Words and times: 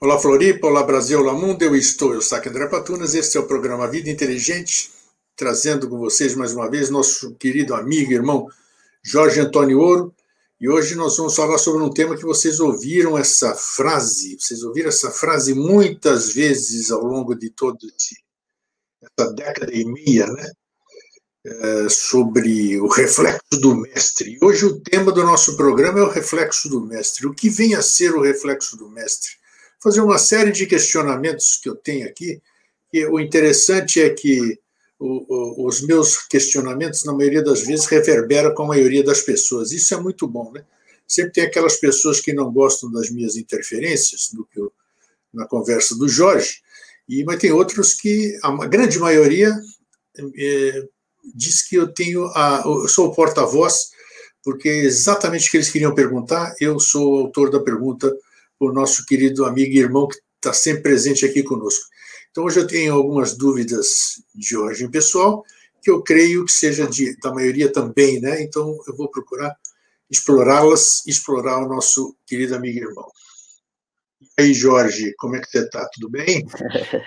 Olá 0.00 0.16
Floripa, 0.16 0.68
olá 0.68 0.84
Brasil, 0.84 1.18
olá 1.18 1.32
mundo, 1.32 1.60
eu 1.60 1.74
estou, 1.74 2.14
eu 2.14 2.22
sou 2.22 2.38
André 2.38 2.68
Patunas, 2.68 3.16
este 3.16 3.36
é 3.36 3.40
o 3.40 3.48
programa 3.48 3.88
Vida 3.88 4.08
Inteligente, 4.08 4.92
trazendo 5.34 5.88
com 5.88 5.98
vocês 5.98 6.36
mais 6.36 6.54
uma 6.54 6.70
vez 6.70 6.88
nosso 6.88 7.34
querido 7.34 7.74
amigo 7.74 8.12
irmão 8.12 8.46
Jorge 9.02 9.40
Antônio 9.40 9.80
Ouro, 9.80 10.14
e 10.60 10.68
hoje 10.68 10.94
nós 10.94 11.16
vamos 11.16 11.34
falar 11.34 11.58
sobre 11.58 11.82
um 11.82 11.90
tema 11.90 12.16
que 12.16 12.22
vocês 12.22 12.60
ouviram 12.60 13.18
essa 13.18 13.56
frase, 13.56 14.38
vocês 14.38 14.62
ouviram 14.62 14.88
essa 14.88 15.10
frase 15.10 15.52
muitas 15.52 16.32
vezes 16.32 16.92
ao 16.92 17.02
longo 17.02 17.34
de 17.34 17.50
toda 17.50 17.80
essa 19.02 19.32
década 19.32 19.74
e 19.74 19.84
meia, 19.84 20.28
né? 20.28 20.48
É, 21.44 21.88
sobre 21.88 22.78
o 22.80 22.86
reflexo 22.86 23.58
do 23.60 23.74
mestre. 23.74 24.36
E 24.40 24.44
hoje 24.44 24.64
o 24.64 24.78
tema 24.80 25.10
do 25.10 25.24
nosso 25.24 25.56
programa 25.56 25.98
é 25.98 26.02
o 26.02 26.10
reflexo 26.10 26.68
do 26.68 26.80
mestre. 26.84 27.26
O 27.26 27.34
que 27.34 27.50
vem 27.50 27.74
a 27.74 27.82
ser 27.82 28.14
o 28.14 28.22
reflexo 28.22 28.76
do 28.76 28.88
mestre? 28.88 29.37
Fazer 29.82 30.00
uma 30.00 30.18
série 30.18 30.52
de 30.52 30.66
questionamentos 30.66 31.58
que 31.62 31.68
eu 31.68 31.74
tenho 31.74 32.06
aqui. 32.06 32.40
E 32.92 33.04
o 33.06 33.20
interessante 33.20 34.00
é 34.00 34.10
que 34.10 34.58
o, 34.98 35.62
o, 35.62 35.66
os 35.66 35.80
meus 35.82 36.16
questionamentos, 36.26 37.04
na 37.04 37.12
maioria 37.12 37.42
das 37.42 37.62
vezes, 37.62 37.86
reverberam 37.86 38.54
com 38.54 38.64
a 38.64 38.68
maioria 38.68 39.04
das 39.04 39.20
pessoas. 39.20 39.72
Isso 39.72 39.94
é 39.94 40.00
muito 40.00 40.26
bom, 40.26 40.50
né? 40.52 40.64
Sempre 41.06 41.32
tem 41.32 41.44
aquelas 41.44 41.76
pessoas 41.76 42.20
que 42.20 42.32
não 42.32 42.52
gostam 42.52 42.90
das 42.90 43.08
minhas 43.10 43.36
interferências, 43.36 44.30
do 44.32 44.44
que 44.44 44.60
eu, 44.60 44.72
na 45.32 45.46
conversa 45.46 45.96
do 45.96 46.08
Jorge, 46.08 46.60
e, 47.08 47.24
mas 47.24 47.38
tem 47.38 47.50
outros 47.50 47.94
que, 47.94 48.38
a 48.42 48.66
grande 48.66 48.98
maioria, 48.98 49.54
é, 50.36 50.86
diz 51.34 51.66
que 51.66 51.76
eu 51.76 51.88
tenho 51.88 52.26
a, 52.34 52.62
eu 52.64 52.88
sou 52.88 53.06
o 53.06 53.14
porta-voz, 53.14 53.90
porque 54.42 54.68
é 54.68 54.84
exatamente 54.84 55.48
o 55.48 55.50
que 55.50 55.56
eles 55.56 55.70
queriam 55.70 55.94
perguntar, 55.94 56.54
eu 56.60 56.78
sou 56.78 57.14
o 57.14 57.18
autor 57.20 57.50
da 57.50 57.60
pergunta, 57.60 58.14
o 58.58 58.72
nosso 58.72 59.04
querido 59.06 59.44
amigo 59.44 59.72
e 59.72 59.78
irmão 59.78 60.08
que 60.08 60.18
está 60.36 60.52
sempre 60.52 60.82
presente 60.82 61.24
aqui 61.24 61.42
conosco. 61.42 61.84
Então, 62.30 62.44
hoje 62.44 62.60
eu 62.60 62.66
tenho 62.66 62.94
algumas 62.94 63.36
dúvidas 63.36 64.22
de 64.34 64.56
origem 64.56 64.90
pessoal, 64.90 65.44
que 65.82 65.90
eu 65.90 66.02
creio 66.02 66.44
que 66.44 66.52
seja 66.52 66.86
de, 66.86 67.16
da 67.20 67.32
maioria 67.32 67.72
também, 67.72 68.20
né? 68.20 68.42
Então, 68.42 68.78
eu 68.86 68.96
vou 68.96 69.10
procurar 69.10 69.56
explorá-las, 70.10 71.06
explorar 71.06 71.58
o 71.58 71.68
nosso 71.68 72.16
querido 72.26 72.54
amigo 72.54 72.78
e 72.78 72.82
irmão. 72.82 73.08
E 74.20 74.42
aí, 74.42 74.54
Jorge, 74.54 75.14
como 75.18 75.36
é 75.36 75.40
que 75.40 75.48
você 75.48 75.60
está? 75.60 75.88
Tudo 75.92 76.08
bem? 76.10 76.46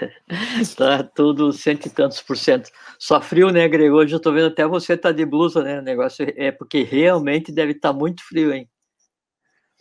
tá 0.75 1.03
tudo 1.03 1.51
cento 1.51 1.85
e 1.85 1.89
tantos 1.89 2.21
por 2.21 2.37
cento. 2.37 2.69
Só 2.99 3.21
frio, 3.21 3.51
né, 3.51 3.67
Grego? 3.67 3.97
Hoje 3.97 4.13
eu 4.13 4.17
estou 4.17 4.33
vendo 4.33 4.47
até 4.47 4.65
você 4.67 4.97
tá 4.97 5.11
de 5.11 5.25
blusa, 5.25 5.63
né? 5.63 5.79
O 5.79 5.81
negócio 5.81 6.25
é 6.35 6.51
porque 6.51 6.83
realmente 6.83 7.51
deve 7.51 7.71
estar 7.71 7.93
tá 7.93 7.97
muito 7.97 8.21
frio, 8.23 8.53
hein? 8.53 8.69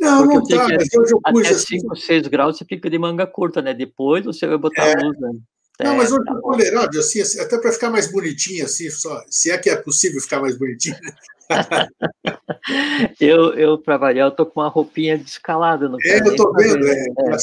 Não, 0.01 0.27
Porque 0.27 0.55
não 0.55 0.67
tá, 0.67 0.69
mas 0.77 0.89
hoje 0.95 1.13
eu 1.13 1.21
pus 1.21 1.47
até 1.47 1.55
assim. 1.55 1.81
5, 1.81 1.97
6 1.97 2.29
graus 2.29 2.57
você 2.57 2.65
fica 2.65 2.89
de 2.89 2.99
manga 2.99 3.27
curta, 3.27 3.61
né? 3.61 3.75
Depois 3.75 4.25
você 4.25 4.47
vai 4.47 4.57
botar 4.57 4.87
é. 4.87 4.93
a 4.93 4.97
blusa. 4.97 5.31
Não, 5.83 5.97
mas 5.97 6.13
hoje 6.13 6.25
tá 6.25 6.33
é 6.33 6.41
tolerável, 6.41 7.01
assim, 7.01 7.21
assim, 7.21 7.41
até 7.41 7.59
para 7.59 7.73
ficar 7.73 7.91
mais 7.91 8.11
bonitinho, 8.11 8.65
assim, 8.65 8.91
só, 8.91 9.23
se 9.29 9.51
é 9.51 9.57
que 9.57 9.71
é 9.71 9.77
possível 9.77 10.21
ficar 10.21 10.41
mais 10.41 10.59
bonitinho. 10.59 10.97
eu, 13.21 13.55
eu 13.55 13.79
para 13.79 13.97
variar, 13.97 14.29
eu 14.29 14.35
tô 14.35 14.45
com 14.47 14.61
uma 14.61 14.69
roupinha 14.69 15.19
descalada 15.19 15.89
no 15.89 15.97
É, 16.03 16.19
eu 16.19 16.37
tô 16.37 16.53
vendo, 16.53 16.87
é, 16.87 16.93
é, 16.93 17.37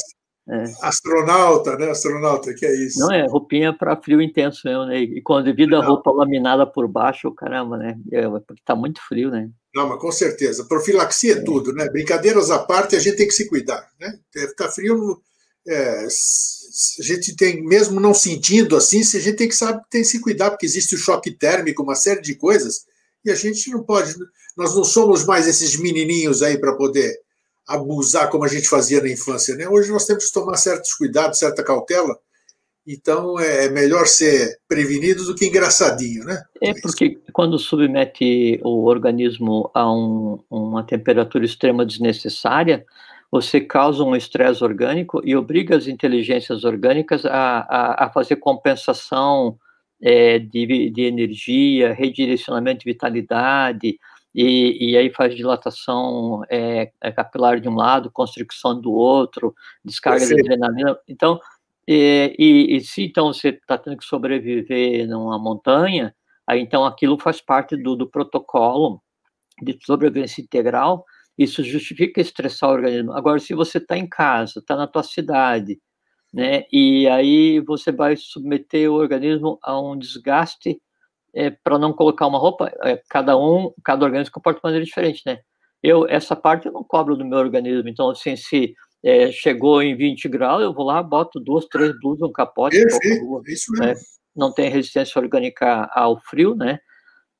é, 0.50 0.64
Astronauta, 0.82 1.76
né? 1.76 1.90
Astronauta, 1.90 2.54
que 2.54 2.64
é 2.64 2.74
isso. 2.74 3.00
Não, 3.00 3.12
é 3.12 3.26
roupinha 3.26 3.72
para 3.72 3.96
frio 3.96 4.22
intenso 4.22 4.62
mesmo, 4.64 4.86
né? 4.86 4.98
E 4.98 5.20
quando 5.20 5.44
devido 5.44 5.74
a 5.74 5.84
roupa 5.84 6.10
laminada 6.10 6.64
por 6.66 6.88
baixo, 6.88 7.30
caramba, 7.32 7.76
né? 7.76 7.98
É, 8.12 8.22
porque 8.22 8.62
tá 8.64 8.74
muito 8.74 9.00
frio, 9.06 9.30
né? 9.30 9.50
Não, 9.78 9.88
mas 9.88 10.00
com 10.00 10.10
certeza. 10.10 10.64
Profilaxia 10.64 11.34
é 11.34 11.40
tudo, 11.40 11.72
né? 11.72 11.88
Brincadeiras 11.88 12.50
à 12.50 12.58
parte, 12.58 12.96
a 12.96 12.98
gente 12.98 13.16
tem 13.16 13.28
que 13.28 13.34
se 13.34 13.46
cuidar, 13.46 13.88
né? 14.00 14.18
Ficar 14.32 14.68
frio, 14.70 15.22
é, 15.68 16.04
a 16.04 17.02
gente 17.02 17.36
tem, 17.36 17.62
mesmo 17.62 18.00
não 18.00 18.12
sentindo 18.12 18.74
assim, 18.74 19.02
a 19.02 19.20
gente 19.20 19.36
tem 19.36 19.48
que 19.48 19.54
saber, 19.54 19.80
tem 19.88 20.02
que 20.02 20.08
se 20.08 20.20
cuidar, 20.20 20.50
porque 20.50 20.66
existe 20.66 20.96
o 20.96 20.98
choque 20.98 21.30
térmico, 21.30 21.84
uma 21.84 21.94
série 21.94 22.20
de 22.20 22.34
coisas, 22.34 22.86
e 23.24 23.30
a 23.30 23.36
gente 23.36 23.70
não 23.70 23.84
pode, 23.84 24.16
nós 24.56 24.74
não 24.74 24.82
somos 24.82 25.24
mais 25.24 25.46
esses 25.46 25.76
menininhos 25.76 26.42
aí 26.42 26.58
para 26.58 26.74
poder 26.74 27.16
abusar 27.64 28.28
como 28.30 28.42
a 28.42 28.48
gente 28.48 28.68
fazia 28.68 29.00
na 29.00 29.08
infância, 29.08 29.54
né? 29.54 29.68
Hoje 29.68 29.92
nós 29.92 30.06
temos 30.06 30.26
que 30.26 30.32
tomar 30.32 30.56
certos 30.56 30.92
cuidados, 30.94 31.38
certa 31.38 31.62
cautela, 31.62 32.18
então 32.88 33.38
é, 33.38 33.66
é 33.66 33.68
melhor 33.68 34.06
ser 34.06 34.58
prevenido 34.66 35.24
do 35.24 35.34
que 35.34 35.46
engraçadinho, 35.46 36.24
né? 36.24 36.42
É 36.62 36.72
porque 36.80 37.18
quando 37.32 37.58
submete 37.58 38.58
o 38.64 38.86
organismo 38.86 39.70
a 39.74 39.92
um, 39.92 40.42
uma 40.50 40.82
temperatura 40.82 41.44
extrema 41.44 41.84
desnecessária, 41.84 42.86
você 43.30 43.60
causa 43.60 44.02
um 44.02 44.16
estresse 44.16 44.64
orgânico 44.64 45.20
e 45.22 45.36
obriga 45.36 45.76
as 45.76 45.86
inteligências 45.86 46.64
orgânicas 46.64 47.26
a, 47.26 47.58
a, 47.68 48.06
a 48.06 48.10
fazer 48.10 48.36
compensação 48.36 49.58
é, 50.00 50.38
de, 50.38 50.90
de 50.90 51.02
energia, 51.02 51.92
redirecionamento 51.92 52.80
de 52.80 52.92
vitalidade, 52.92 53.98
e, 54.34 54.92
e, 54.92 54.96
aí 54.96 55.10
faz 55.10 55.34
dilatação 55.34 56.42
é, 56.48 56.92
é 57.00 57.10
capilar 57.10 57.58
de 57.58 57.68
um 57.68 57.74
lado, 57.74 58.10
constricção 58.10 58.78
do 58.80 58.92
outro, 58.92 59.54
descarga 59.84 60.24
de 60.24 60.34
adrenalina. 60.34 60.96
Então, 61.08 61.40
e, 61.90 62.34
e, 62.38 62.76
e 62.76 62.80
se 62.82 63.04
então 63.04 63.32
você 63.32 63.48
está 63.48 63.78
tendo 63.78 63.96
que 63.96 64.04
sobreviver 64.04 65.08
numa 65.08 65.38
montanha, 65.38 66.14
aí 66.46 66.60
então 66.60 66.84
aquilo 66.84 67.18
faz 67.18 67.40
parte 67.40 67.76
do, 67.76 67.96
do 67.96 68.06
protocolo 68.10 69.02
de 69.62 69.78
sobrevivência 69.84 70.42
integral, 70.42 71.04
isso 71.38 71.64
justifica 71.64 72.20
estressar 72.20 72.68
o 72.68 72.74
organismo. 72.74 73.12
Agora, 73.12 73.38
se 73.38 73.54
você 73.54 73.78
está 73.78 73.96
em 73.96 74.06
casa, 74.06 74.58
está 74.58 74.76
na 74.76 74.86
tua 74.86 75.02
cidade, 75.02 75.80
né, 76.32 76.64
e 76.70 77.08
aí 77.08 77.60
você 77.60 77.90
vai 77.90 78.16
submeter 78.16 78.90
o 78.90 78.96
organismo 78.96 79.58
a 79.62 79.80
um 79.80 79.96
desgaste 79.98 80.78
é, 81.34 81.50
para 81.50 81.78
não 81.78 81.94
colocar 81.94 82.26
uma 82.26 82.38
roupa, 82.38 82.70
é, 82.82 83.00
cada 83.08 83.36
um, 83.38 83.72
cada 83.82 84.04
organismo 84.04 84.32
comporta 84.34 84.60
de 84.60 84.64
maneira 84.64 84.84
diferente, 84.84 85.22
né? 85.24 85.38
Eu, 85.82 86.06
essa 86.08 86.36
parte 86.36 86.66
eu 86.66 86.72
não 86.72 86.84
cobro 86.84 87.16
do 87.16 87.24
meu 87.24 87.38
organismo, 87.38 87.88
então, 87.88 88.10
assim, 88.10 88.36
se 88.36 88.74
é, 89.08 89.32
chegou 89.32 89.82
em 89.82 89.96
20 89.96 90.28
graus, 90.28 90.62
eu 90.62 90.74
vou 90.74 90.84
lá, 90.84 91.02
boto 91.02 91.40
duas, 91.40 91.64
três 91.64 91.98
blusas, 91.98 92.28
um 92.28 92.32
capote. 92.32 92.76
Perfeito, 92.76 93.42
isso 93.46 93.72
mesmo. 93.72 93.86
Né? 93.86 93.94
Não 94.36 94.52
tem 94.52 94.68
resistência 94.68 95.18
orgânica 95.18 95.88
ao 95.94 96.20
frio, 96.20 96.54
né? 96.54 96.78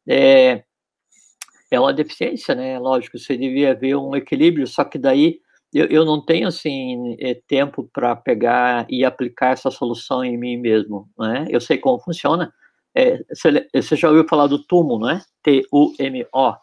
É, 0.08 0.64
é 1.70 1.78
uma 1.78 1.92
deficiência, 1.92 2.54
né? 2.54 2.78
Lógico, 2.78 3.18
você 3.18 3.36
devia 3.36 3.72
haver 3.72 3.94
um 3.96 4.16
equilíbrio, 4.16 4.66
só 4.66 4.82
que 4.82 4.98
daí 4.98 5.41
eu, 5.74 5.84
eu 5.88 6.06
não 6.06 6.24
tenho, 6.24 6.48
assim, 6.48 7.15
é, 7.20 7.34
tempo 7.47 7.86
para 7.92 8.16
pegar 8.16 8.86
e 8.88 9.04
aplicar 9.04 9.53
essa 9.53 9.71
solução 9.71 10.24
em 10.24 10.38
mim 10.38 10.56
mesmo, 10.56 11.06
né? 11.18 11.47
Eu 11.50 11.60
sei 11.60 11.76
como 11.76 12.00
funciona. 12.00 12.50
É, 12.94 13.22
você, 13.28 13.68
você 13.74 13.94
já 13.94 14.09
ouviu 14.09 14.26
falar 14.26 14.47
do 14.47 14.64
TUMO, 14.64 14.98
não 14.98 15.10
é? 15.10 15.21
T-U-M-O 15.42 16.56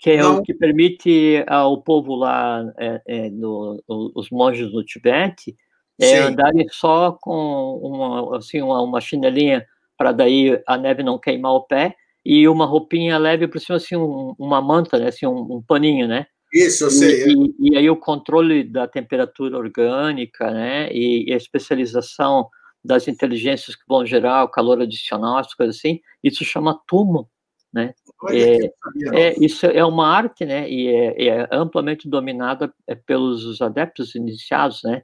que 0.00 0.10
é 0.10 0.16
Não. 0.16 0.38
o 0.38 0.42
que 0.42 0.54
permite 0.54 1.44
ao 1.46 1.82
povo 1.82 2.14
lá, 2.16 2.64
é, 2.78 3.02
é, 3.06 3.30
no, 3.30 3.80
os 3.86 4.30
monges 4.30 4.72
do 4.72 4.82
Tibete, 4.82 5.54
é, 6.00 6.18
andarem 6.20 6.66
só 6.70 7.12
com 7.20 7.78
uma, 7.82 8.38
assim, 8.38 8.62
uma, 8.62 8.80
uma 8.80 9.00
chinelinha 9.02 9.66
para 9.98 10.12
daí 10.12 10.58
a 10.66 10.78
neve 10.78 11.02
não 11.02 11.18
queimar 11.18 11.52
o 11.52 11.66
pé 11.66 11.94
e 12.24 12.48
uma 12.48 12.64
roupinha 12.64 13.18
leve 13.18 13.46
por 13.46 13.60
cima, 13.60 13.76
assim, 13.76 13.96
um, 13.96 14.34
uma 14.38 14.62
manta, 14.62 14.98
né, 14.98 15.08
assim, 15.08 15.26
um, 15.26 15.56
um, 15.56 15.62
paninho, 15.62 16.08
né? 16.08 16.26
Isso, 16.50 16.84
eu 16.84 16.90
sei. 16.90 17.26
E, 17.26 17.28
é. 17.28 17.32
e, 17.32 17.54
e, 17.72 17.76
aí 17.76 17.90
o 17.90 17.96
controle 17.96 18.64
da 18.64 18.88
temperatura 18.88 19.58
orgânica, 19.58 20.50
né, 20.50 20.90
e, 20.90 21.28
e 21.28 21.34
a 21.34 21.36
especialização 21.36 22.48
das 22.82 23.06
inteligências 23.06 23.76
que 23.76 23.84
vão 23.86 24.06
gerar 24.06 24.44
o 24.44 24.48
calor 24.48 24.80
adicional, 24.80 25.36
as 25.36 25.52
coisas 25.52 25.76
assim, 25.76 26.00
isso 26.24 26.42
chama 26.42 26.80
tumo, 26.88 27.28
né? 27.72 27.94
É, 28.30 28.66
é, 29.12 29.34
isso 29.40 29.66
é 29.66 29.84
uma 29.84 30.08
arte, 30.08 30.44
né? 30.44 30.68
E 30.68 30.88
é, 30.88 31.28
é 31.28 31.48
amplamente 31.52 32.08
dominada 32.08 32.72
é, 32.86 32.94
pelos 32.94 33.60
adeptos 33.62 34.14
iniciados, 34.14 34.82
né? 34.82 35.02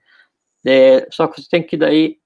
É, 0.66 1.06
só 1.10 1.26
que 1.28 1.40
você 1.40 1.48
tem 1.48 1.62
que 1.62 1.76
daí, 1.76 2.18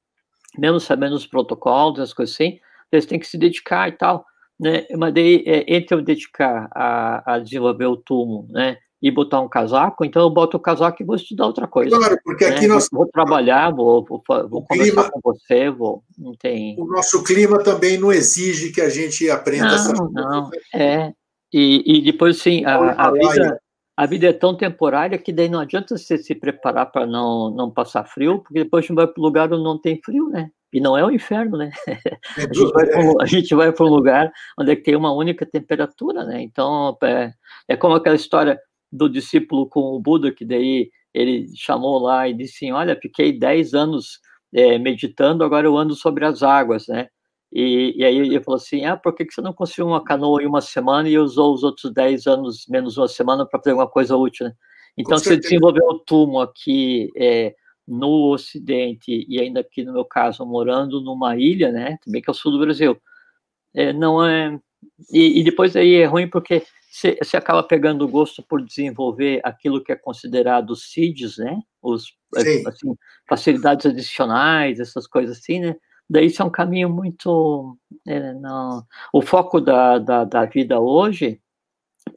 mesmo 0.59 0.81
sabendo 0.81 1.15
os 1.15 1.27
protocolos, 1.27 2.01
as 2.01 2.13
coisas 2.13 2.35
assim, 2.35 2.59
eles 2.91 3.07
têm 3.07 3.19
que 3.19 3.27
se 3.27 3.39
dedicar 3.39 3.89
e 3.89 3.93
tal, 3.93 4.25
né? 4.59 4.87
Mas 4.97 5.15
daí, 5.15 5.45
é, 5.47 5.75
entre 5.75 5.95
eu 5.95 6.03
dedicar 6.03 6.69
a, 6.75 7.35
a 7.35 7.39
desenvolver 7.39 7.87
o 7.87 7.97
túmulo, 7.97 8.49
né? 8.51 8.79
E 9.03 9.11
botar 9.11 9.41
um 9.41 9.49
casaco, 9.49 10.05
então 10.05 10.23
eu 10.23 10.31
boto 10.31 10.59
o 10.59 10.61
casaco 10.61 11.03
e 11.03 11.07
vou 11.07 11.17
estudar 11.17 11.47
outra 11.47 11.67
coisa. 11.67 11.97
Claro, 11.97 12.19
porque 12.23 12.45
né? 12.45 12.55
aqui 12.55 12.67
nós. 12.67 12.89
Vou 12.93 13.07
trabalhar, 13.07 13.71
vou, 13.71 14.05
vou, 14.05 14.23
vou 14.49 14.67
conversar 14.67 14.93
clima, 14.93 15.11
com 15.11 15.21
você, 15.23 15.71
vou. 15.71 16.03
Não 16.19 16.35
tem. 16.35 16.77
O 16.79 16.85
nosso 16.85 17.23
clima 17.25 17.63
também 17.63 17.99
não 17.99 18.13
exige 18.13 18.73
que 18.73 18.81
a 18.81 18.91
gente 18.91 19.31
aprenda 19.31 19.69
não, 19.69 19.75
essas 19.75 19.99
coisas. 19.99 20.15
Não, 20.15 20.51
é. 20.75 21.13
E, 21.53 21.99
e 21.99 22.03
depois, 22.03 22.39
sim, 22.39 22.65
a, 22.65 22.77
a, 22.77 23.11
vida, 23.11 23.61
a 23.97 24.07
vida 24.07 24.29
é 24.29 24.33
tão 24.33 24.57
temporária 24.57 25.19
que 25.19 25.33
daí 25.33 25.49
não 25.49 25.61
adianta 25.61 25.97
você 25.97 26.19
se 26.19 26.35
preparar 26.35 26.93
para 26.93 27.07
não, 27.07 27.51
não 27.51 27.71
passar 27.71 28.05
frio, 28.05 28.41
porque 28.41 28.63
depois 28.63 28.87
você 28.87 28.93
vai 28.93 29.07
para 29.07 29.21
o 29.21 29.25
lugar 29.25 29.53
onde 29.53 29.65
não 29.65 29.81
tem 29.81 30.01
frio, 30.05 30.29
né? 30.29 30.51
E 30.73 30.81
não 30.81 30.97
é 30.97 31.05
o 31.05 31.11
inferno, 31.11 31.57
né? 31.57 31.71
É 32.39 32.45
a, 32.45 32.53
gente 32.53 32.73
vai 32.73 33.23
a 33.23 33.27
gente 33.27 33.55
vai 33.55 33.73
para 33.73 33.87
um 33.87 33.89
lugar 33.89 34.31
onde 34.59 34.71
é 34.71 34.77
tem 34.77 34.95
uma 34.95 35.13
única 35.13 35.45
temperatura, 35.45 36.25
né? 36.25 36.43
Então, 36.43 36.97
é, 37.03 37.33
é 37.67 37.77
como 37.77 37.95
aquela 37.95 38.15
história 38.15 38.61
do 38.93 39.09
discípulo 39.09 39.69
com 39.69 39.81
o 39.95 40.01
Buda, 40.01 40.33
que 40.33 40.45
daí 40.45 40.91
ele 41.13 41.47
chamou 41.57 41.99
lá 41.99 42.29
e 42.29 42.35
disse 42.35 42.65
assim, 42.65 42.73
olha, 42.73 42.99
fiquei 43.01 43.33
10 43.33 43.75
anos 43.75 44.21
é, 44.53 44.79
meditando, 44.79 45.45
agora 45.45 45.67
eu 45.67 45.77
ando 45.77 45.95
sobre 45.95 46.25
as 46.25 46.43
águas, 46.43 46.87
né? 46.89 47.09
E, 47.53 47.95
e 47.97 48.05
aí 48.05 48.17
ele 48.17 48.41
falou 48.41 48.57
assim, 48.57 48.85
ah, 48.85 48.97
por 48.97 49.15
que, 49.15 49.25
que 49.25 49.35
você 49.35 49.41
não 49.41 49.53
construiu 49.53 49.89
uma 49.89 50.05
canoa 50.05 50.43
em 50.43 50.47
uma 50.47 50.61
semana 50.61 51.09
e 51.09 51.19
usou 51.19 51.53
os 51.53 51.65
outros 51.65 51.93
10 51.93 52.27
anos 52.27 52.65
menos 52.69 52.97
uma 52.97 53.09
semana 53.09 53.45
para 53.45 53.59
fazer 53.59 53.71
alguma 53.71 53.91
coisa 53.91 54.17
útil, 54.17 54.47
né? 54.47 54.55
Então, 54.97 55.19
você 55.19 55.37
desenvolveu 55.37 55.85
o 55.87 55.99
túmulo 56.01 56.41
aqui 56.41 57.11
é, 57.17 57.55
no 57.87 58.33
Ocidente 58.33 59.27
e 59.29 59.41
ainda 59.41 59.61
aqui, 59.61 59.85
no 59.85 59.93
meu 59.93 60.05
caso, 60.05 60.45
morando 60.45 61.01
numa 61.01 61.37
ilha, 61.37 61.73
né? 61.73 61.97
Também 62.05 62.21
que 62.21 62.31
é 62.31 62.33
o 62.33 62.35
sul 62.35 62.53
do 62.53 62.61
Brasil. 62.61 63.01
É, 63.75 63.93
não 63.93 64.25
é... 64.25 64.59
E, 65.13 65.41
e, 65.41 65.45
depois 65.45 65.75
aí 65.77 65.97
é 65.97 66.05
ruim 66.05 66.29
porque 66.29 66.63
você, 66.91 67.37
acaba 67.37 67.63
pegando 67.63 68.05
o 68.05 68.09
gosto 68.09 68.43
por 68.43 68.65
desenvolver 68.65 69.41
aquilo 69.45 69.83
que 69.83 69.93
é 69.93 69.97
considerado 69.97 70.77
CIDs, 70.77 71.39
né? 71.39 71.61
Os, 71.81 72.15
assim, 72.67 72.97
facilidades 73.29 73.87
adicionais, 73.87 74.81
essas 74.81 75.07
coisas 75.07 75.39
assim, 75.39 75.61
né? 75.61 75.77
Daí 76.09 76.27
isso 76.27 76.43
é 76.43 76.45
um 76.45 76.51
caminho 76.51 76.91
muito... 76.91 77.79
É, 78.07 78.35
não... 78.35 78.85
O 79.13 79.23
foco 79.23 79.61
da, 79.61 79.99
da, 79.99 80.25
da 80.25 80.45
vida 80.45 80.81
hoje, 80.81 81.41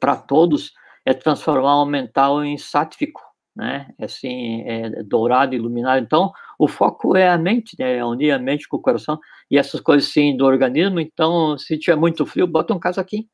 para 0.00 0.16
todos, 0.16 0.72
é 1.04 1.14
transformar 1.14 1.80
o 1.82 1.86
mental 1.86 2.44
em 2.44 2.58
sátifico, 2.58 3.20
né? 3.54 3.88
É 3.98 4.04
assim, 4.06 4.62
é 4.62 5.02
dourado, 5.02 5.54
iluminado. 5.54 6.02
Então, 6.02 6.32
o 6.58 6.66
foco 6.66 7.16
é 7.16 7.28
a 7.28 7.38
mente, 7.38 7.76
né? 7.78 7.98
É 7.98 8.04
unir 8.04 8.32
a 8.32 8.38
mente 8.38 8.68
com 8.68 8.76
o 8.76 8.82
coração 8.82 9.18
e 9.50 9.56
essas 9.56 9.80
coisas 9.80 10.10
sim 10.10 10.36
do 10.36 10.44
organismo. 10.44 11.00
Então, 11.00 11.56
se 11.56 11.78
tiver 11.78 11.96
muito 11.96 12.26
frio, 12.26 12.46
bota 12.46 12.74
um 12.74 12.78
casaquinho. 12.78 13.26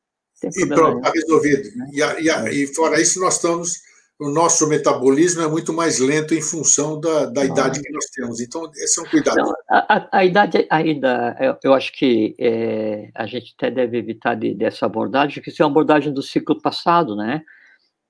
E 0.42 0.66
pronto, 0.66 0.98
está 0.98 1.10
resolvido. 1.10 1.68
Né? 1.76 1.90
E, 1.92 2.24
e, 2.24 2.30
é. 2.30 2.54
e, 2.54 2.66
fora 2.74 3.00
isso, 3.00 3.20
nós 3.20 3.36
estamos. 3.36 3.90
O 4.18 4.28
nosso 4.28 4.68
metabolismo 4.68 5.40
é 5.40 5.48
muito 5.48 5.72
mais 5.72 5.98
lento 5.98 6.34
em 6.34 6.42
função 6.42 7.00
da, 7.00 7.24
da 7.24 7.42
idade 7.42 7.80
que 7.80 7.90
nós 7.90 8.04
temos. 8.14 8.38
Então, 8.38 8.70
esse 8.76 8.98
é 8.98 9.02
um 9.02 9.06
cuidado. 9.06 9.36
Não, 9.36 9.54
a, 9.70 9.96
a, 9.96 10.08
a, 10.18 10.24
idade 10.26 10.66
ainda, 10.68 11.34
eu, 11.40 11.56
eu 11.64 11.72
acho 11.72 11.90
que 11.94 12.34
é, 12.38 13.08
a 13.14 13.26
gente 13.26 13.54
até 13.56 13.70
deve 13.70 13.96
evitar 13.96 14.34
de, 14.34 14.54
dessa 14.54 14.84
abordagem, 14.84 15.36
porque 15.36 15.48
isso 15.48 15.62
é 15.62 15.64
uma 15.64 15.72
abordagem 15.72 16.12
do 16.12 16.22
ciclo 16.22 16.60
passado, 16.60 17.16
né? 17.16 17.42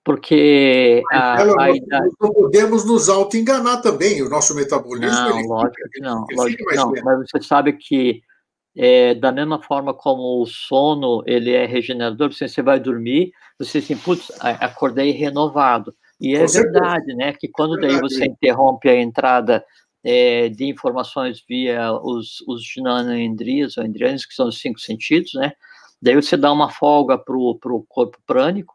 Porque 0.04 1.02
a, 1.12 1.40
ela, 1.40 1.62
a 1.62 1.70
idade... 1.70 2.08
não 2.20 2.32
podemos 2.32 2.84
nos 2.84 3.08
auto-enganar 3.08 3.82
também, 3.82 4.22
o 4.22 4.28
nosso 4.28 4.54
metabolismo... 4.54 5.10
Não, 5.10 5.42
lógico 5.42 5.88
que 5.92 6.00
não, 6.00 6.26
lógico 6.32 6.64
que 6.64 6.76
não, 6.76 6.92
mas 7.04 7.30
você 7.30 7.42
sabe 7.42 7.74
que 7.74 8.22
é, 8.76 9.14
da 9.14 9.32
mesma 9.32 9.60
forma 9.62 9.92
como 9.92 10.40
o 10.40 10.46
sono 10.46 11.22
ele 11.26 11.52
é 11.52 11.66
regenerador, 11.66 12.32
você, 12.32 12.48
você 12.48 12.62
vai 12.62 12.80
dormir, 12.80 13.32
você 13.58 13.78
assim, 13.78 13.96
putz, 13.96 14.30
acordei 14.40 15.10
renovado. 15.10 15.94
E 16.20 16.34
é 16.34 16.46
verdade, 16.46 17.14
né, 17.14 17.32
que 17.32 17.48
quando 17.48 17.78
daí 17.78 17.98
você 17.98 18.26
interrompe 18.26 18.88
a 18.88 19.00
entrada 19.00 19.64
é, 20.04 20.48
de 20.48 20.66
informações 20.66 21.42
via 21.48 21.92
os, 21.92 22.42
os 22.46 22.62
ginanoendrias, 22.62 23.76
ou 23.76 23.84
endrianos, 23.84 24.26
que 24.26 24.34
são 24.34 24.48
os 24.48 24.60
cinco 24.60 24.78
sentidos, 24.78 25.32
né, 25.34 25.52
daí 26.00 26.14
você 26.14 26.36
dá 26.36 26.52
uma 26.52 26.70
folga 26.70 27.18
para 27.18 27.36
o 27.36 27.84
corpo 27.88 28.18
prânico, 28.26 28.74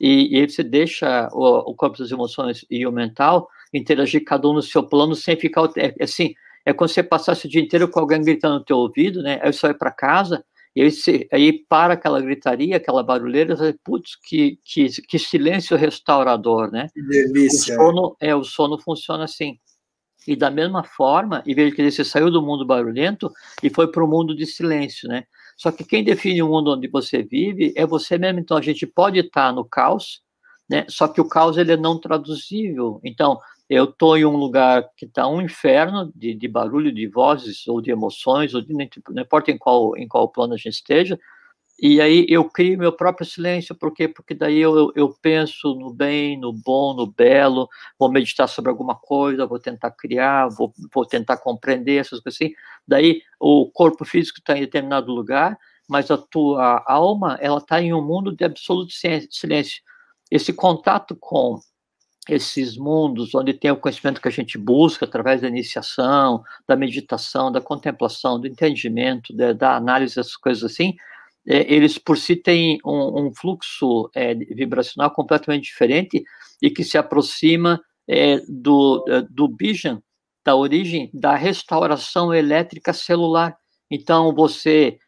e, 0.00 0.38
e 0.38 0.48
você 0.48 0.62
deixa 0.62 1.28
o, 1.32 1.70
o, 1.70 1.74
corpo 1.74 1.98
das 1.98 2.10
emoções 2.10 2.64
e 2.70 2.86
o 2.86 2.92
mental 2.92 3.48
interagir 3.72 4.24
cada 4.24 4.48
um 4.48 4.54
no 4.54 4.62
seu 4.62 4.82
plano 4.82 5.14
sem 5.14 5.36
ficar 5.36 5.70
é, 5.76 5.94
assim 6.02 6.34
é 6.64 6.72
quando 6.72 6.90
você 6.90 7.02
passasse 7.02 7.46
o 7.46 7.50
dia 7.50 7.62
inteiro 7.62 7.88
com 7.88 8.00
alguém 8.00 8.20
gritando 8.20 8.58
no 8.58 8.64
teu 8.64 8.76
ouvido, 8.78 9.22
né? 9.22 9.38
Aí 9.40 9.52
você 9.52 9.68
vai 9.68 9.74
para 9.74 9.92
casa 9.92 10.44
e 10.76 10.82
aí, 10.82 10.90
você, 10.90 11.26
aí 11.32 11.64
para 11.66 11.94
aquela 11.94 12.20
gritaria, 12.20 12.76
aquela 12.76 13.02
barulheira, 13.02 13.56
você, 13.56 13.74
putz, 13.82 14.14
que, 14.14 14.58
que, 14.62 14.88
que 15.08 15.18
silêncio 15.18 15.74
restaurador, 15.74 16.70
né? 16.70 16.88
Que 16.92 17.00
delícia. 17.00 17.76
O 17.76 17.78
sono, 17.78 18.16
é, 18.20 18.36
o 18.36 18.44
sono 18.44 18.78
funciona 18.78 19.24
assim. 19.24 19.58
E 20.26 20.34
da 20.34 20.50
mesma 20.50 20.82
forma, 20.82 21.42
vez 21.46 21.70
de 21.70 21.76
que 21.76 21.90
você 21.90 22.04
saiu 22.04 22.30
do 22.30 22.42
mundo 22.42 22.66
barulhento 22.66 23.30
e 23.62 23.70
foi 23.70 23.90
para 23.90 24.04
o 24.04 24.08
mundo 24.08 24.34
de 24.34 24.44
silêncio, 24.46 25.08
né? 25.08 25.24
Só 25.56 25.72
que 25.72 25.84
quem 25.84 26.04
define 26.04 26.42
o 26.42 26.48
mundo 26.48 26.72
onde 26.72 26.88
você 26.88 27.22
vive 27.22 27.72
é 27.76 27.86
você 27.86 28.18
mesmo. 28.18 28.40
Então 28.40 28.56
a 28.56 28.62
gente 28.62 28.86
pode 28.86 29.18
estar 29.18 29.52
no 29.52 29.64
caos, 29.64 30.20
né? 30.68 30.84
Só 30.88 31.08
que 31.08 31.20
o 31.20 31.28
caos 31.28 31.56
ele 31.56 31.72
é 31.72 31.76
não 31.76 31.98
traduzível. 31.98 33.00
Então 33.04 33.38
eu 33.68 33.84
estou 33.84 34.16
em 34.16 34.24
um 34.24 34.36
lugar 34.36 34.88
que 34.96 35.06
está 35.06 35.26
um 35.26 35.40
inferno 35.40 36.12
de, 36.14 36.34
de, 36.34 36.48
barulho, 36.48 36.92
de 36.92 37.06
vozes 37.08 37.66
ou 37.66 37.80
de 37.80 37.90
emoções, 37.90 38.54
ou 38.54 38.60
de, 38.60 38.72
não 38.72 39.22
importa 39.22 39.50
em 39.50 39.58
qual 39.58 39.96
em 39.96 40.06
qual 40.06 40.28
plano 40.28 40.54
a 40.54 40.56
gente 40.56 40.74
esteja. 40.74 41.18
E 41.78 42.00
aí 42.00 42.24
eu 42.28 42.48
crio 42.48 42.78
meu 42.78 42.92
próprio 42.92 43.26
silêncio, 43.26 43.74
por 43.74 43.92
quê? 43.92 44.08
Porque 44.08 44.34
daí 44.34 44.58
eu, 44.58 44.90
eu 44.94 45.14
penso 45.20 45.74
no 45.74 45.92
bem, 45.92 46.38
no 46.38 46.50
bom, 46.50 46.94
no 46.94 47.06
belo, 47.06 47.68
vou 47.98 48.10
meditar 48.10 48.48
sobre 48.48 48.70
alguma 48.70 48.94
coisa, 48.94 49.46
vou 49.46 49.58
tentar 49.58 49.90
criar, 49.90 50.48
vou, 50.48 50.72
vou 50.94 51.04
tentar 51.04 51.36
compreender 51.36 52.00
essas 52.00 52.20
coisas 52.20 52.40
assim. 52.40 52.54
Daí 52.88 53.20
o 53.38 53.70
corpo 53.70 54.04
físico 54.06 54.38
está 54.38 54.56
em 54.56 54.60
determinado 54.62 55.12
lugar, 55.12 55.58
mas 55.86 56.10
a 56.10 56.16
tua 56.16 56.82
alma, 56.86 57.38
ela 57.42 57.58
está 57.58 57.80
em 57.80 57.92
um 57.92 58.02
mundo 58.02 58.34
de 58.34 58.44
absoluto 58.44 58.92
silêncio. 59.30 59.82
Esse 60.30 60.52
contato 60.54 61.14
com 61.14 61.60
esses 62.28 62.76
mundos 62.76 63.34
onde 63.34 63.54
tem 63.54 63.70
o 63.70 63.76
conhecimento 63.76 64.20
que 64.20 64.28
a 64.28 64.32
gente 64.32 64.58
busca 64.58 65.04
através 65.04 65.40
da 65.42 65.48
iniciação, 65.48 66.42
da 66.66 66.74
meditação, 66.74 67.52
da 67.52 67.60
contemplação, 67.60 68.40
do 68.40 68.46
entendimento, 68.46 69.34
da, 69.36 69.52
da 69.52 69.76
análise, 69.76 70.18
essas 70.18 70.36
coisas 70.36 70.64
assim, 70.64 70.96
é, 71.48 71.72
eles 71.72 71.98
por 71.98 72.18
si 72.18 72.36
têm 72.36 72.78
um, 72.84 73.26
um 73.26 73.34
fluxo 73.34 74.10
é, 74.14 74.34
vibracional 74.34 75.10
completamente 75.10 75.64
diferente 75.64 76.24
e 76.60 76.70
que 76.70 76.82
se 76.82 76.98
aproxima 76.98 77.80
é, 78.08 78.40
do, 78.48 79.04
é, 79.08 79.22
do 79.30 79.48
Bijan, 79.48 80.02
da 80.44 80.54
origem 80.54 81.10
da 81.12 81.34
restauração 81.34 82.32
elétrica 82.34 82.92
celular. 82.92 83.56
Então, 83.90 84.34
você 84.34 84.98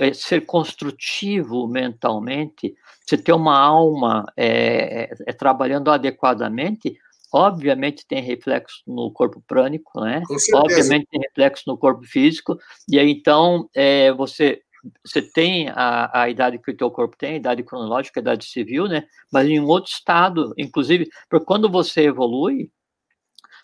é, 0.00 0.12
ser 0.12 0.46
construtivo 0.46 1.68
mentalmente, 1.68 2.74
você 3.06 3.18
ter 3.18 3.32
uma 3.32 3.58
alma 3.58 4.24
é, 4.36 5.14
trabalhando 5.38 5.90
adequadamente, 5.90 6.96
obviamente 7.32 8.06
tem 8.06 8.22
reflexo 8.22 8.82
no 8.86 9.12
corpo 9.12 9.42
prânico, 9.46 10.00
né? 10.00 10.22
Obviamente 10.54 11.06
tem 11.10 11.20
reflexo 11.20 11.64
no 11.66 11.76
corpo 11.76 12.04
físico, 12.04 12.56
e 12.88 12.98
aí 12.98 13.10
então 13.10 13.68
é, 13.74 14.12
você 14.12 14.62
você 15.04 15.22
tem 15.22 15.68
a, 15.70 16.22
a 16.22 16.28
idade 16.28 16.58
que 16.58 16.70
o 16.70 16.76
teu 16.76 16.90
corpo 16.90 17.16
tem, 17.16 17.34
a 17.34 17.36
idade 17.36 17.62
cronológica, 17.62 18.20
a 18.20 18.22
idade 18.22 18.44
civil, 18.46 18.86
né? 18.86 19.04
Mas 19.32 19.48
em 19.48 19.60
outro 19.60 19.90
estado, 19.90 20.52
inclusive, 20.58 21.08
porque 21.28 21.44
quando 21.44 21.70
você 21.70 22.02
evolui, 22.02 22.70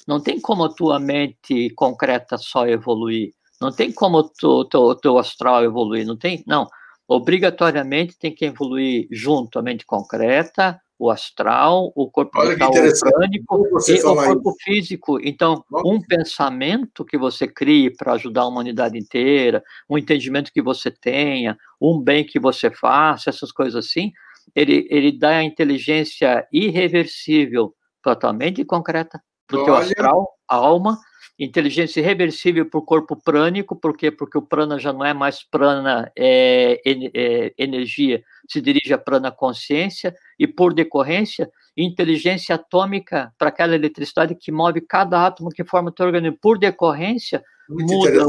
não 0.06 0.20
tem 0.20 0.40
como 0.40 0.64
a 0.64 0.74
tua 0.74 0.98
mente 0.98 1.70
concreta 1.70 2.38
só 2.38 2.66
evoluir, 2.66 3.32
não 3.60 3.70
tem 3.70 3.92
como 3.92 4.18
o 4.18 4.64
teu, 4.64 4.94
teu 4.94 5.18
astral 5.18 5.64
evoluir, 5.64 6.06
não 6.06 6.16
tem, 6.16 6.42
não. 6.46 6.66
Obrigatoriamente 7.06 8.16
tem 8.18 8.34
que 8.34 8.44
evoluir 8.44 9.06
junto 9.10 9.58
a 9.58 9.62
mente 9.62 9.84
concreta, 9.84 10.80
o 11.00 11.10
astral, 11.10 11.90
o 11.96 12.10
corpo 12.10 12.38
mental 12.44 12.68
orgânico 12.68 13.66
e 13.88 14.02
o 14.02 14.14
corpo 14.14 14.50
isso. 14.50 14.56
físico. 14.62 15.18
Então, 15.22 15.64
um 15.82 15.98
pensamento 15.98 17.06
que 17.06 17.16
você 17.16 17.48
crie 17.48 17.90
para 17.90 18.12
ajudar 18.12 18.42
a 18.42 18.46
humanidade 18.46 18.98
inteira, 18.98 19.64
um 19.88 19.96
entendimento 19.96 20.52
que 20.52 20.60
você 20.60 20.90
tenha, 20.90 21.56
um 21.80 21.98
bem 21.98 22.22
que 22.22 22.38
você 22.38 22.70
faça, 22.70 23.30
essas 23.30 23.50
coisas 23.50 23.86
assim, 23.86 24.12
ele, 24.54 24.86
ele 24.90 25.10
dá 25.10 25.38
a 25.38 25.42
inteligência 25.42 26.46
irreversível 26.52 27.74
para 28.02 28.14
tua 28.14 28.34
mente 28.34 28.62
concreta, 28.62 29.22
para 29.46 29.58
o 29.58 29.64
teu 29.64 29.74
astral, 29.74 30.28
a 30.46 30.56
alma, 30.56 30.98
inteligência 31.40 32.00
irreversível 32.00 32.66
para 32.66 32.78
o 32.78 32.84
corpo 32.84 33.16
prânico, 33.16 33.74
por 33.74 33.96
quê? 33.96 34.10
Porque 34.10 34.36
o 34.36 34.42
prana 34.42 34.78
já 34.78 34.92
não 34.92 35.02
é 35.02 35.14
mais 35.14 35.42
prana 35.42 36.12
é, 36.14 36.80
é, 36.84 37.54
energia, 37.56 38.22
se 38.46 38.60
dirige 38.60 38.92
a 38.92 38.98
prana 38.98 39.32
consciência, 39.32 40.14
e 40.38 40.46
por 40.46 40.74
decorrência, 40.74 41.50
inteligência 41.74 42.56
atômica 42.56 43.32
para 43.38 43.48
aquela 43.48 43.74
eletricidade 43.74 44.34
que 44.34 44.52
move 44.52 44.82
cada 44.82 45.26
átomo 45.26 45.48
que 45.48 45.64
forma 45.64 45.88
o 45.88 45.92
teu 45.92 46.06
organismo. 46.06 46.36
Por 46.40 46.58
decorrência, 46.58 47.42
muda, 47.70 48.26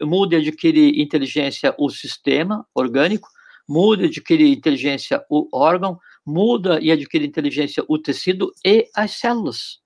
muda 0.00 0.36
e 0.36 0.38
adquire 0.38 1.02
inteligência 1.02 1.74
o 1.78 1.90
sistema 1.90 2.66
orgânico, 2.74 3.28
muda 3.68 4.04
e 4.04 4.06
adquire 4.06 4.50
inteligência 4.50 5.22
o 5.28 5.46
órgão, 5.52 5.98
muda 6.24 6.80
e 6.80 6.90
adquire 6.90 7.26
inteligência 7.26 7.84
o 7.86 7.98
tecido 7.98 8.50
e 8.64 8.88
as 8.96 9.12
células. 9.12 9.79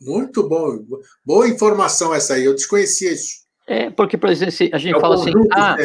Muito 0.00 0.48
bom. 0.48 0.78
Boa 1.24 1.48
informação 1.48 2.14
essa 2.14 2.34
aí, 2.34 2.44
eu 2.44 2.54
desconhecia 2.54 3.12
isso. 3.12 3.46
É, 3.66 3.90
porque, 3.90 4.16
por 4.16 4.30
exemplo, 4.30 4.54
a 4.72 4.78
gente 4.78 4.96
é 4.96 5.00
fala 5.00 5.14
assim, 5.16 5.32
ah, 5.52 5.76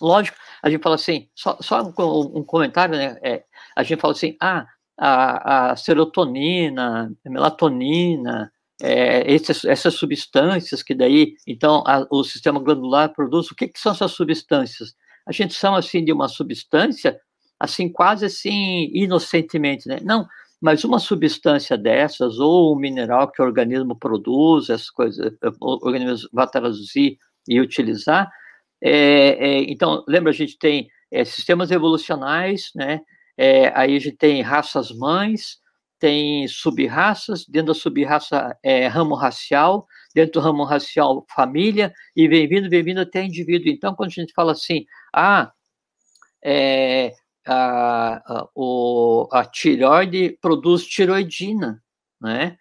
lógico, 0.00 0.36
a 0.62 0.68
gente 0.68 0.82
fala 0.82 0.96
assim, 0.96 1.28
só, 1.34 1.56
só 1.60 1.82
um, 1.82 2.38
um, 2.38 2.44
comentário, 2.44 2.96
né? 2.96 3.18
É, 3.22 3.44
a 3.74 3.82
gente 3.82 4.00
fala 4.00 4.12
assim, 4.12 4.36
ah, 4.40 4.66
a, 4.98 5.70
a 5.70 5.76
serotonina, 5.76 7.10
a 7.24 7.30
melatonina, 7.30 8.52
é, 8.82 9.32
essas, 9.34 9.64
essas, 9.64 9.94
substâncias 9.94 10.82
que 10.82 10.94
daí, 10.94 11.34
então, 11.46 11.82
a, 11.86 12.06
o 12.10 12.22
sistema 12.22 12.60
glandular 12.60 13.12
produz, 13.14 13.50
o 13.50 13.54
que, 13.54 13.68
que 13.68 13.80
são 13.80 13.92
essas 13.92 14.12
substâncias? 14.12 14.94
A 15.26 15.32
gente 15.32 15.54
chama, 15.54 15.78
assim, 15.78 16.04
de 16.04 16.12
uma 16.12 16.28
substância, 16.28 17.18
assim, 17.58 17.90
quase 17.90 18.26
assim, 18.26 18.90
inocentemente, 18.92 19.88
né? 19.88 19.98
Não, 20.02 20.26
Mas 20.60 20.84
uma 20.84 20.98
substância 20.98 21.76
dessas, 21.76 22.38
ou 22.38 22.74
um 22.74 22.78
mineral 22.78 23.30
que 23.30 23.42
o 23.42 23.44
organismo 23.44 23.96
produz, 23.98 24.70
essas 24.70 24.90
coisas, 24.90 25.32
o 25.60 25.86
organismo 25.86 26.28
vai 26.32 26.48
traduzir 26.48 27.18
e 27.48 27.60
utilizar, 27.60 28.30
é, 28.82 28.90
é, 28.90 29.60
então, 29.70 30.04
lembra, 30.06 30.30
a 30.30 30.34
gente 30.34 30.58
tem 30.58 30.88
é, 31.10 31.24
sistemas 31.24 31.70
evolucionais, 31.70 32.70
né? 32.74 33.00
É, 33.38 33.68
aí 33.78 33.96
a 33.96 33.98
gente 33.98 34.16
tem 34.16 34.42
raças 34.42 34.90
mães, 34.90 35.58
tem 35.98 36.46
subraças, 36.48 37.46
dentro 37.46 37.68
da 37.68 37.74
subraça 37.74 38.56
é, 38.62 38.86
ramo 38.86 39.14
racial, 39.14 39.86
dentro 40.14 40.32
do 40.34 40.40
ramo 40.40 40.64
racial 40.64 41.24
família, 41.34 41.92
e 42.14 42.28
vem 42.28 42.48
vindo, 42.48 42.68
vem 42.68 42.82
vindo 42.82 43.00
até 43.00 43.24
indivíduo. 43.24 43.70
Então, 43.70 43.94
quando 43.94 44.10
a 44.10 44.12
gente 44.12 44.32
fala 44.34 44.52
assim, 44.52 44.84
ah, 45.14 45.50
é, 46.44 47.12
a, 47.46 48.22
a, 48.26 48.48
o, 48.54 49.28
a 49.32 49.44
tireoide 49.44 50.36
produz 50.40 50.86
tiroidina, 50.86 51.82
né? 52.20 52.58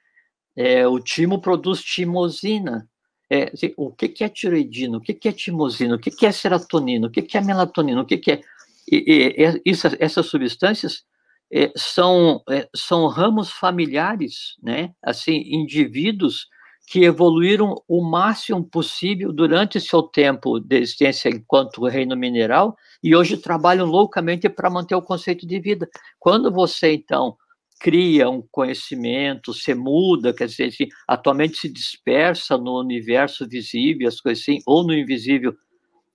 É, 0.55 0.87
o 0.87 0.99
timo 0.99 1.41
produz 1.41 1.83
timosina. 1.83 2.87
É, 3.29 3.51
assim, 3.53 3.73
o 3.75 3.91
que, 3.91 4.07
que 4.07 4.23
é 4.23 4.29
tiroidina? 4.29 4.97
O 4.97 5.01
que, 5.01 5.13
que 5.13 5.27
é 5.27 5.31
timosina? 5.31 5.95
O 5.95 5.99
que, 5.99 6.11
que 6.11 6.25
é 6.25 6.31
serotonina? 6.31 7.07
O 7.07 7.11
que, 7.11 7.21
que 7.21 7.37
é 7.37 7.41
melatonina? 7.41 8.01
O 8.01 8.05
que, 8.05 8.17
que 8.17 8.31
é... 8.31 8.41
E, 8.89 9.33
e, 9.35 9.61
isso, 9.65 9.87
essas 9.99 10.27
substâncias 10.27 11.03
é, 11.51 11.71
são, 11.75 12.43
é, 12.49 12.69
são 12.75 13.07
ramos 13.07 13.51
familiares, 13.51 14.55
né? 14.61 14.93
Assim, 15.03 15.41
indivíduos 15.45 16.47
que 16.87 17.03
evoluíram 17.03 17.75
o 17.87 18.03
máximo 18.03 18.63
possível 18.63 19.33
durante 19.33 19.81
seu 19.81 20.03
tempo 20.03 20.59
de 20.59 20.77
existência 20.77 21.29
enquanto 21.29 21.85
reino 21.87 22.15
mineral 22.15 22.75
e 23.03 23.15
hoje 23.15 23.37
trabalham 23.37 23.87
loucamente 23.87 24.47
para 24.47 24.69
manter 24.69 24.95
o 24.95 25.01
conceito 25.01 25.47
de 25.47 25.59
vida. 25.59 25.89
Quando 26.19 26.51
você, 26.51 26.93
então, 26.93 27.35
cria 27.79 28.29
um 28.29 28.41
conhecimento, 28.51 29.53
se 29.53 29.73
muda, 29.73 30.33
quer 30.33 30.47
dizer, 30.47 30.65
assim, 30.65 30.87
atualmente 31.07 31.57
se 31.57 31.69
dispersa 31.69 32.57
no 32.57 32.79
universo 32.79 33.47
visível, 33.47 34.07
as 34.07 34.21
coisas 34.21 34.41
assim, 34.43 34.59
ou 34.65 34.85
no 34.85 34.93
invisível, 34.93 35.53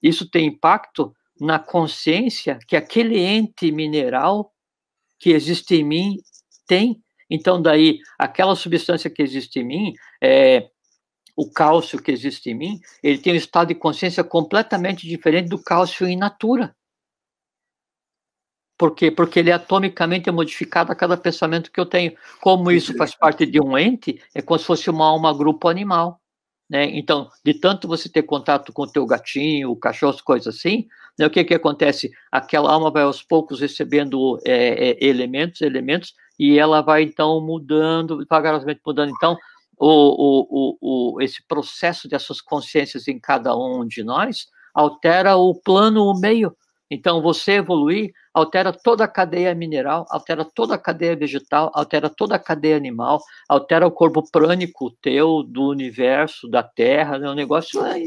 isso 0.03 0.29
tem 0.31 0.47
impacto 0.47 1.13
na 1.41 1.59
consciência 1.59 2.59
que 2.67 2.77
aquele 2.77 3.19
ente 3.19 3.73
mineral 3.73 4.53
que 5.19 5.31
existe 5.31 5.77
em 5.77 5.85
mim 5.85 6.17
tem. 6.67 7.03
Então, 7.31 7.63
daí, 7.63 8.01
aquela 8.19 8.57
substância 8.57 9.09
que 9.09 9.23
existe 9.23 9.61
em 9.61 9.65
mim, 9.65 9.93
é, 10.21 10.69
o 11.37 11.51
cálcio 11.51 12.03
que 12.03 12.11
existe 12.11 12.51
em 12.51 12.55
mim, 12.55 12.81
ele 13.03 13.19
tem 13.19 13.33
um 13.33 13.37
estado 13.37 13.69
de 13.69 13.75
consciência 13.75 14.25
completamente 14.25 15.07
diferente 15.07 15.49
do 15.49 15.63
cálcio 15.63 16.09
in 16.09 16.17
natura. 16.17 16.75
Por 18.77 18.95
quê? 18.95 19.11
Porque 19.11 19.39
ele 19.39 19.51
é 19.51 19.53
atomicamente 19.53 20.31
modificado 20.31 20.91
a 20.91 20.95
cada 20.95 21.17
pensamento 21.17 21.71
que 21.71 21.79
eu 21.79 21.87
tenho. 21.87 22.17
Como 22.41 22.73
isso 22.73 22.97
faz 22.97 23.15
parte 23.15 23.45
de 23.45 23.61
um 23.61 23.77
ente, 23.77 24.23
é 24.35 24.41
como 24.41 24.59
se 24.59 24.65
fosse 24.65 24.89
uma 24.89 25.07
alma 25.07 25.37
grupo 25.37 25.69
animal. 25.69 26.21
Né? 26.69 26.87
Então, 26.97 27.29
de 27.45 27.53
tanto 27.53 27.87
você 27.87 28.09
ter 28.09 28.23
contato 28.23 28.73
com 28.73 28.83
o 28.83 28.91
teu 28.91 29.05
gatinho, 29.05 29.71
o 29.71 29.77
cachorro, 29.77 30.17
coisas 30.25 30.57
assim, 30.57 30.87
né, 31.19 31.27
o 31.27 31.31
que 31.31 31.45
que 31.45 31.53
acontece? 31.53 32.11
Aquela 32.33 32.73
alma 32.73 32.91
vai 32.91 33.03
aos 33.03 33.23
poucos 33.23 33.61
recebendo 33.61 34.41
é, 34.47 34.91
é, 34.91 35.05
elementos, 35.05 35.61
elementos, 35.61 36.15
e 36.41 36.59
ela 36.59 36.81
vai 36.81 37.03
então 37.03 37.39
mudando, 37.39 38.17
devagarosamente 38.17 38.81
mudando. 38.85 39.13
Então, 39.15 39.37
o, 39.77 39.87
o, 39.87 40.47
o, 40.51 40.79
o, 40.81 41.21
esse 41.21 41.47
processo 41.47 42.09
dessas 42.09 42.41
consciências 42.41 43.07
em 43.09 43.19
cada 43.19 43.55
um 43.55 43.87
de 43.87 44.03
nós 44.03 44.47
altera 44.75 45.37
o 45.37 45.55
plano, 45.55 46.07
o 46.07 46.19
meio. 46.19 46.57
Então, 46.91 47.21
você 47.21 47.53
evoluir 47.53 48.11
altera 48.33 48.73
toda 48.73 49.05
a 49.05 49.09
cadeia 49.09 49.55
mineral, 49.55 50.07
altera 50.09 50.43
toda 50.43 50.77
a 50.77 50.79
cadeia 50.79 51.15
vegetal, 51.15 51.71
altera 51.75 52.09
toda 52.09 52.37
a 52.37 52.39
cadeia 52.39 52.77
animal, 52.77 53.21
altera 53.47 53.87
o 53.87 53.93
corpo 53.93 54.25
prânico 54.33 54.91
teu, 55.03 55.43
do 55.43 55.69
universo, 55.69 56.49
da 56.49 56.63
Terra, 56.63 57.19
né? 57.19 57.29
o 57.29 57.35
negócio 57.35 57.85
é, 57.85 58.01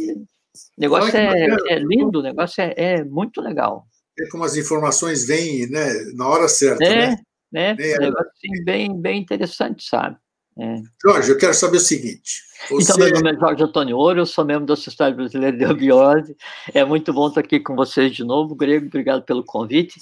negócio 0.75 1.15
é, 1.15 1.47
é, 1.69 1.79
lindo, 1.79 2.19
o 2.19 2.23
negócio 2.23 2.61
é, 2.63 2.73
é, 2.75 3.03
muito 3.03 3.41
legal. 3.41 3.85
É 4.19 4.27
como 4.29 4.43
as 4.43 4.57
informações 4.57 5.25
vêm 5.25 5.69
né, 5.69 5.87
na 6.15 6.27
hora 6.27 6.47
certa, 6.47 6.83
é, 6.83 7.09
né? 7.11 7.17
Né? 7.53 7.75
É, 7.79 7.99
negócio 7.99 8.31
assim, 8.31 8.63
bem, 8.65 8.99
bem 8.99 9.21
interessante, 9.21 9.87
sabe? 9.87 10.17
É. 10.59 10.75
Jorge, 11.03 11.31
eu 11.31 11.37
quero 11.37 11.53
saber 11.53 11.77
o 11.77 11.79
seguinte. 11.79 12.43
Você... 12.69 12.91
Então, 12.91 12.97
meu 12.97 13.11
nome 13.11 13.31
é 13.31 13.39
Jorge 13.39 13.63
Antônio 13.63 13.97
Ouro, 13.97 14.19
eu 14.21 14.25
sou 14.25 14.45
membro 14.45 14.65
da 14.65 14.75
Sociedade 14.75 15.15
Brasileira 15.15 15.55
de 15.55 15.65
Abiose. 15.65 16.35
É 16.73 16.83
muito 16.83 17.13
bom 17.13 17.27
estar 17.27 17.41
aqui 17.41 17.59
com 17.59 17.75
vocês 17.75 18.13
de 18.13 18.23
novo. 18.23 18.55
Grego, 18.55 18.87
obrigado 18.87 19.23
pelo 19.23 19.43
convite. 19.43 19.99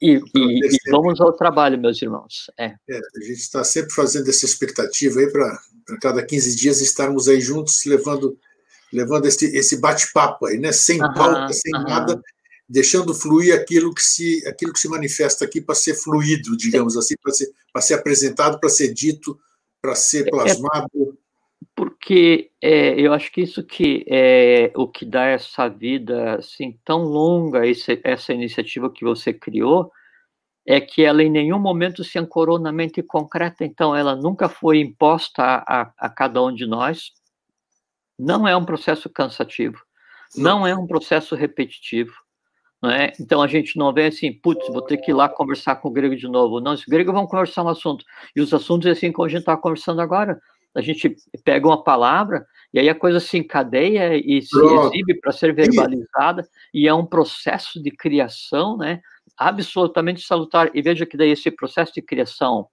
E, 0.00 0.20
e, 0.34 0.66
e 0.66 0.90
vamos 0.90 1.20
ao 1.20 1.32
trabalho, 1.32 1.78
meus 1.78 2.00
irmãos. 2.02 2.50
É. 2.58 2.74
é 2.88 2.98
a 2.98 3.20
gente 3.20 3.38
está 3.38 3.62
sempre 3.62 3.92
fazendo 3.92 4.28
essa 4.28 4.44
expectativa 4.44 5.20
aí 5.20 5.30
para 5.30 5.58
cada 6.00 6.24
15 6.24 6.56
dias 6.56 6.80
estarmos 6.80 7.28
aí 7.28 7.40
juntos, 7.40 7.84
levando, 7.84 8.36
levando 8.92 9.26
esse, 9.26 9.56
esse 9.56 9.80
bate-papo 9.80 10.46
aí, 10.46 10.58
né? 10.58 10.72
Sem 10.72 11.00
aham, 11.00 11.14
pauta, 11.14 11.52
sem 11.52 11.72
aham. 11.74 11.84
nada, 11.84 12.22
deixando 12.72 13.12
fluir 13.12 13.54
aquilo 13.54 13.94
que 13.94 14.02
se, 14.02 14.42
aquilo 14.48 14.72
que 14.72 14.80
se 14.80 14.88
manifesta 14.88 15.44
aqui 15.44 15.60
para 15.60 15.74
ser 15.74 15.94
fluido, 15.94 16.56
digamos 16.56 16.96
assim, 16.96 17.14
para 17.22 17.30
ser, 17.30 17.52
ser 17.80 17.94
apresentado, 17.94 18.58
para 18.58 18.70
ser 18.70 18.94
dito 18.94 19.38
para 19.82 19.94
ser 19.94 20.24
é, 20.24 20.28
é 20.28 20.30
plasmado? 20.30 20.88
É 20.94 21.22
porque 21.74 22.50
é, 22.62 22.98
eu 22.98 23.12
acho 23.12 23.30
que 23.30 23.42
isso 23.42 23.62
que 23.62 24.06
é 24.08 24.72
o 24.74 24.88
que 24.88 25.04
dá 25.04 25.26
essa 25.26 25.68
vida 25.68 26.36
assim 26.36 26.78
tão 26.82 27.02
longa, 27.02 27.66
esse, 27.66 28.00
essa 28.04 28.32
iniciativa 28.32 28.90
que 28.90 29.04
você 29.04 29.34
criou, 29.34 29.90
é 30.66 30.80
que 30.80 31.02
ela 31.02 31.22
em 31.22 31.30
nenhum 31.30 31.58
momento 31.58 32.02
se 32.02 32.18
ancorou 32.18 32.58
na 32.58 32.72
mente 32.72 33.02
concreta, 33.02 33.64
então 33.64 33.94
ela 33.94 34.16
nunca 34.16 34.48
foi 34.48 34.78
imposta 34.78 35.42
a, 35.42 35.82
a, 35.82 35.92
a 35.98 36.08
cada 36.08 36.42
um 36.42 36.54
de 36.54 36.66
nós. 36.66 37.12
Não 38.18 38.48
é 38.48 38.56
um 38.56 38.64
processo 38.64 39.10
cansativo, 39.10 39.78
não, 40.34 40.60
não 40.60 40.66
é 40.66 40.74
um 40.74 40.86
processo 40.86 41.34
repetitivo. 41.34 42.21
É? 42.84 43.12
Então 43.20 43.40
a 43.40 43.46
gente 43.46 43.78
não 43.78 43.92
vê 43.92 44.06
assim, 44.06 44.32
putz, 44.32 44.66
vou 44.68 44.82
ter 44.82 44.96
que 44.96 45.12
ir 45.12 45.14
lá 45.14 45.28
conversar 45.28 45.76
com 45.76 45.88
o 45.88 45.92
grego 45.92 46.16
de 46.16 46.26
novo. 46.26 46.60
Não, 46.60 46.72
os 46.72 46.84
gregos 46.84 47.14
vão 47.14 47.28
conversar 47.28 47.62
um 47.62 47.68
assunto. 47.68 48.04
E 48.34 48.40
os 48.40 48.52
assuntos, 48.52 48.90
assim, 48.90 49.12
como 49.12 49.26
a 49.26 49.28
gente 49.28 49.40
está 49.40 49.56
conversando 49.56 50.00
agora, 50.00 50.40
a 50.74 50.80
gente 50.80 51.14
pega 51.44 51.66
uma 51.66 51.82
palavra 51.84 52.44
e 52.72 52.80
aí 52.80 52.88
a 52.88 52.94
coisa 52.94 53.20
se 53.20 53.38
encadeia 53.38 54.16
e 54.16 54.42
se 54.42 54.50
Pronto. 54.50 54.94
exibe 54.94 55.20
para 55.20 55.30
ser 55.30 55.54
verbalizada, 55.54 56.48
e 56.72 56.88
é 56.88 56.94
um 56.94 57.04
processo 57.04 57.80
de 57.80 57.90
criação, 57.90 58.76
né? 58.76 59.00
Absolutamente 59.36 60.22
salutar. 60.22 60.70
E 60.74 60.80
veja 60.82 61.04
que 61.04 61.16
daí 61.16 61.30
esse 61.30 61.50
processo 61.50 61.92
de 61.94 62.02
criação 62.02 62.66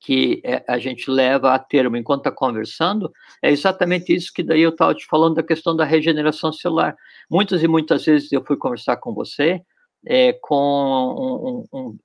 que 0.00 0.40
é, 0.44 0.64
a 0.66 0.78
gente 0.78 1.10
leva 1.10 1.54
a 1.54 1.58
termo 1.58 1.96
enquanto 1.96 2.20
está 2.20 2.32
conversando, 2.32 3.12
é 3.42 3.50
exatamente 3.50 4.14
isso 4.14 4.32
que 4.34 4.42
daí 4.42 4.62
eu 4.62 4.70
estava 4.70 4.94
te 4.94 5.06
falando 5.06 5.34
da 5.34 5.42
questão 5.42 5.76
da 5.76 5.84
regeneração 5.84 6.52
celular. 6.52 6.96
Muitas 7.30 7.62
e 7.62 7.68
muitas 7.68 8.04
vezes 8.04 8.32
eu 8.32 8.42
fui 8.44 8.56
conversar 8.56 8.96
com 8.96 9.12
você 9.12 9.62
é, 10.06 10.32
com 10.40 11.66
um, 11.72 11.78
um, 11.78 11.98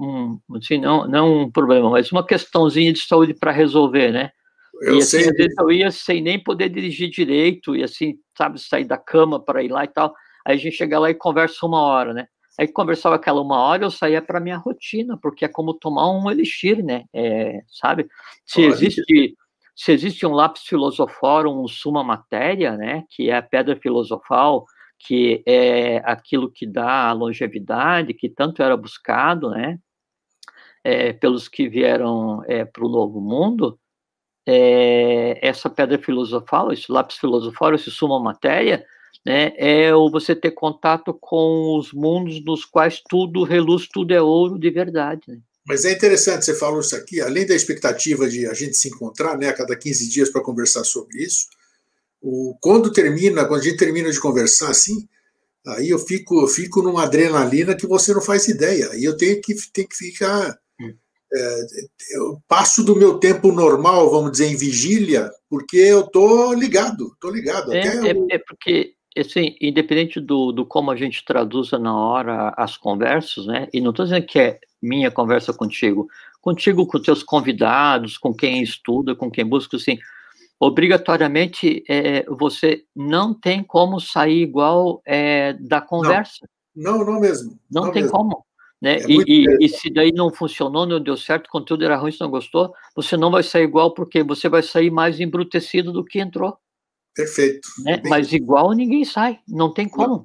um, 0.00 0.40
um 0.48 0.56
assim, 0.56 0.78
não, 0.78 1.06
não 1.06 1.42
um 1.42 1.50
problema, 1.50 1.90
mas 1.90 2.10
uma 2.10 2.26
questãozinha 2.26 2.92
de 2.92 3.00
saúde 3.00 3.34
para 3.34 3.52
resolver, 3.52 4.12
né? 4.12 4.30
Eu 4.80 4.96
e 4.96 4.98
assim, 4.98 5.20
sei. 5.20 5.30
às 5.30 5.36
vezes 5.36 5.54
eu 5.58 5.70
ia 5.70 5.90
sem 5.90 6.20
nem 6.20 6.42
poder 6.42 6.68
dirigir 6.68 7.10
direito, 7.10 7.74
e 7.74 7.82
assim, 7.82 8.16
sabe, 8.36 8.60
sair 8.60 8.84
da 8.84 8.96
cama 8.96 9.42
para 9.42 9.62
ir 9.62 9.70
lá 9.70 9.84
e 9.84 9.88
tal. 9.88 10.14
Aí 10.46 10.54
a 10.54 10.58
gente 10.58 10.76
chega 10.76 10.98
lá 10.98 11.10
e 11.10 11.14
conversa 11.14 11.66
uma 11.66 11.80
hora, 11.80 12.12
né? 12.12 12.26
Aí 12.58 12.66
conversava 12.66 13.14
aquela 13.14 13.40
uma 13.40 13.56
hora, 13.60 13.84
eu 13.84 13.90
saía 13.90 14.20
para 14.20 14.40
minha 14.40 14.56
rotina, 14.56 15.16
porque 15.16 15.44
é 15.44 15.48
como 15.48 15.72
tomar 15.72 16.10
um 16.10 16.28
elixir, 16.28 16.82
né? 16.84 17.04
É, 17.14 17.62
sabe? 17.68 18.08
Se 18.44 18.62
existe, 18.62 19.36
se 19.76 19.92
existe 19.92 20.26
um 20.26 20.32
lápis 20.32 20.62
filosofórum, 20.62 21.62
um 21.62 21.68
suma 21.68 22.02
matéria, 22.02 22.76
né? 22.76 23.04
Que 23.10 23.30
é 23.30 23.36
a 23.36 23.42
pedra 23.42 23.76
filosofal, 23.76 24.66
que 24.98 25.40
é 25.46 25.98
aquilo 26.04 26.50
que 26.50 26.66
dá 26.66 27.08
a 27.08 27.12
longevidade, 27.12 28.12
que 28.12 28.28
tanto 28.28 28.60
era 28.60 28.76
buscado, 28.76 29.50
né? 29.50 29.78
É, 30.82 31.12
pelos 31.12 31.48
que 31.48 31.68
vieram 31.68 32.42
é, 32.46 32.64
para 32.64 32.84
o 32.84 32.88
novo 32.88 33.20
mundo, 33.20 33.78
é, 34.44 35.38
essa 35.46 35.70
pedra 35.70 35.98
filosofal, 35.98 36.72
esse 36.72 36.90
lápis 36.90 37.18
filosofal, 37.18 37.74
esse 37.74 37.90
suma 37.90 38.18
matéria, 38.18 38.84
né, 39.24 39.52
é 39.56 39.94
o 39.94 40.10
você 40.10 40.34
ter 40.34 40.52
contato 40.52 41.12
com 41.12 41.76
os 41.78 41.92
mundos 41.92 42.42
nos 42.44 42.64
quais 42.64 43.02
tudo 43.08 43.44
reluz, 43.44 43.88
tudo 43.88 44.12
é 44.12 44.20
ouro 44.22 44.58
de 44.58 44.70
verdade. 44.70 45.22
Né? 45.28 45.38
Mas 45.66 45.84
é 45.84 45.92
interessante, 45.92 46.46
você 46.46 46.54
falou 46.54 46.80
isso 46.80 46.96
aqui, 46.96 47.20
além 47.20 47.46
da 47.46 47.54
expectativa 47.54 48.28
de 48.28 48.46
a 48.46 48.54
gente 48.54 48.76
se 48.76 48.88
encontrar 48.88 49.36
né, 49.36 49.48
a 49.48 49.52
cada 49.52 49.76
15 49.76 50.08
dias 50.08 50.30
para 50.30 50.42
conversar 50.42 50.82
sobre 50.82 51.22
isso, 51.22 51.46
o, 52.22 52.56
quando 52.60 52.92
termina, 52.92 53.44
quando 53.44 53.60
a 53.60 53.64
gente 53.64 53.76
termina 53.76 54.10
de 54.10 54.20
conversar 54.20 54.70
assim, 54.70 55.06
aí 55.66 55.90
eu 55.90 55.98
fico, 55.98 56.40
eu 56.40 56.48
fico 56.48 56.82
numa 56.82 57.04
adrenalina 57.04 57.76
que 57.76 57.86
você 57.86 58.14
não 58.14 58.22
faz 58.22 58.48
ideia. 58.48 58.90
E 58.96 59.04
eu 59.04 59.16
tenho 59.16 59.40
que, 59.40 59.54
tenho 59.70 59.88
que 59.88 59.96
ficar. 59.96 60.58
Hum. 60.80 60.94
É, 61.32 61.66
eu 62.12 62.42
passo 62.48 62.82
do 62.82 62.96
meu 62.96 63.18
tempo 63.18 63.52
normal, 63.52 64.10
vamos 64.10 64.32
dizer, 64.32 64.46
em 64.46 64.56
vigília, 64.56 65.30
porque 65.50 65.76
eu 65.76 66.04
tô 66.04 66.54
ligado, 66.54 67.14
tô 67.20 67.30
ligado. 67.30 67.72
É, 67.72 67.80
é, 67.80 68.14
é 68.30 68.38
porque 68.38 68.94
assim, 69.20 69.56
independente 69.60 70.20
do, 70.20 70.52
do 70.52 70.64
como 70.64 70.90
a 70.90 70.96
gente 70.96 71.24
traduza 71.24 71.78
na 71.78 71.96
hora 71.96 72.54
as 72.56 72.76
conversas, 72.76 73.46
né? 73.46 73.68
E 73.72 73.80
não 73.80 73.90
estou 73.90 74.04
dizendo 74.04 74.26
que 74.26 74.38
é 74.38 74.58
minha 74.80 75.10
conversa 75.10 75.52
contigo. 75.52 76.08
contigo, 76.40 76.86
com 76.86 77.00
teus 77.00 77.22
convidados, 77.22 78.16
com 78.16 78.32
quem 78.32 78.62
estuda, 78.62 79.14
com 79.14 79.30
quem 79.30 79.44
busca, 79.44 79.76
assim, 79.76 79.98
obrigatoriamente 80.60 81.84
é, 81.88 82.24
você 82.24 82.84
não 82.94 83.32
tem 83.32 83.62
como 83.62 84.00
sair 84.00 84.42
igual 84.42 85.02
é, 85.06 85.52
da 85.54 85.80
conversa. 85.80 86.48
Não, 86.74 86.98
não, 86.98 87.06
não 87.06 87.20
mesmo. 87.20 87.58
Não, 87.70 87.84
não 87.84 87.92
tem 87.92 88.02
mesmo. 88.02 88.16
como. 88.16 88.44
Né? 88.80 88.98
É 88.98 89.06
e, 89.08 89.24
e, 89.26 89.66
e, 89.66 89.68
se 89.68 89.90
daí 89.90 90.12
não 90.12 90.30
funcionou, 90.30 90.86
não 90.86 91.00
deu 91.00 91.16
certo, 91.16 91.46
o 91.46 91.50
conteúdo 91.50 91.84
era 91.84 91.96
ruim, 91.96 92.12
se 92.12 92.20
não 92.20 92.30
gostou, 92.30 92.72
você 92.94 93.16
não 93.16 93.30
vai 93.30 93.42
sair 93.42 93.64
igual, 93.64 93.92
porque 93.92 94.22
você 94.22 94.48
vai 94.48 94.62
sair 94.62 94.90
mais 94.90 95.18
embrutecido 95.20 95.92
do 95.92 96.04
que 96.04 96.20
entrou. 96.20 96.56
Perfeito. 97.18 97.68
Né? 97.84 98.00
Mas 98.06 98.32
igual 98.32 98.70
ninguém 98.70 99.04
sai, 99.04 99.40
não 99.48 99.74
tem 99.74 99.88
como. 99.88 100.24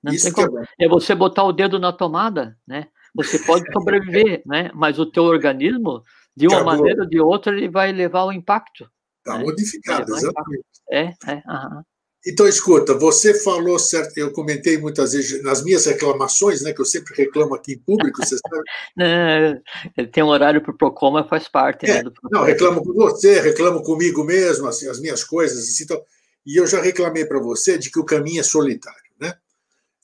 Não, 0.00 0.12
isso 0.12 0.32
tem 0.32 0.32
como. 0.32 0.60
É, 0.60 0.66
é, 0.78 0.88
você 0.88 1.12
botar 1.12 1.42
o 1.42 1.52
dedo 1.52 1.80
na 1.80 1.92
tomada, 1.92 2.56
né? 2.64 2.86
Você 3.12 3.40
pode 3.40 3.64
sobreviver, 3.72 4.42
né? 4.46 4.70
Mas 4.72 5.00
o 5.00 5.06
teu 5.06 5.24
organismo, 5.24 6.04
de 6.36 6.46
uma 6.46 6.58
Acabou. 6.60 6.76
maneira 6.76 7.02
ou 7.02 7.08
de 7.08 7.20
outra, 7.20 7.56
ele 7.56 7.68
vai 7.68 7.90
levar 7.90 8.22
o 8.22 8.32
impacto. 8.32 8.88
Está 9.18 9.36
né? 9.36 9.44
modificado, 9.44 10.14
exatamente. 10.14 10.64
É, 10.88 11.12
é. 11.26 11.42
Aham. 11.48 11.82
Então, 12.24 12.46
escuta, 12.46 12.94
você 12.94 13.32
falou 13.42 13.78
certo, 13.78 14.18
eu 14.18 14.32
comentei 14.32 14.76
muitas 14.76 15.12
vezes 15.12 15.42
nas 15.42 15.62
minhas 15.62 15.86
reclamações, 15.86 16.62
né, 16.62 16.72
que 16.72 16.80
eu 16.80 16.84
sempre 16.84 17.14
reclamo 17.14 17.54
aqui 17.54 17.72
em 17.72 17.78
público, 17.78 18.24
você 18.24 18.36
sabe. 18.36 18.62
não, 19.96 20.06
tem 20.06 20.22
um 20.22 20.28
horário 20.28 20.60
para 20.60 20.72
o 20.72 20.76
Procon, 20.76 21.12
mas 21.12 21.28
faz 21.28 21.48
parte. 21.48 21.88
É, 21.88 22.02
né, 22.02 22.10
não, 22.30 22.42
reclamo 22.42 22.82
com 22.82 22.92
você, 22.92 23.40
reclamo 23.40 23.82
comigo 23.82 24.24
mesmo, 24.24 24.66
assim, 24.66 24.88
as 24.88 25.00
minhas 25.00 25.22
coisas, 25.24 25.58
assim, 25.58 25.84
então, 25.84 26.00
e 26.46 26.58
eu 26.58 26.66
já 26.66 26.80
reclamei 26.80 27.24
para 27.24 27.38
você 27.38 27.78
de 27.78 27.90
que 27.90 27.98
o 27.98 28.04
caminho 28.04 28.40
é 28.40 28.44
solitário, 28.44 29.10
né? 29.20 29.34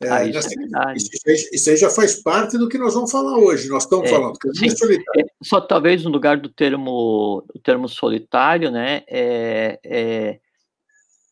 É, 0.02 0.10
ah, 0.10 0.24
isso, 0.24 0.48
é 0.48 0.94
isso, 0.94 1.48
isso, 1.52 1.70
aí 1.70 1.76
já 1.76 1.88
faz 1.88 2.16
parte 2.16 2.58
do 2.58 2.68
que 2.68 2.76
nós 2.76 2.94
vamos 2.94 3.10
falar 3.10 3.38
hoje. 3.38 3.68
Nós 3.68 3.84
estamos 3.84 4.08
é, 4.08 4.10
falando 4.10 4.38
caminho 4.38 4.72
é 4.72 4.76
solitário. 4.76 5.20
É, 5.20 5.24
só 5.42 5.60
talvez 5.60 6.04
no 6.04 6.10
lugar 6.10 6.36
do 6.36 6.48
termo, 6.48 7.44
do 7.54 7.60
termo 7.60 7.88
solitário, 7.88 8.70
né? 8.70 9.02
É, 9.08 10.40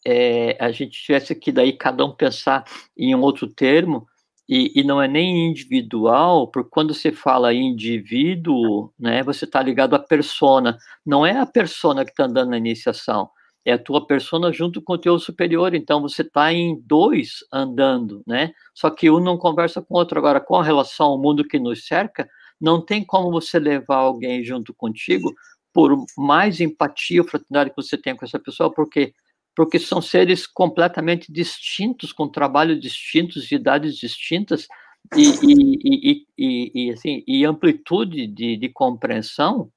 é 0.04 0.56
a 0.59 0.73
gente 0.73 1.00
tivesse 1.00 1.35
que 1.35 1.52
daí 1.52 1.73
cada 1.73 2.04
um 2.04 2.14
pensar 2.14 2.64
em 2.97 3.14
um 3.14 3.21
outro 3.21 3.47
termo, 3.47 4.06
e, 4.49 4.73
e 4.80 4.85
não 4.85 5.00
é 5.00 5.09
nem 5.09 5.49
individual, 5.49 6.49
porque 6.49 6.68
quando 6.71 6.92
você 6.92 7.12
fala 7.12 7.54
indivíduo, 7.54 8.92
né, 8.99 9.23
você 9.23 9.44
está 9.44 9.62
ligado 9.62 9.94
à 9.94 9.99
persona, 9.99 10.76
não 11.06 11.25
é 11.25 11.38
a 11.38 11.47
persona 11.47 12.04
que 12.04 12.11
está 12.11 12.25
andando 12.25 12.50
na 12.50 12.59
iniciação, 12.59 13.30
é 13.64 13.73
a 13.73 13.78
tua 13.78 14.06
persona 14.06 14.52
junto 14.52 14.82
com 14.82 14.95
o 14.95 14.99
teu 14.99 15.19
superior, 15.19 15.75
então 15.75 16.00
você 16.00 16.23
está 16.23 16.52
em 16.52 16.80
dois 16.84 17.39
andando, 17.52 18.23
né, 18.26 18.52
só 18.75 18.91
que 18.91 19.10
um 19.10 19.21
não 19.21 19.39
conversa 19.39 19.80
com 19.80 19.95
o 19.95 19.99
outro, 19.99 20.19
agora 20.19 20.41
com 20.41 20.60
relação 20.60 21.06
ao 21.06 21.21
mundo 21.21 21.45
que 21.45 21.58
nos 21.58 21.86
cerca, 21.86 22.28
não 22.60 22.84
tem 22.84 23.04
como 23.04 23.30
você 23.30 23.58
levar 23.58 23.97
alguém 23.97 24.45
junto 24.45 24.75
contigo, 24.75 25.32
por 25.73 26.04
mais 26.17 26.60
empatia 26.60 27.23
ou 27.23 27.26
fraternidade 27.26 27.71
que 27.71 27.76
você 27.76 27.97
tenha 27.97 28.17
com 28.17 28.25
essa 28.25 28.39
pessoa, 28.39 28.73
porque 28.73 29.15
porque 29.54 29.78
são 29.78 30.00
seres 30.00 30.47
completamente 30.47 31.30
distintos, 31.30 32.13
com 32.13 32.28
trabalhos 32.28 32.80
distintos, 32.80 33.45
de 33.45 33.54
idades 33.54 33.97
distintas, 33.97 34.67
e, 35.15 35.28
e, 35.43 36.26
e, 36.39 36.86
e 36.86 36.91
assim, 36.91 37.23
e 37.26 37.45
amplitude 37.45 38.26
de, 38.26 38.56
de, 38.56 38.69
compreensão, 38.71 39.71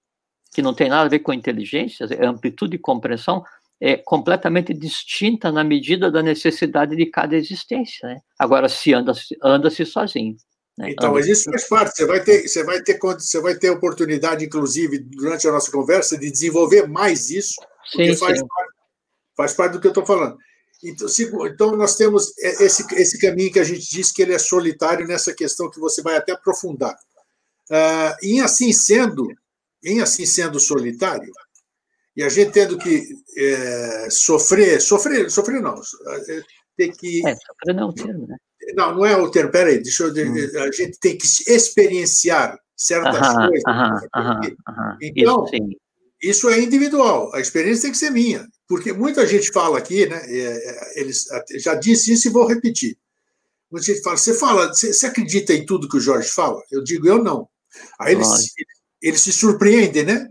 que 0.54 0.62
não 0.62 0.74
tem 0.74 0.88
nada 0.88 1.06
a 1.06 1.10
ver 1.10 1.20
com 1.20 1.34
inteligência, 1.34 2.06
é 2.06 2.26
amplitude 2.26 2.72
de 2.72 2.78
compreensão 2.78 3.44
é 3.82 3.98
completamente 3.98 4.74
distinta 4.74 5.52
na 5.52 5.64
medida 5.64 6.10
da 6.12 6.24
necessidade 6.24 6.96
de 6.96 7.06
cada 7.08 7.36
existência. 7.36 8.08
Né? 8.08 8.20
Agora, 8.40 8.70
se 8.70 8.94
anda-se 8.94 9.36
anda 9.44 9.70
-se 9.70 9.86
sozinho. 9.86 10.36
Né? 10.78 10.92
Então, 10.92 11.14
mas 11.14 11.28
isso 11.28 11.50
faz 11.50 11.68
parte. 11.68 11.96
Você 11.96 12.06
vai 12.06 12.24
ter, 12.24 12.48
você 12.48 12.64
vai 12.64 12.82
ter, 12.82 13.00
você 13.00 13.42
vai 13.42 13.56
ter 13.56 13.70
oportunidade, 13.70 14.46
inclusive, 14.46 15.00
durante 15.00 15.48
a 15.48 15.52
nossa 15.52 15.72
conversa, 15.72 16.18
de 16.18 16.32
desenvolver 16.32 16.88
mais 16.88 17.30
isso, 17.30 17.56
porque 17.92 18.14
sim, 18.14 18.20
faz 18.20 18.40
sim. 18.40 18.48
parte 18.48 18.76
Faz 19.36 19.54
parte 19.54 19.74
do 19.74 19.82
que 19.82 19.88
eu 19.88 19.92
estou 19.92 20.06
falando. 20.06 20.38
Então, 20.84 21.08
então, 21.48 21.76
nós 21.76 21.96
temos 21.96 22.38
esse, 22.38 22.86
esse 22.96 23.20
caminho 23.20 23.52
que 23.52 23.60
a 23.60 23.64
gente 23.64 23.90
diz 23.90 24.12
que 24.12 24.22
ele 24.22 24.34
é 24.34 24.40
solitário 24.40 25.08
nessa 25.08 25.34
questão 25.34 25.70
que 25.70 25.80
você 25.80 26.02
vai 26.02 26.16
até 26.16 26.32
aprofundar. 26.32 26.96
Uh, 27.70 28.16
em 28.22 28.42
assim 28.42 28.72
sendo, 28.72 29.28
em 29.84 30.00
assim 30.00 30.26
sendo 30.26 30.60
solitário, 30.60 31.32
e 32.16 32.24
a 32.24 32.30
gente 32.30 32.52
tendo 32.52 32.78
que 32.78 33.04
é, 33.38 34.10
sofrer, 34.10 34.82
sofrer, 34.82 35.30
sofrer 35.30 35.62
não, 35.62 35.76
é, 35.76 36.42
ter 36.78 36.92
que. 36.96 37.28
É, 37.28 37.36
sofrer 37.36 37.76
não 37.76 37.84
é 37.84 37.86
o 37.86 37.94
termo, 37.94 38.28
né? 38.28 38.38
Não, 38.74 38.96
não 38.96 39.06
é 39.06 39.16
o 39.18 39.30
termo, 39.30 39.52
peraí, 39.52 39.82
deixa 39.82 40.04
eu. 40.04 40.12
Hum. 40.12 40.60
A 40.62 40.72
gente 40.72 40.98
tem 41.00 41.18
que 41.18 41.28
experienciar 41.48 42.58
certas 42.76 43.16
aham, 43.16 43.48
coisas. 43.48 43.64
Aham, 43.68 44.02
aham, 44.16 44.98
então, 45.02 45.46
isso, 45.46 45.78
isso 46.22 46.50
é 46.50 46.60
individual, 46.60 47.34
a 47.36 47.40
experiência 47.40 47.84
tem 47.84 47.92
que 47.92 47.98
ser 47.98 48.10
minha. 48.10 48.48
Porque 48.68 48.92
muita 48.92 49.28
gente 49.28 49.52
fala 49.52 49.78
aqui, 49.78 50.08
né? 50.08 50.22
É, 50.26 50.40
é, 50.40 51.02
eles 51.02 51.26
já 51.60 51.76
disse 51.76 52.14
isso 52.14 52.28
e 52.28 52.32
vou 52.32 52.48
repetir. 52.48 52.98
Muita 53.70 53.88
gente 53.88 54.02
fala, 54.02 54.18
você 54.18 54.34
fala, 54.34 54.68
você, 54.70 54.94
você 54.94 55.06
acredita 55.06 55.54
em 55.54 55.66
tudo 55.66 55.90
que 55.90 55.98
o 55.98 56.02
Jorge 56.02 56.30
fala? 56.30 56.62
Eu 56.72 56.84
digo, 56.84 57.08
eu 57.08 57.22
não. 57.22 57.48
Aí 58.00 58.14
eles, 58.14 58.54
eles 59.02 59.22
se 59.22 59.34
surpreendem, 59.34 60.04
né? 60.06 60.28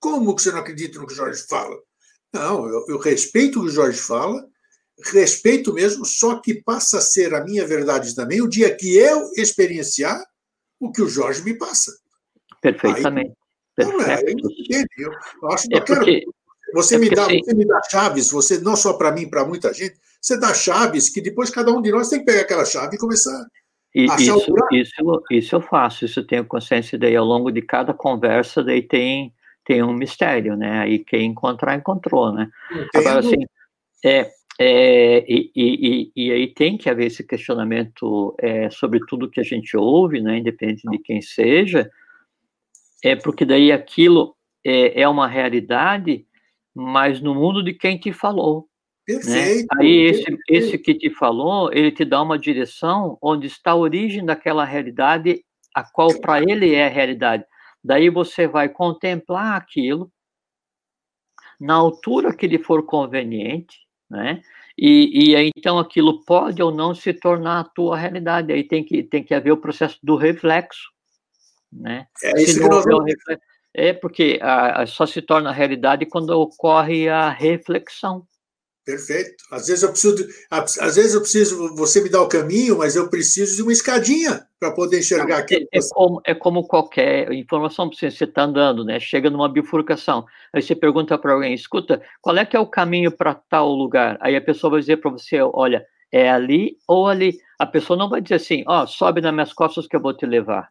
Como 0.00 0.34
que 0.34 0.42
você 0.42 0.52
não 0.52 0.60
acredita 0.60 0.98
no 0.98 1.06
que 1.06 1.12
o 1.12 1.16
Jorge 1.16 1.42
fala? 1.48 1.76
Não, 2.32 2.66
eu, 2.68 2.84
eu 2.88 2.98
respeito 2.98 3.58
o 3.58 3.62
que 3.62 3.68
o 3.68 3.72
Jorge 3.72 3.98
fala, 3.98 4.46
respeito 5.12 5.72
mesmo, 5.72 6.04
só 6.04 6.40
que 6.40 6.62
passa 6.62 6.98
a 6.98 7.00
ser 7.00 7.34
a 7.34 7.44
minha 7.44 7.66
verdade 7.66 8.14
também 8.14 8.40
o 8.40 8.48
dia 8.48 8.74
que 8.74 8.96
eu 8.96 9.30
experienciar 9.36 10.22
o 10.80 10.90
que 10.90 11.02
o 11.02 11.08
Jorge 11.08 11.42
me 11.42 11.56
passa. 11.56 11.92
Perfeitamente. 12.60 13.34
Aí, 13.78 13.86
não 13.86 14.00
é, 14.00 14.22
eu, 14.98 15.12
eu 15.42 15.50
acho 15.50 15.66
é 15.70 15.80
porque, 15.80 16.24
você, 16.72 16.94
é 16.94 16.98
me 16.98 17.10
dá, 17.10 17.26
você 17.26 17.54
me 17.54 17.66
dá 17.66 17.80
chaves, 17.90 18.30
você 18.30 18.58
não 18.58 18.74
só 18.74 18.94
para 18.94 19.12
mim, 19.12 19.28
para 19.28 19.44
muita 19.44 19.72
gente, 19.72 19.98
você 20.20 20.38
dá 20.38 20.54
chaves 20.54 21.10
que 21.10 21.20
depois 21.20 21.50
cada 21.50 21.70
um 21.70 21.82
de 21.82 21.90
nós 21.90 22.08
tem 22.08 22.20
que 22.20 22.24
pegar 22.24 22.42
aquela 22.42 22.64
chave 22.64 22.96
e 22.96 22.98
começar 22.98 23.46
isso, 23.96 24.46
isso, 24.72 25.22
isso 25.30 25.54
eu 25.54 25.60
faço, 25.62 26.04
isso 26.04 26.20
eu 26.20 26.26
tenho 26.26 26.44
consciência 26.44 26.98
daí 26.98 27.16
ao 27.16 27.24
longo 27.24 27.50
de 27.50 27.62
cada 27.62 27.94
conversa, 27.94 28.62
daí 28.62 28.82
tem, 28.82 29.32
tem 29.66 29.82
um 29.82 29.92
mistério, 29.92 30.56
né? 30.56 30.80
Aí 30.80 30.98
quem 31.00 31.26
encontrar, 31.26 31.76
encontrou, 31.76 32.32
né? 32.32 32.48
Entendo. 32.70 32.88
Agora, 32.94 33.18
assim, 33.20 33.36
é, 34.04 34.30
é, 34.58 35.24
e, 35.28 35.50
e, 35.54 36.12
e, 36.16 36.32
aí 36.32 36.54
tem 36.54 36.78
que 36.78 36.88
haver 36.88 37.06
esse 37.06 37.26
questionamento 37.26 38.34
é, 38.40 38.70
sobre 38.70 39.00
tudo 39.06 39.30
que 39.30 39.40
a 39.40 39.44
gente 39.44 39.76
ouve, 39.76 40.20
né, 40.20 40.38
independente 40.38 40.88
de 40.88 40.98
quem 40.98 41.20
seja, 41.20 41.90
é 43.04 43.14
porque 43.14 43.44
daí 43.44 43.70
aquilo 43.70 44.34
é, 44.64 45.02
é 45.02 45.08
uma 45.08 45.28
realidade 45.28 46.26
mas 46.76 47.22
no 47.22 47.34
mundo 47.34 47.62
de 47.62 47.72
quem 47.72 47.96
te 47.96 48.12
falou. 48.12 48.68
Né? 49.08 49.14
Perfeito. 49.14 49.74
Né? 49.74 49.80
Aí 49.80 50.02
esse, 50.02 50.24
perfeito. 50.24 50.42
esse 50.48 50.78
que 50.78 50.94
te 50.94 51.10
falou, 51.10 51.72
ele 51.72 51.90
te 51.90 52.04
dá 52.04 52.20
uma 52.20 52.38
direção 52.38 53.16
onde 53.22 53.46
está 53.46 53.70
a 53.70 53.76
origem 53.76 54.22
daquela 54.22 54.62
realidade, 54.62 55.42
a 55.74 55.82
qual 55.82 56.20
para 56.20 56.42
ele 56.42 56.74
é 56.74 56.84
a 56.84 56.90
realidade. 56.90 57.44
Daí 57.86 58.10
você 58.10 58.48
vai 58.48 58.68
contemplar 58.68 59.56
aquilo 59.56 60.10
na 61.58 61.74
altura 61.74 62.34
que 62.34 62.48
lhe 62.48 62.58
for 62.58 62.84
conveniente, 62.84 63.78
né? 64.10 64.42
E, 64.76 65.32
e 65.32 65.52
então 65.56 65.78
aquilo 65.78 66.24
pode 66.24 66.60
ou 66.60 66.72
não 66.72 66.92
se 66.94 67.14
tornar 67.14 67.60
a 67.60 67.64
tua 67.64 67.96
realidade. 67.96 68.52
Aí 68.52 68.64
tem 68.64 68.84
que, 68.84 69.04
tem 69.04 69.22
que 69.22 69.32
haver 69.32 69.52
o 69.52 69.56
processo 69.56 69.98
do 70.02 70.16
reflexo, 70.16 70.90
né? 71.72 72.08
É 72.24 72.42
isso 72.42 72.58
que 72.60 72.68
nós 72.68 72.84
vamos... 72.84 73.04
reflexo, 73.04 73.44
é 73.72 73.92
porque 73.92 74.40
a, 74.42 74.82
a, 74.82 74.86
só 74.86 75.06
se 75.06 75.22
torna 75.22 75.52
realidade 75.52 76.06
quando 76.06 76.30
ocorre 76.30 77.08
a 77.08 77.30
reflexão. 77.30 78.26
Perfeito. 78.86 79.42
Às 79.50 79.66
vezes 79.66 79.82
eu 79.82 79.90
preciso, 79.90 80.14
de, 80.14 80.32
às 80.48 80.94
vezes 80.94 81.12
eu 81.12 81.20
preciso, 81.20 81.74
você 81.74 82.00
me 82.00 82.08
dá 82.08 82.22
o 82.22 82.28
caminho, 82.28 82.78
mas 82.78 82.94
eu 82.94 83.10
preciso 83.10 83.56
de 83.56 83.62
uma 83.62 83.72
escadinha 83.72 84.46
para 84.60 84.70
poder 84.70 85.00
enxergar 85.00 85.38
aquilo. 85.38 85.66
É, 85.72 85.78
é, 85.78 85.80
como, 85.90 86.20
é 86.24 86.34
como 86.36 86.68
qualquer 86.68 87.32
informação, 87.32 87.90
você 87.90 88.06
está 88.06 88.44
andando, 88.44 88.84
né? 88.84 89.00
Chega 89.00 89.28
numa 89.28 89.48
bifurcação, 89.48 90.24
aí 90.54 90.62
você 90.62 90.76
pergunta 90.76 91.18
para 91.18 91.32
alguém, 91.32 91.52
escuta, 91.52 92.00
qual 92.20 92.36
é 92.36 92.46
que 92.46 92.56
é 92.56 92.60
o 92.60 92.70
caminho 92.70 93.10
para 93.10 93.34
tal 93.34 93.68
lugar? 93.70 94.18
Aí 94.20 94.36
a 94.36 94.40
pessoa 94.40 94.70
vai 94.70 94.80
dizer 94.80 94.98
para 94.98 95.10
você, 95.10 95.40
olha, 95.42 95.84
é 96.12 96.30
ali 96.30 96.76
ou 96.86 97.08
ali. 97.08 97.36
A 97.58 97.66
pessoa 97.66 97.98
não 97.98 98.08
vai 98.08 98.20
dizer 98.20 98.36
assim, 98.36 98.62
ó, 98.68 98.84
oh, 98.84 98.86
sobe 98.86 99.20
nas 99.20 99.34
minhas 99.34 99.52
costas 99.52 99.88
que 99.88 99.96
eu 99.96 100.00
vou 100.00 100.16
te 100.16 100.24
levar 100.24 100.70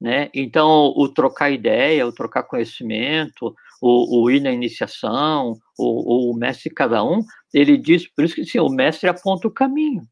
né? 0.00 0.30
Então, 0.34 0.92
o 0.96 1.08
trocar 1.08 1.50
ideia, 1.50 2.06
o 2.06 2.12
trocar 2.12 2.42
conhecimento, 2.42 3.54
o, 3.80 4.24
o 4.24 4.30
ir 4.30 4.40
na 4.40 4.50
iniciação, 4.52 5.58
o, 5.78 6.30
o, 6.30 6.34
mestre 6.34 6.70
cada 6.70 7.02
um, 7.02 7.22
ele 7.56 7.78
diz, 7.78 8.06
por 8.06 8.24
isso 8.24 8.34
que 8.34 8.44
sim, 8.44 8.58
o 8.58 8.68
mestre 8.68 9.08
aponta 9.08 9.48
o 9.48 9.50
caminho. 9.50 10.02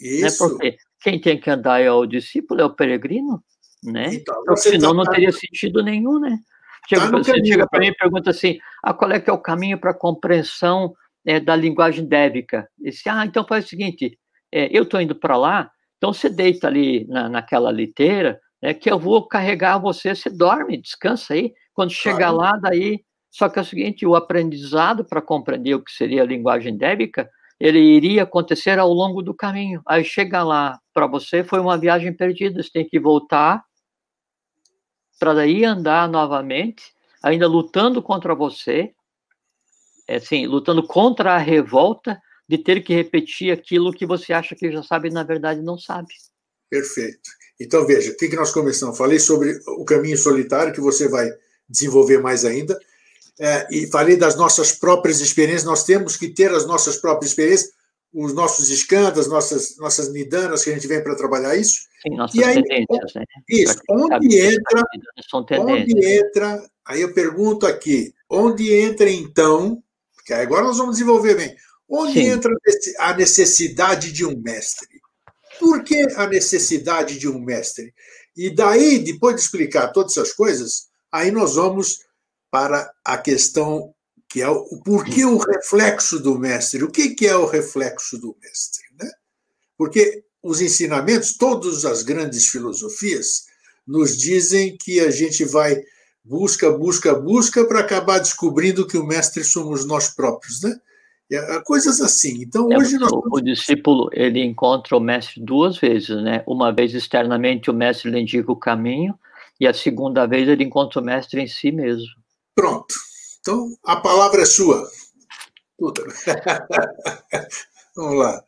Né? 0.00 0.26
Isso. 0.26 0.44
Né? 0.44 0.50
Porque 0.50 0.76
quem 1.02 1.20
tem 1.20 1.38
que 1.38 1.50
andar 1.50 1.80
é 1.80 1.90
o 1.90 2.06
discípulo, 2.06 2.60
é 2.60 2.64
o 2.64 2.74
peregrino, 2.74 3.42
né? 3.84 4.14
Então, 4.14 4.34
Porque 4.44 4.60
senão 4.62 4.90
tá, 4.90 4.96
não 4.96 5.04
teria 5.04 5.30
sentido 5.30 5.82
nenhum, 5.82 6.18
né? 6.18 6.38
Chega, 6.88 7.02
tá 7.02 7.18
você 7.18 7.32
caminho, 7.32 7.46
chega 7.46 7.68
para 7.68 7.80
mim 7.80 7.88
e 7.88 7.94
pergunta 7.94 8.30
assim, 8.30 8.58
ah, 8.82 8.94
qual 8.94 9.12
é 9.12 9.20
que 9.20 9.28
é 9.28 9.32
o 9.32 9.38
caminho 9.38 9.78
para 9.78 9.90
a 9.90 9.98
compreensão 9.98 10.94
é, 11.26 11.38
da 11.38 11.54
linguagem 11.54 12.06
débica? 12.06 12.68
E 12.80 12.90
disse, 12.90 13.08
ah, 13.08 13.26
então 13.26 13.46
faz 13.46 13.66
o 13.66 13.68
seguinte, 13.68 14.18
é, 14.50 14.68
eu 14.76 14.84
estou 14.84 15.00
indo 15.00 15.14
para 15.14 15.36
lá, 15.36 15.70
então 15.98 16.12
você 16.12 16.30
deita 16.30 16.66
ali 16.66 17.06
na, 17.08 17.28
naquela 17.28 17.70
liteira, 17.70 18.40
é 18.62 18.72
que 18.72 18.90
eu 18.90 18.98
vou 18.98 19.26
carregar 19.28 19.78
você, 19.78 20.14
você 20.14 20.30
dorme, 20.30 20.80
descansa 20.80 21.34
aí. 21.34 21.52
Quando 21.74 21.90
chegar 21.90 22.32
claro. 22.32 22.36
lá, 22.36 22.56
daí. 22.56 23.04
Só 23.36 23.50
que 23.50 23.58
é 23.58 23.62
o 23.62 23.64
seguinte: 23.64 24.06
o 24.06 24.16
aprendizado 24.16 25.04
para 25.04 25.20
compreender 25.20 25.74
o 25.74 25.82
que 25.82 25.92
seria 25.92 26.22
a 26.22 26.26
linguagem 26.26 26.74
débica, 26.74 27.30
ele 27.60 27.78
iria 27.78 28.22
acontecer 28.22 28.78
ao 28.78 28.90
longo 28.90 29.20
do 29.20 29.34
caminho. 29.34 29.82
Aí 29.86 30.02
chega 30.02 30.42
lá, 30.42 30.80
para 30.94 31.06
você 31.06 31.44
foi 31.44 31.60
uma 31.60 31.76
viagem 31.76 32.14
perdida, 32.14 32.62
você 32.62 32.70
tem 32.70 32.88
que 32.88 32.98
voltar 32.98 33.62
para 35.18 35.34
daí 35.34 35.66
andar 35.66 36.08
novamente, 36.08 36.82
ainda 37.22 37.46
lutando 37.46 38.02
contra 38.02 38.34
você, 38.34 38.94
é 40.08 40.16
assim, 40.16 40.46
lutando 40.46 40.86
contra 40.86 41.34
a 41.34 41.38
revolta 41.38 42.18
de 42.48 42.56
ter 42.56 42.82
que 42.82 42.94
repetir 42.94 43.52
aquilo 43.52 43.92
que 43.92 44.06
você 44.06 44.32
acha 44.32 44.54
que 44.54 44.72
já 44.72 44.82
sabe 44.82 45.08
e 45.08 45.12
na 45.12 45.22
verdade 45.22 45.60
não 45.60 45.76
sabe. 45.76 46.08
Perfeito. 46.70 47.30
Então 47.60 47.86
veja, 47.86 48.12
o 48.12 48.16
que, 48.16 48.34
nós 48.34 48.52
começamos? 48.52 48.96
Falei 48.96 49.18
sobre 49.18 49.58
o 49.78 49.84
caminho 49.84 50.16
solitário 50.16 50.72
que 50.72 50.80
você 50.80 51.06
vai 51.06 51.30
desenvolver 51.68 52.18
mais 52.18 52.44
ainda, 52.44 52.78
é, 53.38 53.66
e 53.70 53.86
falei 53.88 54.16
das 54.16 54.36
nossas 54.36 54.72
próprias 54.72 55.20
experiências. 55.20 55.64
Nós 55.64 55.84
temos 55.84 56.16
que 56.16 56.28
ter 56.28 56.50
as 56.50 56.66
nossas 56.66 56.96
próprias 56.96 57.30
experiências, 57.30 57.70
os 58.12 58.32
nossos 58.32 58.70
escândalos, 58.70 59.28
nossas 59.28 59.76
nossas 59.76 60.12
nidanas 60.12 60.64
que 60.64 60.70
a 60.70 60.74
gente 60.74 60.86
vem 60.86 61.02
para 61.02 61.16
trabalhar 61.16 61.56
isso. 61.56 61.80
Sim, 62.02 62.16
nossas 62.16 62.34
e 62.34 62.44
aí, 62.44 62.54
tendências, 62.54 63.14
né? 63.14 63.24
Isso. 63.48 63.78
Onde 63.90 64.38
entra? 64.38 64.82
Onde 65.60 66.06
entra? 66.06 66.70
Aí 66.86 67.00
eu 67.00 67.12
pergunto 67.12 67.66
aqui, 67.66 68.14
onde 68.30 68.72
entra 68.72 69.10
então? 69.10 69.82
Porque 70.14 70.32
agora 70.32 70.64
nós 70.64 70.78
vamos 70.78 70.96
desenvolver 70.96 71.34
bem. 71.34 71.54
Onde 71.88 72.14
Sim. 72.14 72.30
entra 72.30 72.52
a 72.98 73.14
necessidade 73.14 74.12
de 74.12 74.24
um 74.24 74.36
mestre? 74.40 74.88
Por 75.60 75.84
que 75.84 76.06
a 76.16 76.26
necessidade 76.26 77.18
de 77.18 77.28
um 77.28 77.38
mestre? 77.38 77.94
E 78.36 78.50
daí, 78.50 78.98
depois 78.98 79.36
de 79.36 79.42
explicar 79.42 79.88
todas 79.88 80.16
essas 80.16 80.32
coisas, 80.32 80.88
aí 81.10 81.30
nós 81.30 81.54
vamos 81.54 82.00
para 82.56 82.90
a 83.04 83.18
questão 83.18 83.92
que 84.30 84.40
é 84.40 84.48
o 84.48 84.80
porquê 84.82 85.26
o 85.26 85.36
reflexo 85.36 86.18
do 86.18 86.38
mestre. 86.38 86.82
O 86.82 86.90
que, 86.90 87.10
que 87.10 87.26
é 87.26 87.36
o 87.36 87.44
reflexo 87.44 88.18
do 88.18 88.34
mestre? 88.42 88.82
Né? 88.98 89.10
Porque 89.76 90.24
os 90.42 90.62
ensinamentos, 90.62 91.36
todas 91.36 91.84
as 91.84 92.02
grandes 92.02 92.46
filosofias, 92.46 93.42
nos 93.86 94.16
dizem 94.16 94.74
que 94.74 95.00
a 95.00 95.10
gente 95.10 95.44
vai 95.44 95.82
busca, 96.24 96.72
busca, 96.72 97.14
busca 97.14 97.62
para 97.66 97.80
acabar 97.80 98.20
descobrindo 98.20 98.86
que 98.86 98.96
o 98.96 99.06
mestre 99.06 99.44
somos 99.44 99.84
nós 99.84 100.08
próprios, 100.08 100.62
né? 100.62 100.74
coisas 101.66 102.00
assim. 102.00 102.42
Então 102.42 102.72
é, 102.72 102.78
hoje 102.78 102.96
nós... 102.96 103.12
o, 103.12 103.22
o, 103.32 103.40
discípulo 103.42 104.08
ele 104.14 104.42
encontra 104.42 104.96
o 104.96 105.00
mestre 105.00 105.42
duas 105.42 105.76
vezes, 105.76 106.22
né? 106.22 106.42
Uma 106.46 106.72
vez 106.72 106.94
externamente 106.94 107.70
o 107.70 107.74
mestre 107.74 108.10
lhe 108.10 108.18
indica 108.18 108.50
o 108.50 108.56
caminho 108.56 109.14
e 109.60 109.66
a 109.66 109.74
segunda 109.74 110.24
vez 110.24 110.48
ele 110.48 110.64
encontra 110.64 111.00
o 111.00 111.04
mestre 111.04 111.42
em 111.42 111.46
si 111.46 111.70
mesmo. 111.70 112.06
Pronto. 112.56 112.94
Então 113.40 113.76
a 113.84 113.96
palavra 113.96 114.42
é 114.42 114.46
sua. 114.46 114.88
Tudo. 115.78 116.02
Vamos 117.94 118.18
lá. 118.18 118.42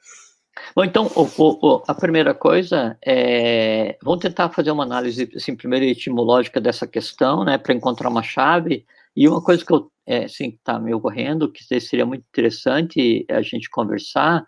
Bom, 0.74 0.84
então, 0.84 1.06
o, 1.14 1.28
o, 1.36 1.82
a 1.86 1.94
primeira 1.94 2.34
coisa 2.34 2.98
é. 3.04 3.96
Vamos 4.02 4.20
tentar 4.20 4.50
fazer 4.50 4.72
uma 4.72 4.82
análise, 4.82 5.30
assim, 5.36 5.54
primeiro 5.54 5.84
etimológica 5.84 6.60
dessa 6.60 6.86
questão, 6.86 7.44
né, 7.44 7.58
para 7.58 7.74
encontrar 7.74 8.08
uma 8.08 8.22
chave. 8.22 8.84
E 9.14 9.28
uma 9.28 9.42
coisa 9.42 9.64
que 9.64 9.72
eu 9.72 9.90
é, 10.08 10.24
assim, 10.24 10.48
está 10.48 10.80
me 10.80 10.94
ocorrendo, 10.94 11.52
que 11.52 11.62
seria 11.80 12.06
muito 12.06 12.24
interessante 12.26 13.26
a 13.28 13.42
gente 13.42 13.68
conversar, 13.68 14.42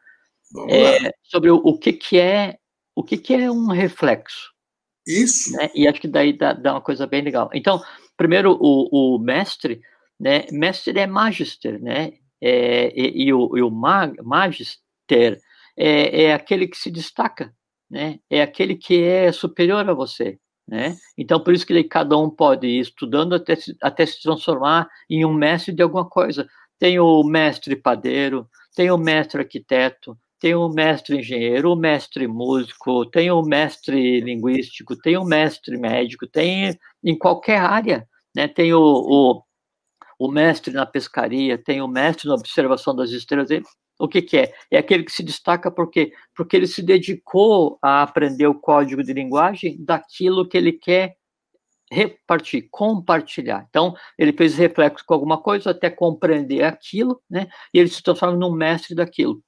é, 0.70 1.12
sobre 1.23 1.51
o, 1.51 1.57
o, 1.57 1.79
que, 1.79 1.92
que 1.92 2.18
é 2.18 2.57
o 2.96 3.05
que, 3.05 3.18
que 3.18 3.35
é 3.35 3.51
um 3.51 3.66
reflexo. 3.66 4.51
Isso. 5.11 5.53
Né? 5.57 5.70
E 5.75 5.88
acho 5.88 6.01
que 6.01 6.09
daí 6.09 6.33
dá, 6.33 6.53
dá, 6.53 6.73
uma 6.75 6.81
coisa 6.81 7.07
bem 7.07 7.23
legal. 7.23 7.51
Então, 7.53 7.83
primeiro, 8.16 8.57
o, 8.61 9.16
o 9.16 9.18
mestre, 9.18 9.81
né? 10.18 10.46
Mestre 10.51 10.99
é 10.99 11.07
magister, 11.07 11.81
né? 11.81 12.12
É, 12.40 12.92
e, 12.94 13.27
e, 13.27 13.33
o, 13.33 13.57
e 13.57 13.62
o 13.62 13.70
mag, 13.70 14.16
magister 14.23 15.40
é, 15.77 16.25
é 16.25 16.35
aquele 16.35 16.66
que 16.66 16.77
se 16.77 16.90
destaca, 16.90 17.55
né? 17.90 18.18
É 18.31 18.42
aquele 18.42 18.77
que 18.77 19.03
é 19.03 19.33
superior 19.33 19.88
a 19.88 19.94
você, 19.94 20.38
né? 20.66 20.96
Então, 21.16 21.42
por 21.42 21.53
isso 21.55 21.66
que 21.66 21.85
cada 21.85 22.16
um 22.16 22.31
pode 22.31 22.66
ir 22.66 22.81
estudando 22.81 23.35
até, 23.35 23.57
até 23.83 24.07
se 24.07 24.23
transformar 24.23 24.88
em 25.09 25.25
um 25.25 25.33
mestre 25.33 25.75
de 25.75 25.83
alguma 25.83 26.09
coisa. 26.09 26.46
Tem 26.79 26.99
o 26.99 27.23
mestre 27.23 27.77
padeiro, 27.77 28.49
tem 28.75 28.90
o 28.90 28.96
mestre 28.96 29.40
arquiteto, 29.40 30.16
tem 30.40 30.55
o 30.55 30.68
mestre 30.70 31.18
engenheiro, 31.18 31.72
o 31.72 31.76
mestre 31.76 32.26
músico, 32.26 33.05
tem 33.07 33.31
o 33.31 33.42
mestre 33.42 34.20
linguístico, 34.20 34.96
tem 34.96 35.16
o 35.16 35.24
mestre 35.24 35.76
médico, 35.79 36.26
tem 36.26 36.79
em 37.05 37.16
qualquer 37.16 37.59
área, 37.59 38.09
né? 38.35 38.48
Tem 38.48 38.72
o, 38.72 38.81
o, 38.81 39.42
o 40.18 40.31
mestre 40.31 40.72
na 40.72 40.87
pescaria, 40.87 41.59
tem 41.59 41.83
o 41.83 41.88
mestre 41.88 42.29
na 42.29 42.35
observação 42.35 42.96
das 42.96 43.11
estrelas, 43.11 43.50
o 43.98 44.09
que, 44.09 44.22
que, 44.22 44.38
é? 44.38 44.53
É 44.70 44.79
aquele 44.79 45.05
que 45.05 45.12
se 45.12 45.22
destaca 45.22 45.70
porque 45.70 46.12
porque 46.35 46.57
ele 46.57 46.66
se 46.66 46.83
dedicou 46.83 47.79
a 47.83 48.03
aprender 48.03 48.46
o 48.46 48.59
código 48.59 49.05
de 49.05 49.12
linguagem 49.12 49.76
daquilo 49.85 50.48
que 50.48 50.57
ele 50.57 50.72
quer 50.72 51.16
repartir, 51.92 52.68
compartilhar. 52.70 53.66
Então, 53.68 53.94
ele 54.18 54.33
fez 54.33 54.57
reflexo 54.57 55.05
com 55.05 55.14
alguma 55.14 55.42
coisa 55.42 55.70
até 55.70 55.90
compreender 55.90 56.62
aquilo, 56.64 57.20
né? 57.29 57.48
E 57.74 57.79
ele 57.79 57.88
se 57.88 58.03
transforma 58.03 58.37
num 58.37 58.53
mestre 58.53 58.94
daquilo. 58.94 59.42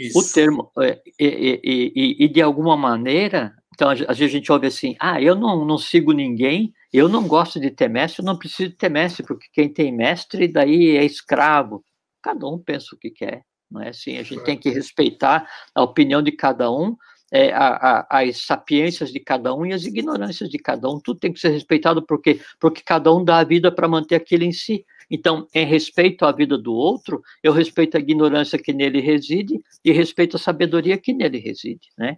Isso. 0.00 0.18
O 0.18 0.32
termo, 0.32 0.70
é, 0.80 0.98
e, 1.18 1.60
e, 1.62 1.92
e, 1.94 2.24
e, 2.24 2.28
de 2.28 2.40
alguma 2.40 2.76
maneira, 2.76 3.52
então, 3.74 3.90
às 3.90 3.98
vezes 3.98 4.22
a 4.22 4.26
gente 4.26 4.50
ouve 4.50 4.66
assim, 4.66 4.96
ah, 4.98 5.20
eu 5.20 5.34
não, 5.34 5.64
não 5.64 5.78
sigo 5.78 6.12
ninguém, 6.12 6.72
eu 6.92 7.08
não 7.08 7.26
gosto 7.26 7.60
de 7.60 7.70
ter 7.70 7.88
mestre, 7.88 8.22
eu 8.22 8.26
não 8.26 8.38
preciso 8.38 8.72
ter 8.72 8.88
mestre, 8.88 9.24
porque 9.24 9.46
quem 9.52 9.68
tem 9.68 9.94
mestre, 9.94 10.48
daí 10.48 10.96
é 10.96 11.04
escravo 11.04 11.84
cada 12.22 12.46
um 12.46 12.58
pensa 12.58 12.94
o 12.94 12.98
que 12.98 13.10
quer, 13.10 13.42
não 13.70 13.82
é 13.82 13.88
assim? 13.88 14.18
A 14.18 14.22
gente 14.22 14.44
tem 14.44 14.56
que 14.56 14.70
respeitar 14.70 15.48
a 15.74 15.82
opinião 15.82 16.22
de 16.22 16.32
cada 16.32 16.70
um, 16.70 16.96
é, 17.32 17.52
a, 17.52 18.06
a, 18.10 18.20
as 18.20 18.44
sapiências 18.44 19.12
de 19.12 19.20
cada 19.20 19.54
um 19.54 19.64
e 19.64 19.72
as 19.72 19.84
ignorâncias 19.84 20.48
de 20.48 20.58
cada 20.58 20.88
um. 20.88 21.00
Tudo 21.00 21.20
tem 21.20 21.32
que 21.32 21.40
ser 21.40 21.50
respeitado 21.50 22.04
porque 22.04 22.40
porque 22.58 22.82
cada 22.84 23.12
um 23.14 23.24
dá 23.24 23.38
a 23.38 23.44
vida 23.44 23.72
para 23.72 23.88
manter 23.88 24.16
aquilo 24.16 24.44
em 24.44 24.52
si. 24.52 24.84
Então, 25.10 25.46
em 25.52 25.66
respeito 25.66 26.24
à 26.24 26.32
vida 26.32 26.56
do 26.56 26.72
outro, 26.72 27.20
eu 27.42 27.52
respeito 27.52 27.96
a 27.96 28.00
ignorância 28.00 28.58
que 28.58 28.72
nele 28.72 29.00
reside 29.00 29.60
e 29.84 29.90
respeito 29.90 30.36
a 30.36 30.40
sabedoria 30.40 30.96
que 30.96 31.12
nele 31.12 31.38
reside, 31.38 31.88
né? 31.98 32.16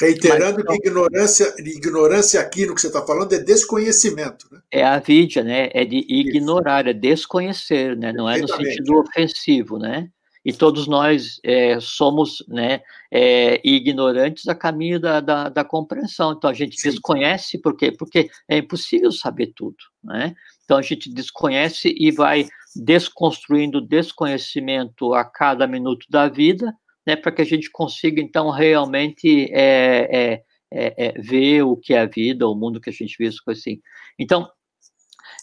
Reiterando 0.00 0.64
Mas, 0.64 0.78
que 0.78 0.88
ignorância, 0.88 1.54
ignorância 1.58 2.40
aqui 2.40 2.64
no 2.64 2.74
que 2.74 2.80
você 2.80 2.86
está 2.86 3.04
falando 3.04 3.34
é 3.34 3.38
desconhecimento. 3.38 4.46
Né? 4.50 4.60
É 4.70 4.82
a 4.82 4.98
vidya, 4.98 5.44
né? 5.44 5.68
É 5.74 5.84
de 5.84 5.98
ignorar, 6.08 6.86
é 6.86 6.94
desconhecer, 6.94 7.94
né? 7.94 8.10
Não 8.10 8.28
é 8.28 8.38
no 8.38 8.48
sentido 8.48 8.98
ofensivo, 8.98 9.78
né? 9.78 10.08
E 10.44 10.52
todos 10.52 10.88
nós 10.88 11.38
é, 11.44 11.78
somos 11.78 12.44
né, 12.48 12.80
é, 13.12 13.60
ignorantes 13.62 14.48
a 14.48 14.54
caminho 14.54 14.98
da, 14.98 15.20
da, 15.20 15.48
da, 15.48 15.64
compreensão. 15.64 16.32
Então 16.32 16.50
a 16.50 16.54
gente 16.54 16.80
Sim. 16.80 16.90
desconhece, 16.90 17.58
por 17.58 17.76
quê? 17.76 17.92
Porque 17.92 18.28
é 18.48 18.58
impossível 18.58 19.12
saber 19.12 19.52
tudo, 19.54 19.76
né? 20.02 20.34
Então 20.64 20.78
a 20.78 20.82
gente 20.82 21.12
desconhece 21.12 21.94
e 21.98 22.10
vai 22.10 22.48
desconstruindo 22.74 23.80
desconhecimento 23.80 25.12
a 25.14 25.24
cada 25.24 25.66
minuto 25.66 26.06
da 26.08 26.28
vida, 26.28 26.74
né, 27.06 27.16
para 27.16 27.32
que 27.32 27.42
a 27.42 27.44
gente 27.44 27.70
consiga, 27.70 28.20
então, 28.20 28.50
realmente 28.50 29.50
é, 29.52 30.08
é, 30.10 30.42
é, 30.70 31.06
é, 31.06 31.12
ver 31.20 31.62
o 31.62 31.76
que 31.76 31.94
é 31.94 32.00
a 32.00 32.06
vida, 32.06 32.48
o 32.48 32.54
mundo 32.54 32.80
que 32.80 32.90
a 32.90 32.92
gente 32.92 33.16
vive, 33.18 33.36
coisas 33.44 33.62
assim. 33.62 33.80
Então, 34.18 34.48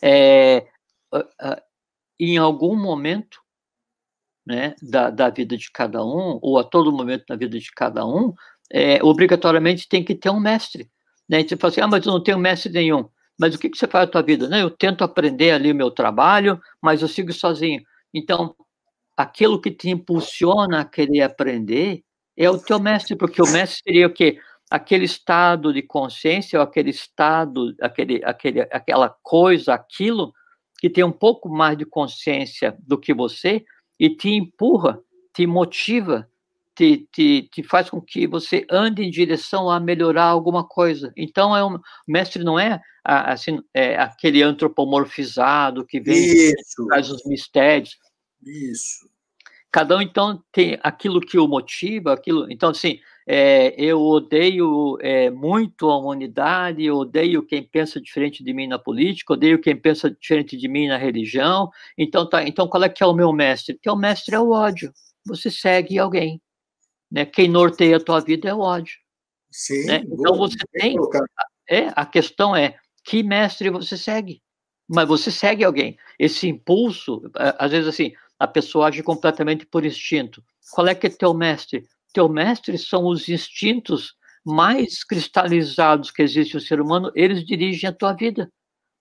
é, 0.01 0.65
em 2.19 2.37
algum 2.37 2.75
momento 2.75 3.39
né, 4.45 4.75
da, 4.81 5.09
da 5.09 5.29
vida 5.29 5.55
de 5.57 5.69
cada 5.71 6.03
um, 6.03 6.39
ou 6.41 6.57
a 6.57 6.63
todo 6.63 6.91
momento 6.91 7.25
da 7.27 7.35
vida 7.35 7.59
de 7.59 7.71
cada 7.71 8.05
um, 8.05 8.33
é, 8.71 9.03
obrigatoriamente 9.03 9.87
tem 9.87 10.03
que 10.03 10.15
ter 10.15 10.29
um 10.29 10.39
mestre. 10.39 10.89
Né? 11.27 11.43
Você 11.43 11.55
fala 11.55 11.71
assim, 11.71 11.81
ah, 11.81 11.87
mas 11.87 12.05
eu 12.05 12.13
não 12.13 12.23
tenho 12.23 12.39
mestre 12.39 12.71
nenhum. 12.71 13.07
Mas 13.39 13.55
o 13.55 13.59
que, 13.59 13.69
que 13.69 13.77
você 13.77 13.87
faz 13.87 14.05
na 14.05 14.11
tua 14.11 14.21
vida? 14.21 14.45
Eu 14.59 14.69
tento 14.69 15.03
aprender 15.03 15.51
ali 15.51 15.71
o 15.71 15.75
meu 15.75 15.89
trabalho, 15.89 16.59
mas 16.81 17.01
eu 17.01 17.07
sigo 17.07 17.31
sozinho. 17.31 17.81
Então, 18.13 18.53
aquilo 19.15 19.61
que 19.61 19.71
te 19.71 19.89
impulsiona 19.89 20.81
a 20.81 20.85
querer 20.85 21.21
aprender 21.21 22.03
é 22.37 22.49
o 22.49 22.57
teu 22.57 22.79
mestre, 22.79 23.15
porque 23.15 23.41
o 23.41 23.47
mestre 23.47 23.81
seria 23.83 24.07
o 24.07 24.13
quê? 24.13 24.39
Aquele 24.69 25.05
estado 25.05 25.73
de 25.73 25.81
consciência, 25.81 26.59
ou 26.59 26.63
aquele 26.63 26.89
estado, 26.89 27.73
aquele, 27.81 28.21
aquele, 28.23 28.61
aquela 28.61 29.15
coisa, 29.23 29.73
aquilo 29.73 30.33
que 30.79 30.89
tem 30.89 31.03
um 31.03 31.11
pouco 31.11 31.49
mais 31.49 31.77
de 31.77 31.85
consciência 31.85 32.77
do 32.79 32.97
que 32.97 33.13
você 33.13 33.63
e 33.99 34.09
te 34.09 34.29
empurra, 34.29 34.99
te 35.33 35.45
motiva, 35.47 36.27
te, 36.79 37.09
te, 37.11 37.49
te 37.51 37.61
faz 37.61 37.89
com 37.89 37.99
que 37.99 38.25
você 38.25 38.65
ande 38.71 39.03
em 39.03 39.09
direção 39.09 39.69
a 39.69 39.81
melhorar 39.81 40.23
alguma 40.23 40.65
coisa. 40.65 41.11
Então, 41.17 41.53
é 41.53 41.63
um, 41.63 41.75
o 41.75 41.81
mestre 42.07 42.41
não 42.41 42.57
é, 42.57 42.79
assim, 43.03 43.59
é 43.73 43.97
aquele 43.97 44.41
antropomorfizado 44.41 45.85
que 45.85 45.99
vem 45.99 46.15
Isso. 46.15 46.87
traz 46.87 47.09
os 47.09 47.21
mistérios. 47.25 47.97
Isso. 48.45 49.09
Cada 49.69 49.97
um, 49.97 50.01
então, 50.01 50.41
tem 50.53 50.79
aquilo 50.81 51.19
que 51.19 51.37
o 51.37 51.49
motiva, 51.49 52.13
aquilo. 52.13 52.49
Então, 52.49 52.69
assim, 52.69 52.97
é, 53.27 53.75
eu 53.77 53.99
odeio 54.01 54.97
é, 55.01 55.29
muito 55.29 55.89
a 55.89 55.97
humanidade, 55.97 56.85
eu 56.85 56.95
odeio 56.95 57.45
quem 57.45 57.61
pensa 57.61 57.99
diferente 57.99 58.41
de 58.41 58.53
mim 58.53 58.67
na 58.67 58.79
política, 58.79 59.33
odeio 59.33 59.59
quem 59.59 59.75
pensa 59.75 60.09
diferente 60.09 60.55
de 60.55 60.67
mim 60.69 60.87
na 60.87 60.97
religião. 60.97 61.69
Então, 61.97 62.27
tá, 62.27 62.41
então 62.47 62.69
qual 62.69 62.85
é 62.85 62.89
que 62.89 63.03
é 63.03 63.05
o 63.05 63.13
meu 63.13 63.33
mestre? 63.33 63.77
Teu 63.77 63.97
mestre 63.97 64.33
é 64.33 64.39
o 64.39 64.51
ódio. 64.51 64.93
Você 65.25 65.51
segue 65.51 65.99
alguém. 65.99 66.41
Né? 67.11 67.25
Quem 67.25 67.47
norteia 67.47 67.97
a 67.97 68.03
tua 68.03 68.19
vida 68.19 68.49
é 68.49 68.53
o 68.53 68.59
ódio. 68.59 68.97
Sim, 69.51 69.85
né? 69.85 70.03
Então 70.05 70.37
você 70.37 70.57
tem. 70.73 70.95
É, 71.67 71.91
a 71.95 72.05
questão 72.05 72.55
é 72.55 72.77
que 73.03 73.23
mestre 73.23 73.69
você 73.69 73.97
segue. 73.97 74.41
Mas 74.87 75.07
você 75.07 75.31
segue 75.31 75.63
alguém. 75.63 75.97
Esse 76.17 76.47
impulso, 76.47 77.21
às 77.35 77.71
vezes 77.71 77.87
assim, 77.87 78.11
a 78.39 78.47
pessoa 78.47 78.87
age 78.87 79.03
completamente 79.03 79.65
por 79.65 79.85
instinto. 79.85 80.43
Qual 80.71 80.87
é 80.87 80.95
que 80.95 81.07
é 81.07 81.09
teu 81.09 81.33
mestre? 81.33 81.87
Teu 82.13 82.27
mestre 82.27 82.77
são 82.77 83.05
os 83.05 83.29
instintos 83.29 84.15
mais 84.45 85.03
cristalizados 85.03 86.11
que 86.11 86.21
existe 86.21 86.55
no 86.55 86.61
ser 86.61 86.81
humano, 86.81 87.11
eles 87.13 87.45
dirigem 87.45 87.89
a 87.89 87.93
tua 87.93 88.13
vida. 88.13 88.51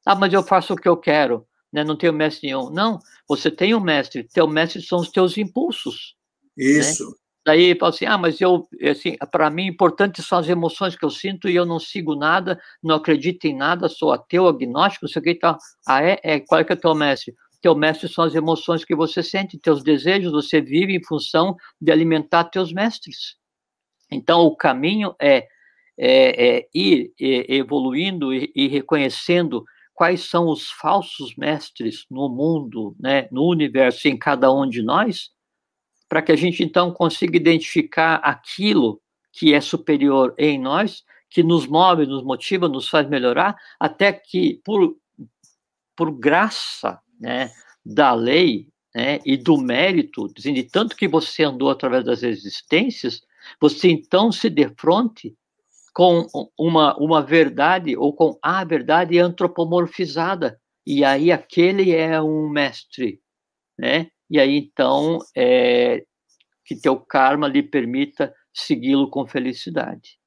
Ah, 0.05 0.15
mas 0.15 0.33
eu 0.33 0.43
faço 0.43 0.75
o 0.75 0.77
que 0.77 0.89
eu 0.89 0.97
quero, 0.97 1.47
né? 1.73 1.85
não 1.85 1.97
tenho 1.97 2.13
mestre 2.13 2.49
nenhum. 2.49 2.71
Não, 2.71 2.99
você 3.29 3.51
tem 3.51 3.75
um 3.75 3.81
mestre, 3.81 4.25
teu 4.25 4.47
mestre 4.47 4.83
são 4.83 4.99
os 4.99 5.11
teus 5.11 5.39
impulsos. 5.39 6.17
Né? 6.57 6.65
Isso. 6.65 7.09
Né? 7.09 7.17
Daí 7.49 7.75
fala 7.79 7.89
assim, 7.89 8.05
ah, 8.05 8.19
mas 8.19 8.43
eu, 8.43 8.69
assim, 8.91 9.17
para 9.33 9.49
mim, 9.49 9.69
importante 9.69 10.23
são 10.23 10.39
as 10.39 10.47
emoções 10.51 10.95
que 10.95 11.03
eu 11.03 11.09
sinto 11.09 11.49
e 11.49 11.57
eu 11.57 11.65
não 11.65 11.79
sigo 11.79 12.15
nada, 12.15 12.61
não 12.83 12.97
acredito 12.97 13.47
em 13.47 13.57
nada, 13.57 13.89
sou 13.89 14.13
ateu, 14.13 14.47
agnóstico, 14.47 15.07
não 15.07 15.11
sei 15.11 15.21
o 15.21 15.25
que 15.25 15.35
tal. 15.35 15.57
Ah, 15.87 16.05
é? 16.05 16.21
é? 16.23 16.41
Qual 16.41 16.61
é 16.61 16.65
que 16.65 16.73
é 16.73 16.75
o 16.75 16.79
teu 16.79 16.95
mestre? 16.95 17.35
Teu 17.63 17.75
mestre 17.75 18.07
são 18.07 18.25
as 18.25 18.35
emoções 18.35 18.85
que 18.85 18.95
você 18.95 19.23
sente, 19.23 19.59
teus 19.59 19.83
desejos, 19.83 20.31
você 20.31 20.61
vive 20.61 20.95
em 20.95 21.03
função 21.03 21.57
de 21.81 21.91
alimentar 21.91 22.45
teus 22.45 22.71
mestres. 22.71 23.37
Então, 24.13 24.43
o 24.43 24.55
caminho 24.55 25.15
é, 25.19 25.49
é, 25.97 26.59
é 26.59 26.69
ir 26.75 27.15
evoluindo 27.19 28.35
e, 28.35 28.53
e 28.55 28.69
reconhecendo 28.69 29.65
quais 29.95 30.29
são 30.29 30.49
os 30.49 30.71
falsos 30.71 31.35
mestres 31.35 32.05
no 32.11 32.29
mundo, 32.29 32.95
né, 33.01 33.27
no 33.33 33.49
universo, 33.49 34.07
em 34.07 34.19
cada 34.19 34.53
um 34.53 34.69
de 34.69 34.83
nós, 34.83 35.31
para 36.09 36.23
que 36.23 36.33
a 36.33 36.37
gente 36.37 36.63
então 36.63 36.93
consiga 36.93 37.37
identificar 37.37 38.17
aquilo 38.17 39.01
que 39.33 39.53
é 39.55 39.61
superior 39.61 40.35
em 40.39 40.59
nós, 40.59 41.05
que 41.31 41.43
nos 41.43 41.67
move, 41.67 42.07
nos 42.07 42.25
motiva, 42.25 42.69
nos 42.69 42.89
faz 42.89 43.09
melhorar, 43.09 43.57
até 43.79 44.13
que, 44.13 44.61
por, 44.65 44.97
por 45.95 46.11
graça 46.11 46.99
né, 47.21 47.51
da 47.85 48.15
lei 48.15 48.69
né, 48.95 49.21
e 49.25 49.37
do 49.37 49.59
mérito, 49.59 50.33
de 50.35 50.65
tanto 50.65 50.97
que 50.97 51.07
você 51.07 51.45
andou 51.45 51.71
através 51.71 52.05
das 52.05 52.23
existências, 52.23 53.21
você 53.61 53.89
então 53.89 54.33
se 54.33 54.49
defronte 54.49 55.37
com 55.95 56.27
uma, 56.57 56.97
uma 56.97 57.23
verdade 57.23 57.97
ou 57.97 58.13
com 58.13 58.39
a 58.43 58.65
verdade 58.65 59.19
antropomorfizada. 59.19 60.61
E 60.87 61.05
aí 61.05 61.31
aquele 61.31 61.93
é 61.93 62.21
um 62.21 62.49
mestre, 62.49 63.21
né? 63.79 64.11
E 64.31 64.39
aí 64.39 64.57
então 64.57 65.19
é, 65.37 66.05
que 66.65 66.77
teu 66.77 66.97
karma 66.97 67.49
lhe 67.49 67.63
permita 67.63 68.35
segui-lo 68.53 69.09
com 69.09 69.27
felicidade. 69.27 70.19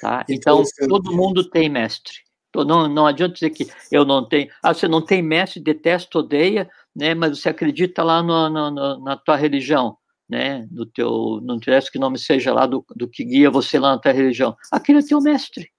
Tá? 0.00 0.24
Então, 0.28 0.62
todo 0.88 1.12
mundo 1.12 1.48
tem 1.48 1.68
mestre. 1.68 2.14
Não, 2.54 2.88
não 2.88 3.06
adianta 3.06 3.34
dizer 3.34 3.50
que 3.50 3.68
eu 3.92 4.04
não 4.04 4.26
tenho. 4.26 4.48
Ah, 4.62 4.72
você 4.72 4.88
não 4.88 5.04
tem 5.04 5.22
mestre, 5.22 5.60
detesta, 5.60 6.18
odeia, 6.18 6.68
né? 6.94 7.14
mas 7.14 7.38
você 7.38 7.50
acredita 7.50 8.02
lá 8.02 8.22
no, 8.22 8.48
no, 8.48 8.70
no, 8.70 9.04
na 9.04 9.16
tua 9.16 9.36
religião, 9.36 9.96
né? 10.28 10.66
no 10.70 10.86
teu, 10.86 11.40
não 11.42 11.56
interessa 11.56 11.90
que 11.90 11.98
nome 11.98 12.18
seja 12.18 12.52
lá 12.52 12.66
do, 12.66 12.84
do 12.96 13.08
que 13.08 13.24
guia 13.24 13.50
você 13.50 13.78
lá 13.78 13.92
na 13.92 13.98
tua 13.98 14.12
religião. 14.12 14.56
Aquele 14.72 15.00
é 15.00 15.02
teu 15.02 15.20
mestre. 15.20 15.70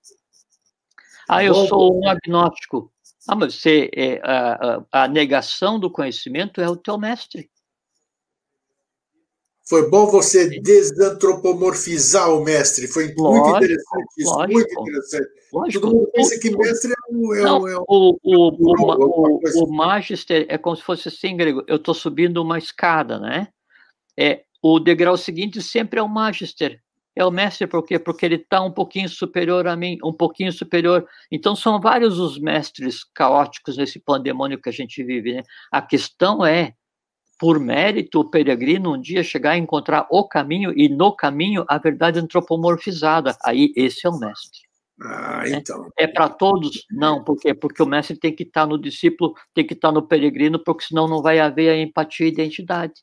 Ah, 1.28 1.44
eu 1.44 1.54
sou 1.54 2.00
um 2.00 2.08
agnóstico. 2.08 2.92
Ah, 3.32 3.36
mas 3.36 3.54
você, 3.54 3.92
é, 3.96 4.20
a, 4.24 4.84
a, 4.92 5.08
negação 5.08 5.80
do 5.80 5.92
conhecimento 5.92 6.60
é 6.60 6.68
o 6.68 6.76
teu 6.76 6.98
mestre. 6.98 7.48
Foi 9.68 9.88
bom 9.88 10.08
você 10.08 10.50
desantropomorfizar 10.60 12.34
o 12.34 12.44
mestre. 12.44 12.88
Foi 12.88 13.14
lógico, 13.16 13.22
muito 13.22 13.50
interessante 13.50 14.08
isso, 14.18 14.32
lógico, 14.32 14.54
muito 14.54 14.82
interessante. 14.82 15.30
Lógico. 15.54 15.86
Todo 15.86 15.96
mundo 15.96 16.12
pensa 16.12 16.40
que 16.40 16.58
mestre 16.58 16.92
é 16.92 17.14
o. 17.14 17.36
É 17.36 17.42
não, 17.44 17.68
é 17.68 17.78
o, 17.78 17.86
o, 17.88 18.18
o, 18.24 18.50
o, 18.58 19.40
o, 19.46 19.64
o 19.64 19.72
magister 19.72 20.48
é 20.50 20.58
como 20.58 20.76
se 20.76 20.82
fosse 20.82 21.08
assim, 21.10 21.38
grego. 21.38 21.64
Eu 21.68 21.76
estou 21.76 21.94
subindo 21.94 22.42
uma 22.42 22.58
escada, 22.58 23.20
né? 23.20 23.50
É, 24.18 24.42
o 24.60 24.80
degrau 24.80 25.16
seguinte 25.16 25.62
sempre 25.62 26.00
é 26.00 26.02
o 26.02 26.10
magister 26.10 26.82
é 27.22 27.26
o 27.26 27.32
mestre 27.32 27.68
por 27.68 27.84
quê? 27.84 28.00
Porque 28.00 28.26
ele 28.26 28.36
está 28.36 28.62
um 28.62 28.72
pouquinho 28.72 29.10
superior 29.10 29.68
a 29.68 29.76
mim, 29.76 29.98
um 30.04 30.14
pouquinho 30.14 30.52
superior. 30.52 31.08
Então 31.32 31.56
são 31.56 31.80
vários 31.80 32.20
os 32.20 32.40
mestres 32.40 33.04
caóticos 33.14 33.78
nesse 33.78 34.00
pandemônio 34.00 34.62
que 34.62 34.70
a 34.70 34.72
gente 34.74 35.04
vive. 35.04 35.34
Né? 35.34 35.44
A 35.72 35.82
questão 35.82 36.46
é, 36.46 36.74
por 37.40 37.60
mérito, 37.60 38.20
o 38.20 38.30
peregrino 38.30 38.94
um 38.94 39.02
dia 39.02 39.24
chegar 39.24 39.52
a 39.52 39.58
encontrar 39.58 40.08
o 40.12 40.28
caminho 40.28 40.74
e 40.76 40.90
no 40.90 41.16
caminho 41.16 41.66
a 41.68 41.78
verdade 41.78 42.20
antropomorfizada. 42.20 43.38
Aí 43.44 43.72
esse 43.76 44.06
é 44.06 44.10
o 44.10 44.20
mestre. 44.20 44.60
Ah, 45.02 45.44
né? 45.46 45.58
então. 45.58 45.88
É, 45.98 46.04
é 46.04 46.08
para 46.08 46.30
todos? 46.30 46.86
Não, 46.92 47.24
por 47.24 47.38
quê? 47.38 47.54
Porque 47.54 47.82
o 47.82 47.86
mestre 47.86 48.18
tem 48.18 48.36
que 48.36 48.44
estar 48.44 48.62
tá 48.62 48.68
no 48.68 48.78
discípulo, 48.78 49.34
tem 49.54 49.66
que 49.66 49.74
estar 49.74 49.90
tá 49.90 49.94
no 49.94 50.08
peregrino, 50.08 50.62
porque 50.64 50.86
senão 50.86 51.08
não 51.08 51.22
vai 51.22 51.40
haver 51.40 51.70
a 51.70 51.78
empatia 51.78 52.26
e 52.26 52.30
identidade. 52.30 52.94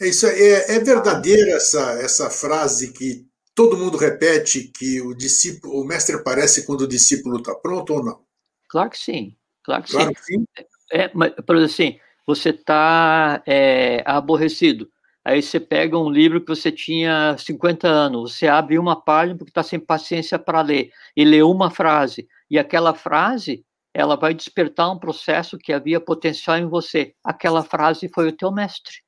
É 0.00 0.08
isso 0.08 0.26
é, 0.26 0.76
é 0.76 0.78
verdadeira 0.80 1.52
essa, 1.52 1.92
essa 2.00 2.28
frase 2.28 2.92
que 2.92 3.26
todo 3.54 3.76
mundo 3.76 3.96
repete 3.96 4.72
que 4.76 5.00
o 5.00 5.14
discípulo, 5.14 5.80
o 5.80 5.84
mestre 5.84 6.16
aparece 6.16 6.66
quando 6.66 6.82
o 6.82 6.88
discípulo 6.88 7.38
está 7.38 7.54
pronto 7.54 7.94
ou 7.94 8.04
não? 8.04 8.24
Claro 8.68 8.90
que 8.90 8.98
sim, 8.98 9.36
claro 9.62 9.84
que 9.84 9.92
claro 9.92 10.08
sim. 10.08 10.14
Que 10.14 10.24
sim. 10.24 10.46
É, 10.92 11.10
mas, 11.14 11.32
por 11.46 11.56
exemplo, 11.56 11.72
assim, 11.72 11.98
você 12.26 12.50
está 12.50 13.42
é, 13.46 14.02
aborrecido, 14.04 14.90
aí 15.24 15.40
você 15.40 15.60
pega 15.60 15.96
um 15.96 16.10
livro 16.10 16.40
que 16.40 16.48
você 16.48 16.72
tinha 16.72 17.36
50 17.38 17.86
anos, 17.86 18.34
você 18.34 18.48
abre 18.48 18.78
uma 18.78 19.00
página 19.00 19.38
porque 19.38 19.50
está 19.50 19.62
sem 19.62 19.78
paciência 19.78 20.38
para 20.38 20.60
ler, 20.60 20.90
e 21.16 21.24
lê 21.24 21.42
uma 21.42 21.70
frase, 21.70 22.28
e 22.50 22.58
aquela 22.58 22.94
frase, 22.94 23.64
ela 23.92 24.16
vai 24.16 24.34
despertar 24.34 24.90
um 24.90 24.98
processo 24.98 25.56
que 25.56 25.72
havia 25.72 26.00
potencial 26.00 26.58
em 26.58 26.66
você. 26.66 27.14
Aquela 27.22 27.62
frase 27.62 28.08
foi 28.12 28.28
o 28.28 28.32
teu 28.32 28.50
mestre. 28.50 29.03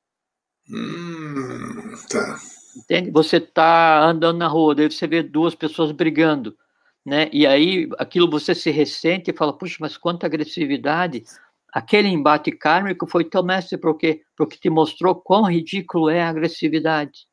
Hum, 0.69 1.95
tá. 2.09 2.37
Entende? 2.75 3.11
Você 3.11 3.37
está 3.37 4.03
andando 4.03 4.37
na 4.37 4.47
rua, 4.47 4.75
daí 4.75 4.89
você 4.91 5.07
vê 5.07 5.23
duas 5.23 5.55
pessoas 5.55 5.91
brigando, 5.91 6.55
né? 7.05 7.29
E 7.33 7.47
aí 7.47 7.89
aquilo 7.97 8.29
você 8.29 8.53
se 8.53 8.69
ressente 8.69 9.31
e 9.31 9.35
fala, 9.35 9.57
puxa, 9.57 9.77
mas 9.79 9.97
quanta 9.97 10.25
agressividade. 10.25 11.23
Aquele 11.73 12.07
embate 12.07 12.51
kármico 12.51 13.07
foi 13.07 13.23
teu 13.25 13.43
mestre 13.43 13.77
porque 13.77 14.21
porque 14.35 14.57
te 14.57 14.69
mostrou 14.69 15.15
quão 15.15 15.43
ridículo 15.43 16.09
é 16.09 16.21
a 16.21 16.29
agressividade. 16.29 17.27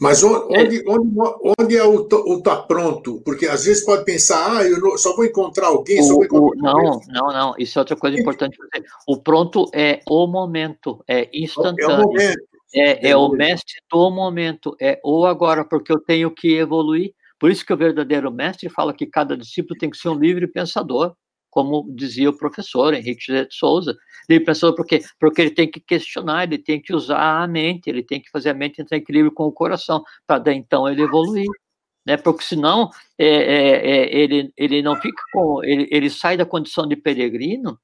Mas 0.00 0.22
onde, 0.24 0.54
é. 0.54 0.82
onde, 0.88 1.14
onde 1.58 1.76
é 1.76 1.84
o, 1.84 2.08
o 2.08 2.42
tá 2.42 2.56
pronto? 2.56 3.22
Porque 3.24 3.46
às 3.46 3.64
vezes 3.64 3.84
pode 3.84 4.04
pensar, 4.04 4.56
ah, 4.56 4.64
eu 4.64 4.80
não, 4.80 4.98
só 4.98 5.14
vou 5.14 5.24
encontrar 5.24 5.68
alguém, 5.68 6.00
o, 6.00 6.04
só 6.04 6.14
vou 6.14 6.24
encontrar 6.24 6.74
o, 6.74 6.82
Não, 6.82 7.00
não, 7.08 7.32
não. 7.32 7.54
Isso 7.58 7.78
é 7.78 7.80
outra 7.80 7.96
coisa 7.96 8.18
importante. 8.18 8.58
O 9.06 9.18
pronto 9.18 9.70
é 9.72 10.00
o 10.08 10.26
momento, 10.26 11.02
é 11.08 11.28
instantâneo. 11.32 11.90
É 11.90 11.94
o 11.94 12.02
momento. 12.02 12.54
É, 12.74 13.06
é, 13.06 13.10
é 13.10 13.16
o 13.16 13.28
mestre 13.28 13.80
do 13.88 14.10
momento, 14.10 14.76
é 14.80 15.00
o 15.04 15.24
agora, 15.24 15.64
porque 15.64 15.92
eu 15.92 16.00
tenho 16.00 16.28
que 16.28 16.56
evoluir. 16.56 17.12
Por 17.38 17.50
isso 17.50 17.64
que 17.64 17.72
o 17.72 17.76
verdadeiro 17.76 18.32
mestre 18.32 18.68
fala 18.68 18.92
que 18.92 19.06
cada 19.06 19.36
discípulo 19.36 19.78
tem 19.78 19.90
que 19.90 19.96
ser 19.96 20.08
um 20.08 20.18
livre 20.18 20.48
pensador 20.48 21.14
como 21.54 21.86
dizia 21.94 22.28
o 22.28 22.36
professor 22.36 22.92
Henrique 22.94 23.24
José 23.24 23.44
de 23.44 23.54
Souza. 23.54 23.96
Ele 24.28 24.40
pensou 24.40 24.74
por 24.74 24.84
quê? 24.84 25.00
Porque 25.20 25.40
ele 25.40 25.52
tem 25.52 25.70
que 25.70 25.78
questionar, 25.78 26.42
ele 26.42 26.58
tem 26.58 26.82
que 26.82 26.92
usar 26.92 27.44
a 27.44 27.46
mente, 27.46 27.88
ele 27.88 28.02
tem 28.02 28.20
que 28.20 28.28
fazer 28.28 28.50
a 28.50 28.54
mente 28.54 28.82
entrar 28.82 28.96
em 28.96 29.00
equilíbrio 29.00 29.32
com 29.32 29.44
o 29.44 29.52
coração, 29.52 30.02
para 30.26 30.52
então 30.52 30.88
ele 30.88 31.02
evoluir. 31.02 31.46
Né? 32.04 32.16
Porque 32.16 32.42
senão 32.42 32.90
é, 33.16 33.26
é, 33.26 33.90
é, 33.90 34.16
ele, 34.16 34.52
ele 34.56 34.82
não 34.82 34.96
fica 34.96 35.22
com. 35.32 35.62
Ele, 35.62 35.86
ele 35.92 36.10
sai 36.10 36.36
da 36.36 36.44
condição 36.44 36.88
de 36.88 36.96
peregrino 36.96 37.78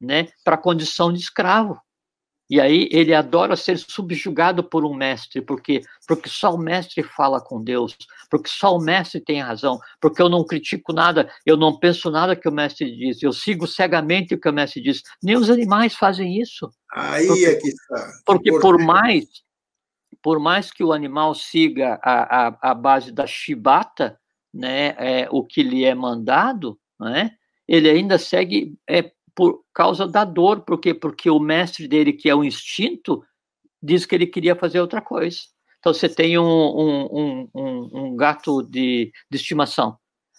né, 0.00 0.28
para 0.42 0.54
a 0.54 0.58
condição 0.58 1.12
de 1.12 1.18
escravo. 1.18 1.78
E 2.48 2.60
aí 2.60 2.88
ele 2.92 3.12
adora 3.12 3.56
ser 3.56 3.76
subjugado 3.76 4.62
por 4.62 4.84
um 4.84 4.94
mestre, 4.94 5.40
porque 5.40 5.82
porque 6.06 6.28
só 6.28 6.54
o 6.54 6.58
mestre 6.58 7.02
fala 7.02 7.40
com 7.40 7.62
Deus, 7.62 7.96
porque 8.30 8.48
só 8.48 8.76
o 8.76 8.80
mestre 8.80 9.20
tem 9.20 9.40
razão, 9.40 9.80
porque 10.00 10.22
eu 10.22 10.28
não 10.28 10.44
critico 10.44 10.92
nada, 10.92 11.28
eu 11.44 11.56
não 11.56 11.76
penso 11.76 12.08
nada 12.10 12.36
que 12.36 12.48
o 12.48 12.52
mestre 12.52 12.94
diz, 12.96 13.20
eu 13.20 13.32
sigo 13.32 13.66
cegamente 13.66 14.34
o 14.34 14.40
que 14.40 14.48
o 14.48 14.52
mestre 14.52 14.80
diz. 14.80 15.02
Nem 15.20 15.36
os 15.36 15.50
animais 15.50 15.94
fazem 15.94 16.40
isso. 16.40 16.70
Aí 16.92 17.26
porque, 17.26 17.46
é 17.46 17.54
que 17.56 17.68
está. 17.68 18.12
Porque 18.24 18.58
por 18.60 18.78
mais 18.78 19.24
por 20.22 20.40
mais 20.40 20.72
que 20.72 20.82
o 20.82 20.92
animal 20.92 21.34
siga 21.34 22.00
a, 22.02 22.48
a, 22.48 22.70
a 22.70 22.74
base 22.74 23.12
da 23.12 23.28
chibata, 23.28 24.18
né, 24.52 24.88
é, 24.98 25.28
o 25.30 25.44
que 25.44 25.62
lhe 25.62 25.84
é 25.84 25.94
mandado, 25.94 26.76
né, 26.98 27.30
ele 27.68 27.88
ainda 27.88 28.18
segue 28.18 28.74
é, 28.88 29.12
por 29.36 29.62
causa 29.72 30.08
da 30.08 30.24
dor, 30.24 30.62
porque 30.62 30.94
porque 30.94 31.30
o 31.30 31.38
mestre 31.38 31.86
dele, 31.86 32.14
que 32.14 32.28
é 32.28 32.34
o 32.34 32.42
instinto, 32.42 33.22
diz 33.82 34.06
que 34.06 34.14
ele 34.14 34.26
queria 34.26 34.56
fazer 34.56 34.80
outra 34.80 35.02
coisa. 35.02 35.38
Então 35.78 35.92
você 35.92 36.08
tem 36.08 36.38
um, 36.38 36.42
um, 36.42 37.48
um, 37.54 37.90
um 37.92 38.16
gato 38.16 38.62
de, 38.62 39.12
de 39.30 39.36
estimação. 39.36 39.96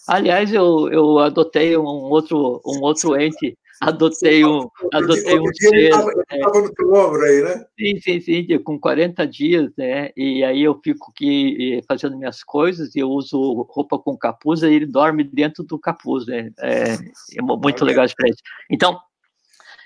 Aliás, 0.07 0.51
eu, 0.51 0.89
eu 0.91 1.19
adotei 1.19 1.77
um 1.77 1.83
outro, 1.83 2.61
um 2.65 2.81
outro 2.81 3.19
ente 3.19 3.57
adotei 3.81 4.43
um, 4.45 4.69
adotei 4.93 5.39
um. 5.39 5.43
Ele 5.61 5.89
estava 5.89 6.61
no 6.61 6.73
teu 6.73 6.93
ombro 6.93 7.21
aí, 7.21 7.41
né? 7.43 7.65
Sim, 7.79 7.99
sim, 7.99 8.21
sim, 8.21 8.59
com 8.59 8.79
40 8.79 9.25
dias, 9.27 9.71
né? 9.77 10.11
E 10.15 10.43
aí 10.43 10.63
eu 10.63 10.79
fico 10.83 11.11
aqui 11.11 11.81
fazendo 11.87 12.17
minhas 12.17 12.43
coisas 12.43 12.95
e 12.95 12.99
eu 12.99 13.09
uso 13.09 13.65
roupa 13.69 13.97
com 13.99 14.17
capuz 14.17 14.63
e 14.63 14.73
ele 14.73 14.85
dorme 14.85 15.23
dentro 15.23 15.63
do 15.63 15.79
capuz, 15.79 16.25
né? 16.25 16.51
É, 16.59 16.93
é 17.37 17.41
muito 17.41 17.85
legal 17.85 18.03
a 18.03 18.05
experiência. 18.05 18.43
Então, 18.69 18.99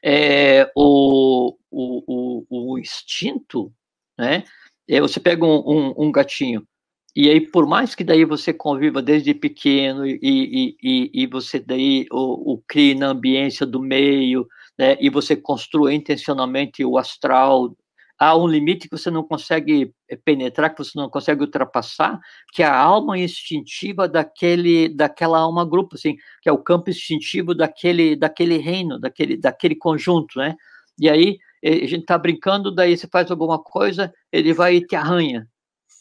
é, 0.03 0.69
o, 0.75 1.55
o, 1.69 2.45
o, 2.49 2.73
o 2.73 2.79
instinto, 2.79 3.71
né? 4.17 4.43
É, 4.87 4.99
você 4.99 5.19
pega 5.19 5.45
um, 5.45 5.63
um, 5.65 5.93
um 5.97 6.11
gatinho, 6.11 6.67
e 7.15 7.29
aí, 7.29 7.41
por 7.41 7.67
mais 7.67 7.93
que 7.93 8.03
daí 8.03 8.23
você 8.25 8.53
conviva 8.53 9.01
desde 9.01 9.33
pequeno 9.33 10.05
e, 10.05 10.19
e, 10.21 10.77
e, 10.81 11.23
e 11.23 11.27
você 11.27 11.59
daí 11.59 12.05
o, 12.11 12.53
o 12.53 12.63
crie 12.67 12.95
na 12.95 13.07
ambiência 13.07 13.65
do 13.65 13.81
meio, 13.81 14.47
né, 14.79 14.97
e 14.99 15.09
você 15.09 15.35
construa 15.35 15.93
intencionalmente 15.93 16.85
o 16.85 16.97
astral, 16.97 17.75
há 18.21 18.37
um 18.37 18.47
limite 18.47 18.87
que 18.87 18.97
você 18.97 19.09
não 19.11 19.23
consegue 19.23 19.93
eh, 20.09 20.15
penetrar, 20.15 20.69
que 20.69 20.77
você 20.77 20.91
não 20.95 21.09
consegue 21.09 21.41
ultrapassar, 21.41 22.19
que 22.53 22.61
é 22.63 22.65
a 22.67 22.77
alma 22.77 23.17
instintiva 23.17 24.07
daquele, 24.07 24.87
daquela 24.89 25.39
alma 25.39 25.67
grupo, 25.67 25.95
assim, 25.95 26.15
que 26.41 26.47
é 26.47 26.51
o 26.51 26.63
campo 26.63 26.89
instintivo 26.91 27.55
daquele, 27.55 28.15
daquele 28.15 28.57
reino, 28.57 28.99
daquele, 28.99 29.37
daquele 29.37 29.75
conjunto, 29.75 30.37
né? 30.37 30.55
E 30.99 31.09
aí 31.09 31.37
eh, 31.63 31.83
a 31.83 31.87
gente 31.87 32.01
está 32.01 32.17
brincando, 32.17 32.73
daí 32.73 32.95
você 32.95 33.07
faz 33.07 33.31
alguma 33.31 33.57
coisa, 33.61 34.13
ele 34.31 34.53
vai 34.53 34.75
e 34.75 34.85
te 34.85 34.95
arranha, 34.95 35.47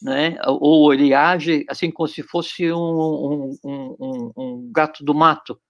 né? 0.01 0.37
ou 0.47 0.93
ele 0.93 1.13
age 1.13 1.65
assim 1.69 1.91
como 1.91 2.09
se 2.09 2.23
fosse 2.23 2.73
um, 2.73 3.57
um, 3.63 3.97
um, 4.01 4.33
um 4.37 4.73
gato 4.73 5.05
do 5.05 5.15
mato. 5.15 5.61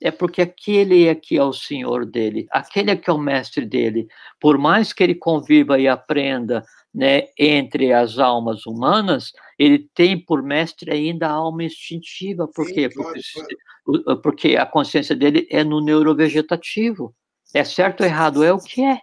É 0.00 0.12
porque 0.12 0.40
aquele 0.40 1.08
é 1.08 1.14
que 1.14 1.36
é 1.36 1.42
o 1.42 1.52
senhor 1.52 2.06
dele, 2.06 2.46
aquele 2.52 2.92
é 2.92 2.96
que 2.96 3.10
é 3.10 3.12
o 3.12 3.18
mestre 3.18 3.66
dele. 3.66 4.06
Por 4.40 4.56
mais 4.56 4.92
que 4.92 5.02
ele 5.02 5.14
conviva 5.14 5.78
e 5.78 5.88
aprenda 5.88 6.64
né, 6.94 7.24
entre 7.36 7.92
as 7.92 8.18
almas 8.18 8.64
humanas, 8.64 9.32
ele 9.58 9.88
tem 9.94 10.18
por 10.18 10.40
mestre 10.40 10.92
ainda 10.92 11.26
a 11.26 11.32
alma 11.32 11.64
instintiva. 11.64 12.46
Por 12.46 12.66
quê? 12.66 12.88
Porque, 12.88 14.16
porque 14.22 14.56
a 14.56 14.64
consciência 14.64 15.16
dele 15.16 15.48
é 15.50 15.64
no 15.64 15.80
neurovegetativo. 15.80 17.12
É 17.52 17.64
certo 17.64 18.02
ou 18.02 18.06
errado? 18.06 18.44
É 18.44 18.52
o 18.52 18.58
que 18.58 18.84
é. 18.84 19.00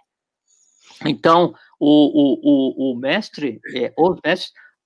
Então, 1.04 1.54
o, 1.78 1.88
o, 1.88 2.90
o, 2.90 2.92
o 2.92 2.96
mestre, 2.98 3.60
é, 3.74 3.92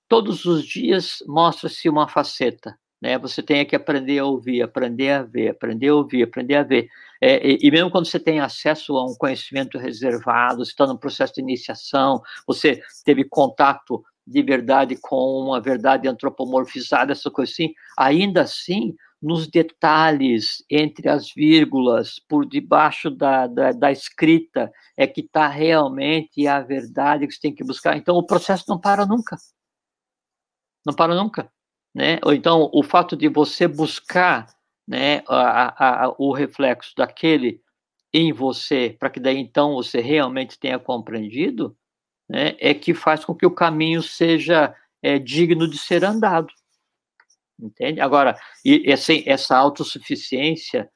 todos 0.07 0.45
os 0.45 0.65
dias 0.65 1.23
mostra-se 1.27 1.87
uma 1.87 2.07
faceta, 2.07 2.77
né? 3.01 3.17
Você 3.17 3.41
tem 3.41 3.65
que 3.65 3.75
aprender 3.75 4.19
a 4.19 4.25
ouvir, 4.25 4.61
aprender 4.61 5.09
a 5.09 5.23
ver, 5.23 5.49
aprender 5.49 5.87
a 5.87 5.95
ouvir, 5.95 6.23
aprender 6.23 6.55
a 6.55 6.63
ver. 6.63 6.89
É, 7.21 7.47
e, 7.47 7.59
e, 7.61 7.71
mesmo 7.71 7.89
quando 7.89 8.05
você 8.05 8.19
tem 8.19 8.39
acesso 8.39 8.97
a 8.97 9.05
um 9.05 9.15
conhecimento 9.15 9.77
reservado, 9.77 10.65
você 10.65 10.71
está 10.71 10.85
no 10.85 10.99
processo 10.99 11.35
de 11.35 11.41
iniciação, 11.41 12.21
você 12.45 12.81
teve 13.05 13.23
contato 13.23 14.03
de 14.27 14.43
verdade 14.43 14.97
com 15.01 15.15
uma 15.15 15.59
verdade 15.59 16.07
antropomorfizada, 16.07 17.11
essa 17.11 17.31
coisa 17.31 17.51
assim, 17.51 17.73
ainda 17.97 18.41
assim 18.41 18.95
nos 19.21 19.47
detalhes, 19.47 20.63
entre 20.69 21.07
as 21.07 21.31
vírgulas, 21.31 22.17
por 22.27 22.45
debaixo 22.45 23.11
da, 23.11 23.45
da, 23.45 23.71
da 23.71 23.91
escrita, 23.91 24.71
é 24.97 25.05
que 25.05 25.21
está 25.21 25.47
realmente 25.47 26.47
a 26.47 26.59
verdade 26.59 27.27
que 27.27 27.33
você 27.33 27.39
tem 27.39 27.53
que 27.53 27.63
buscar. 27.63 27.95
Então, 27.95 28.15
o 28.15 28.25
processo 28.25 28.65
não 28.67 28.79
para 28.79 29.05
nunca. 29.05 29.37
Não 30.83 30.93
para 30.93 31.13
nunca. 31.13 31.51
Né? 31.93 32.19
Ou 32.23 32.33
então, 32.33 32.69
o 32.73 32.81
fato 32.81 33.15
de 33.15 33.27
você 33.27 33.67
buscar 33.67 34.47
né, 34.87 35.21
a, 35.27 36.05
a, 36.05 36.15
o 36.17 36.33
reflexo 36.33 36.93
daquele 36.97 37.61
em 38.11 38.33
você, 38.33 38.95
para 38.99 39.09
que 39.09 39.19
daí 39.19 39.37
então 39.37 39.75
você 39.75 40.01
realmente 40.01 40.59
tenha 40.59 40.79
compreendido, 40.79 41.77
né, 42.27 42.55
é 42.59 42.73
que 42.73 42.93
faz 42.93 43.23
com 43.23 43.35
que 43.35 43.45
o 43.45 43.53
caminho 43.53 44.01
seja 44.01 44.75
é, 45.01 45.19
digno 45.19 45.69
de 45.69 45.77
ser 45.77 46.03
andado 46.03 46.51
entende? 47.61 48.01
Agora, 48.01 48.35
essa, 48.85 49.13
essa 49.25 49.57
autossuficiência, 49.57 50.89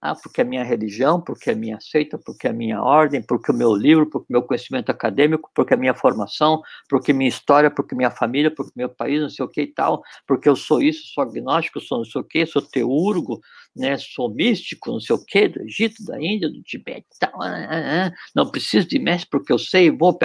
ah, 0.00 0.14
porque 0.14 0.40
é 0.42 0.44
minha 0.44 0.62
religião, 0.62 1.20
porque 1.20 1.50
é 1.50 1.54
minha 1.54 1.80
seita, 1.80 2.18
porque 2.18 2.46
é 2.46 2.52
minha 2.52 2.80
ordem, 2.82 3.22
porque 3.22 3.50
o 3.50 3.54
meu 3.54 3.74
livro, 3.74 4.08
porque 4.08 4.26
o 4.30 4.32
meu 4.32 4.42
conhecimento 4.42 4.90
acadêmico, 4.90 5.50
porque 5.54 5.74
a 5.74 5.76
minha 5.76 5.94
formação, 5.94 6.62
porque 6.88 7.12
minha 7.12 7.28
história, 7.28 7.70
porque 7.70 7.94
minha 7.94 8.10
família, 8.10 8.54
porque 8.54 8.72
meu 8.76 8.88
país, 8.88 9.20
não 9.20 9.30
sei 9.30 9.44
o 9.44 9.48
que 9.48 9.62
e 9.62 9.66
tal, 9.66 10.02
porque 10.26 10.48
eu 10.48 10.54
sou 10.54 10.82
isso, 10.82 11.02
sou 11.12 11.24
agnóstico, 11.24 11.80
sou 11.80 11.98
não 11.98 12.04
sei 12.04 12.20
o 12.20 12.24
que, 12.24 12.46
sou 12.46 12.62
teúrgo, 12.62 13.40
né, 13.74 13.96
sou 13.98 14.32
místico, 14.32 14.92
não 14.92 15.00
sei 15.00 15.16
o 15.16 15.24
que, 15.24 15.48
do 15.48 15.62
Egito, 15.62 16.04
da 16.04 16.20
Índia, 16.22 16.48
do 16.50 16.62
Tibete 16.62 17.06
e 17.14 17.18
tal, 17.18 17.42
ah, 17.42 17.66
ah, 17.68 18.06
ah, 18.06 18.12
não 18.34 18.50
preciso 18.50 18.86
de 18.86 18.98
mestre 18.98 19.28
porque 19.30 19.52
eu 19.52 19.58
sei, 19.58 19.90
vou, 19.90 20.16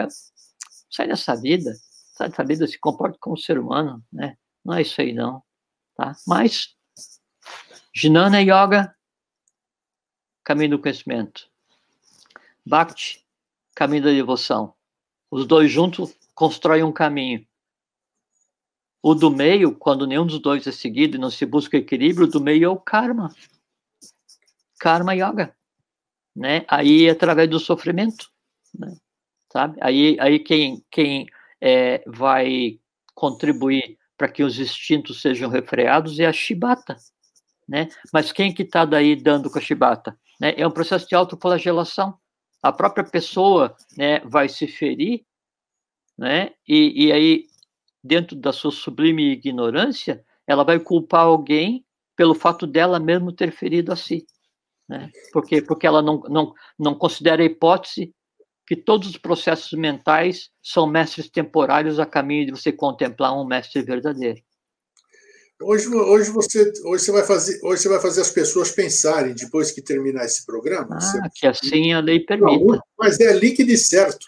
sai 0.91 1.07
dessa 1.07 1.35
vida, 1.35 1.71
sai 2.17 2.29
dessa 2.29 2.43
vida, 2.43 2.67
se 2.67 2.79
comporta 2.79 3.17
como 3.19 3.37
ser 3.37 3.57
humano, 3.57 4.03
né, 4.11 4.35
não 4.63 4.75
é 4.75 4.81
isso 4.81 5.01
aí, 5.01 5.13
não. 5.13 5.43
Tá? 5.95 6.15
Mas, 6.27 6.75
Jnana 7.93 8.41
Yoga, 8.41 8.95
caminho 10.43 10.71
do 10.71 10.79
conhecimento. 10.79 11.49
Bhakti, 12.65 13.25
caminho 13.75 14.03
da 14.03 14.11
devoção. 14.11 14.73
Os 15.29 15.45
dois 15.45 15.71
juntos 15.71 16.15
constroem 16.35 16.83
um 16.83 16.91
caminho. 16.91 17.45
O 19.01 19.15
do 19.15 19.31
meio, 19.31 19.75
quando 19.75 20.05
nenhum 20.05 20.25
dos 20.25 20.39
dois 20.39 20.67
é 20.67 20.71
seguido 20.71 21.17
e 21.17 21.19
não 21.19 21.31
se 21.31 21.45
busca 21.45 21.77
equilíbrio, 21.77 22.27
o 22.27 22.29
do 22.29 22.39
meio 22.39 22.65
é 22.65 22.69
o 22.69 22.77
karma. 22.77 23.33
Karma 24.79 25.15
Yoga. 25.15 25.55
Né? 26.35 26.65
Aí, 26.67 27.09
através 27.09 27.49
do 27.49 27.59
sofrimento. 27.59 28.31
Né? 28.77 28.95
Sabe? 29.51 29.77
Aí, 29.81 30.17
aí 30.19 30.39
quem, 30.39 30.85
quem 30.91 31.27
é, 31.59 32.03
vai 32.05 32.79
contribuir 33.13 33.97
para 34.21 34.29
que 34.29 34.43
os 34.43 34.59
instintos 34.59 35.19
sejam 35.19 35.49
refreados 35.49 36.19
é 36.19 36.27
a 36.27 36.31
chibata, 36.31 36.95
né? 37.67 37.89
Mas 38.13 38.31
quem 38.31 38.53
que 38.53 38.61
está 38.61 38.85
daí 38.85 39.15
dando 39.15 39.49
com 39.49 39.57
a 39.57 39.61
chibata? 39.61 40.15
Né? 40.39 40.53
É 40.55 40.67
um 40.67 40.69
processo 40.69 41.07
de 41.07 41.15
autoflagelação. 41.15 42.15
A 42.61 42.71
própria 42.71 43.03
pessoa 43.03 43.75
né, 43.97 44.19
vai 44.19 44.47
se 44.47 44.67
ferir, 44.67 45.25
né? 46.15 46.51
E, 46.67 47.07
e 47.07 47.11
aí, 47.11 47.45
dentro 48.03 48.35
da 48.35 48.53
sua 48.53 48.71
sublime 48.71 49.31
ignorância, 49.31 50.23
ela 50.45 50.63
vai 50.63 50.79
culpar 50.79 51.25
alguém 51.25 51.83
pelo 52.15 52.35
fato 52.35 52.67
dela 52.67 52.99
mesmo 52.99 53.31
ter 53.31 53.51
ferido 53.51 53.91
a 53.91 53.95
si. 53.95 54.27
Né? 54.87 55.09
Por 55.33 55.47
quê? 55.47 55.63
Porque 55.63 55.87
ela 55.87 56.03
não, 56.03 56.19
não, 56.29 56.53
não 56.77 56.93
considera 56.93 57.41
a 57.41 57.45
hipótese 57.45 58.13
que 58.71 58.75
todos 58.77 59.09
os 59.09 59.17
processos 59.17 59.77
mentais 59.77 60.49
são 60.63 60.87
mestres 60.87 61.29
temporários 61.29 61.99
a 61.99 62.05
caminho 62.05 62.45
de 62.45 62.51
você 62.51 62.71
contemplar 62.71 63.37
um 63.37 63.45
mestre 63.45 63.81
verdadeiro. 63.81 64.39
Hoje, 65.61 65.89
hoje, 65.89 66.31
você, 66.31 66.71
hoje, 66.85 67.03
você 67.03 67.11
vai 67.11 67.23
fazer, 67.23 67.59
hoje 67.65 67.81
você 67.81 67.89
vai 67.89 67.99
fazer 67.99 68.21
as 68.21 68.29
pessoas 68.29 68.71
pensarem, 68.71 69.35
depois 69.35 69.73
que 69.73 69.81
terminar 69.81 70.23
esse 70.23 70.45
programa. 70.45 70.95
Ah, 70.95 71.01
você... 71.01 71.19
que 71.35 71.45
assim 71.45 71.91
a 71.91 71.99
lei 71.99 72.21
permite. 72.21 72.79
Mas 72.97 73.19
é 73.19 73.27
ali 73.27 73.51
que 73.51 73.65
de 73.65 73.77
certo. 73.77 74.25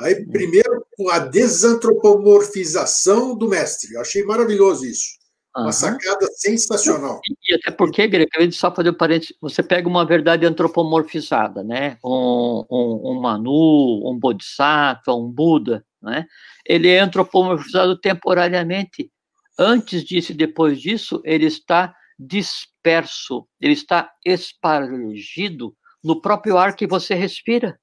Aí, 0.00 0.16
primeiro, 0.26 0.84
a 1.10 1.20
desantropomorfização 1.20 3.38
do 3.38 3.48
mestre. 3.48 3.94
Eu 3.94 4.00
achei 4.00 4.24
maravilhoso 4.24 4.84
isso. 4.84 5.10
Uma 5.56 5.72
sacada 5.72 6.26
sensacional. 6.34 7.20
E, 7.48 7.54
até 7.54 7.70
porque, 7.70 8.06
Greg, 8.06 8.28
eu 8.36 8.52
só 8.52 8.74
fazer 8.74 8.90
um 8.90 8.94
parênteses, 8.94 9.34
você 9.40 9.62
pega 9.62 9.88
uma 9.88 10.04
verdade 10.04 10.44
antropomorfizada, 10.44 11.64
né? 11.64 11.96
Um, 12.04 12.64
um, 12.70 13.10
um 13.10 13.20
Manu, 13.20 14.02
um 14.06 14.18
Bodhisattva, 14.18 15.14
um 15.14 15.30
Buda, 15.30 15.84
né? 16.02 16.26
Ele 16.66 16.88
é 16.88 17.00
antropomorfizado 17.00 17.98
temporariamente. 17.98 19.10
Antes 19.58 20.04
disso 20.04 20.32
e 20.32 20.34
depois 20.34 20.78
disso, 20.78 21.22
ele 21.24 21.46
está 21.46 21.94
disperso, 22.18 23.46
ele 23.58 23.72
está 23.72 24.10
espargido 24.24 25.74
no 26.04 26.20
próprio 26.20 26.58
ar 26.58 26.76
que 26.76 26.86
você 26.86 27.14
respira. 27.14 27.78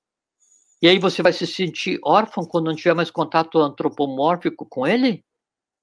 E 0.82 0.88
aí 0.88 1.00
você 1.00 1.24
vai 1.24 1.34
se 1.34 1.48
sentir 1.48 2.00
órfão 2.04 2.46
quando 2.46 2.66
não 2.66 2.76
tiver 2.76 2.94
mais 2.94 3.10
contato 3.10 3.58
antropomórfico 3.60 4.66
com 4.68 4.86
ele? 4.86 5.24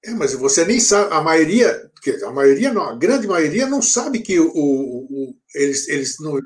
É, 0.03 0.11
mas 0.11 0.33
você 0.33 0.65
nem 0.65 0.79
sabe, 0.79 1.13
a 1.13 1.21
maioria, 1.21 1.91
a 2.25 2.31
maioria 2.31 2.73
não, 2.73 2.81
a 2.81 2.95
grande 2.95 3.27
maioria 3.27 3.67
não 3.67 3.81
sabe 3.81 4.19
que 4.19 4.39
o, 4.39 4.47
o, 4.47 5.05
o 5.05 5.35
eles, 5.53 5.87
eles 5.87 6.19
não, 6.19 6.39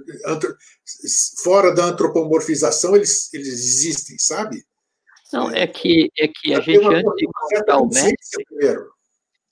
fora 1.42 1.74
da 1.74 1.86
antropomorfização 1.86 2.96
eles, 2.96 3.34
eles 3.34 3.48
existem, 3.48 4.18
sabe? 4.20 4.62
Não, 5.32 5.50
é 5.52 5.66
que, 5.66 6.12
é 6.18 6.28
que 6.28 6.54
a 6.54 6.60
gente, 6.60 6.86
antes 6.86 7.16
de 7.16 7.26
encontrar 7.26 7.78
o 7.78 7.88
mestre, 7.88 8.46
primeiro. 8.46 8.90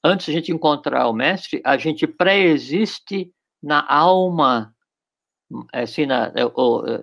antes 0.04 0.26
de 0.26 0.32
a 0.32 0.36
gente 0.36 0.52
encontrar 0.52 1.08
o 1.08 1.14
mestre, 1.14 1.62
a 1.64 1.78
gente 1.78 2.06
pré-existe 2.06 3.32
na 3.62 3.86
alma, 3.90 4.76
assim, 5.72 6.06
na, 6.06 6.32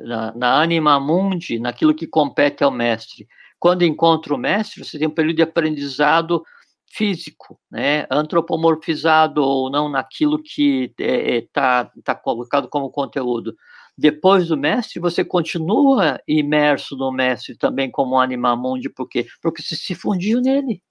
na, 0.03 0.34
na 0.34 0.61
anima 0.62 1.01
mundi, 1.01 1.59
naquilo 1.59 1.94
que 1.94 2.07
compete 2.07 2.62
ao 2.62 2.70
mestre. 2.70 3.26
quando 3.59 3.84
encontra 3.84 4.34
o 4.34 4.38
mestre, 4.38 4.84
você 4.84 4.98
tem 4.98 5.09
um 5.09 5.14
período 5.14 5.36
de 5.36 5.42
aprendizado 5.42 6.42
físico, 6.91 7.59
né, 7.70 8.07
antropomorfizado 8.11 9.43
ou 9.43 9.70
não 9.70 9.88
naquilo 9.88 10.43
que 10.43 10.93
está 10.99 11.05
é, 11.05 11.36
é 11.36 11.47
tá, 11.53 11.93
tá 12.05 12.14
colocado 12.14 12.68
como 12.68 12.91
conteúdo. 12.91 13.57
Depois 13.97 14.49
do 14.49 14.57
mestre, 14.57 14.99
você 14.99 15.24
continua 15.24 16.20
imerso 16.26 16.97
no 16.97 17.12
mestre 17.12 17.57
também 17.57 17.91
como 17.91 18.16
um 18.16 18.20
animamundi, 18.20 18.88
por 18.88 19.09
quê? 19.09 19.26
Porque 19.41 19.62
você 19.62 19.76
se 19.76 19.95
fundiu 19.95 20.41
nele. 20.41 20.82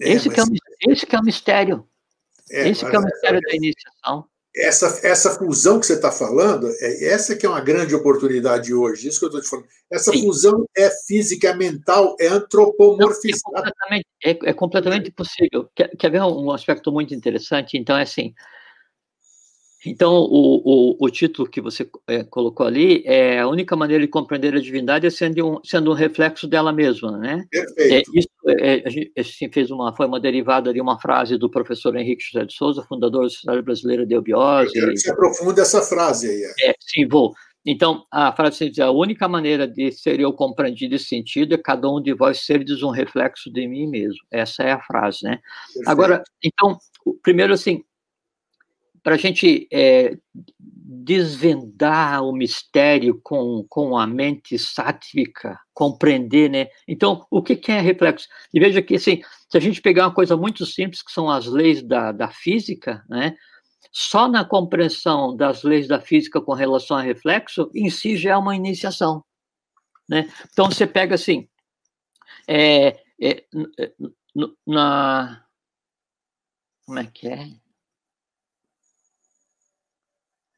É, 0.00 0.10
esse, 0.10 0.28
mas... 0.28 0.34
que 0.34 0.40
é 0.40 0.44
o, 0.44 0.92
esse 0.92 1.06
que 1.06 1.14
é 1.14 1.18
o 1.18 1.24
mistério. 1.24 1.88
É, 2.50 2.68
esse 2.68 2.88
que 2.88 2.96
é 2.96 2.98
o 2.98 3.02
mistério 3.02 3.40
da 3.40 3.54
iniciação 3.54 4.28
essa, 4.56 5.00
essa 5.06 5.30
fusão 5.30 5.80
que 5.80 5.86
você 5.86 5.94
está 5.94 6.12
falando, 6.12 6.68
é, 6.80 7.06
essa 7.06 7.34
que 7.34 7.44
é 7.44 7.48
uma 7.48 7.60
grande 7.60 7.94
oportunidade 7.94 8.72
hoje, 8.72 9.08
isso 9.08 9.18
que 9.18 9.24
eu 9.24 9.28
estou 9.28 9.42
te 9.42 9.48
falando. 9.48 9.66
Essa 9.90 10.12
Sim. 10.12 10.22
fusão 10.22 10.64
é 10.76 10.90
física, 11.06 11.48
é 11.48 11.54
mental, 11.54 12.14
é 12.20 12.28
antropomorfizada. 12.28 13.72
É, 14.22 14.30
é, 14.30 14.38
é 14.44 14.52
completamente 14.52 15.10
possível. 15.10 15.68
Quer, 15.74 15.88
quer 15.96 16.10
ver 16.10 16.22
um 16.22 16.50
aspecto 16.52 16.92
muito 16.92 17.12
interessante? 17.14 17.76
Então, 17.76 17.96
é 17.96 18.02
assim, 18.02 18.32
então, 19.86 20.14
o, 20.14 20.62
o, 20.64 20.96
o, 20.98 21.10
título 21.10 21.48
que 21.48 21.60
você 21.60 21.88
é, 22.06 22.24
colocou 22.24 22.66
ali 22.66 23.02
é 23.04 23.40
a 23.40 23.48
única 23.48 23.76
maneira 23.76 24.02
de 24.02 24.08
compreender 24.08 24.54
a 24.54 24.60
divindade 24.60 25.06
é 25.06 25.10
sendo 25.10 25.46
um, 25.46 25.60
sendo 25.62 25.90
um 25.90 25.94
reflexo 25.94 26.46
dela 26.46 26.72
mesma, 26.72 27.18
né? 27.18 27.44
Perfeito. 27.50 28.10
É, 28.14 28.18
isso, 28.18 28.28
é, 28.48 28.82
a 28.86 28.88
gente 28.88 29.12
assim, 29.18 29.50
fez 29.52 29.70
uma, 29.70 29.94
foi 29.94 30.06
uma 30.06 30.18
derivada 30.18 30.72
de 30.72 30.80
uma 30.80 30.98
frase 30.98 31.36
do 31.36 31.50
professor 31.50 31.94
Henrique 31.96 32.24
José 32.24 32.46
de 32.46 32.54
Souza, 32.54 32.84
fundador 32.88 33.24
da 33.24 33.28
Sociedade 33.28 33.62
Brasileira 33.62 34.06
de 34.06 34.14
Eubiose. 34.14 34.68
Eu 34.68 34.72
quero 34.72 34.92
que 34.92 34.98
você 34.98 35.10
aprofunde 35.10 35.60
essa 35.60 35.82
frase 35.82 36.30
aí. 36.30 36.42
É. 36.62 36.70
é, 36.70 36.74
sim, 36.80 37.06
vou. 37.06 37.34
Então, 37.66 38.02
a 38.10 38.30
frase 38.32 38.68
diz, 38.68 38.78
a 38.78 38.90
única 38.90 39.26
maneira 39.26 39.66
de 39.66 39.90
ser 39.90 40.20
eu 40.20 40.32
compreendido 40.32 40.94
esse 40.94 41.06
sentido 41.06 41.54
é 41.54 41.58
cada 41.58 41.90
um 41.90 42.00
de 42.00 42.12
vós 42.12 42.44
seres 42.44 42.82
um 42.82 42.90
reflexo 42.90 43.50
de 43.50 43.66
mim 43.66 43.86
mesmo. 43.86 44.20
Essa 44.30 44.62
é 44.62 44.72
a 44.72 44.80
frase, 44.80 45.20
né? 45.24 45.40
Perfeito. 45.66 45.90
Agora, 45.90 46.22
então, 46.42 46.78
primeiro 47.22 47.54
assim, 47.54 47.82
para 49.04 49.16
a 49.16 49.18
gente 49.18 49.68
é, 49.70 50.16
desvendar 50.34 52.24
o 52.24 52.32
mistério 52.32 53.20
com, 53.22 53.64
com 53.68 53.98
a 53.98 54.06
mente 54.06 54.58
sátrica, 54.58 55.60
compreender, 55.74 56.48
né? 56.48 56.68
Então, 56.88 57.26
o 57.30 57.42
que, 57.42 57.54
que 57.54 57.70
é 57.70 57.80
reflexo? 57.80 58.26
E 58.52 58.58
veja 58.58 58.80
que, 58.80 58.94
assim, 58.94 59.20
se 59.50 59.58
a 59.58 59.60
gente 59.60 59.82
pegar 59.82 60.06
uma 60.06 60.14
coisa 60.14 60.38
muito 60.38 60.64
simples, 60.64 61.02
que 61.02 61.12
são 61.12 61.28
as 61.28 61.44
leis 61.44 61.82
da, 61.82 62.12
da 62.12 62.30
física, 62.30 63.04
né? 63.06 63.36
Só 63.92 64.26
na 64.26 64.42
compreensão 64.42 65.36
das 65.36 65.62
leis 65.62 65.86
da 65.86 66.00
física 66.00 66.40
com 66.40 66.54
relação 66.54 66.96
a 66.96 67.02
reflexo, 67.02 67.70
em 67.74 67.90
si 67.90 68.16
já 68.16 68.30
é 68.30 68.36
uma 68.38 68.56
iniciação, 68.56 69.22
né? 70.08 70.32
Então, 70.50 70.70
você 70.70 70.86
pega, 70.86 71.14
assim, 71.14 71.46
é, 72.48 72.98
é, 73.20 73.44
na... 74.66 75.44
Como 76.86 76.98
é 76.98 77.04
que 77.04 77.28
é? 77.28 77.63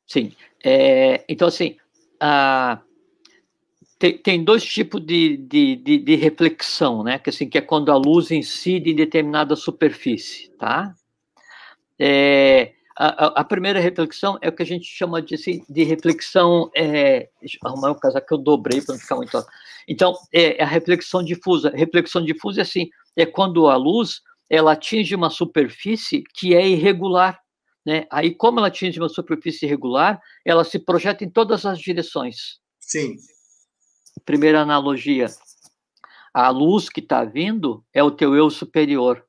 Sim. 0.07 0.32
É, 0.64 1.24
então, 1.28 1.48
assim, 1.48 1.76
a, 2.20 2.80
tem, 3.98 4.18
tem, 4.18 4.44
dois 4.44 4.64
tipos 4.64 5.04
de, 5.04 5.36
de, 5.36 5.76
de, 5.76 5.98
de, 5.98 6.14
reflexão, 6.16 7.02
né? 7.02 7.18
Que, 7.18 7.30
assim, 7.30 7.48
que 7.48 7.59
é 7.59 7.62
quando 7.62 7.90
a 7.90 7.96
luz 7.96 8.30
incide 8.30 8.90
em 8.90 8.96
determinada 8.96 9.57
superfície, 9.57 10.50
tá? 10.59 10.94
É, 11.98 12.72
a, 12.96 13.40
a, 13.40 13.44
primeira 13.44 13.80
reflexão 13.80 14.38
é 14.40 14.48
o 14.48 14.52
que 14.52 14.62
a 14.62 14.66
gente 14.66 14.86
chama 14.86 15.20
de, 15.20 15.34
assim, 15.34 15.64
de 15.68 15.82
reflexão. 15.82 16.70
É, 16.74 17.28
deixa 17.40 17.59
eu 17.62 17.68
arrumar 17.68 17.90
um 17.90 17.98
casaco 17.98 18.26
que 18.26 18.34
eu 18.34 18.38
dobrei 18.38 18.80
para 18.80 18.94
não 18.94 19.00
ficar 19.00 19.16
muito. 19.16 19.44
Então, 19.88 20.14
é, 20.32 20.61
é 20.61 20.62
a 20.62 20.66
reflexão 20.66 21.22
difusa. 21.22 21.70
Reflexão 21.74 22.24
difusa 22.24 22.61
é 22.61 22.62
assim: 22.62 22.88
é 23.16 23.26
quando 23.26 23.68
a 23.68 23.76
luz 23.76 24.22
ela 24.48 24.72
atinge 24.72 25.14
uma 25.14 25.30
superfície 25.30 26.22
que 26.34 26.54
é 26.54 26.66
irregular. 26.66 27.40
Né? 27.87 28.05
Aí, 28.11 28.34
como 28.34 28.59
ela 28.59 28.66
atinge 28.66 28.99
uma 28.99 29.09
superfície 29.09 29.64
irregular, 29.64 30.20
ela 30.45 30.64
se 30.64 30.76
projeta 30.76 31.22
em 31.22 31.30
todas 31.30 31.64
as 31.64 31.78
direções. 31.78 32.59
Sim. 32.80 33.14
Primeira 34.24 34.61
analogia. 34.61 35.28
A 36.34 36.51
luz 36.51 36.89
que 36.89 36.99
está 36.99 37.24
vindo 37.24 37.84
é 37.95 38.03
o 38.03 38.11
teu 38.11 38.34
eu 38.34 38.51
superior. 38.51 39.24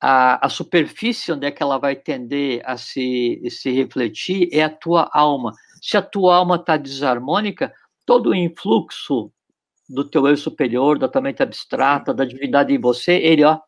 A, 0.00 0.44
a 0.44 0.48
superfície 0.48 1.30
onde 1.30 1.46
é 1.46 1.52
que 1.52 1.62
ela 1.62 1.78
vai 1.78 1.94
tender 1.94 2.60
a 2.64 2.76
se, 2.76 3.40
se 3.48 3.70
refletir 3.70 4.48
é 4.52 4.64
a 4.64 4.68
tua 4.68 5.08
alma. 5.12 5.52
Se 5.80 5.96
a 5.96 6.02
tua 6.02 6.34
alma 6.34 6.56
está 6.56 6.76
desarmônica, 6.76 7.72
todo 8.04 8.30
o 8.30 8.34
influxo 8.34 9.32
do 9.88 10.02
teu 10.02 10.26
eu 10.26 10.36
superior, 10.36 10.98
da 10.98 11.08
tua 11.08 11.22
mente 11.22 11.42
abstrata, 11.42 12.12
da 12.12 12.24
divindade 12.24 12.74
em 12.74 12.80
você, 12.80 13.12
ele 13.12 13.44
ó, 13.44 13.60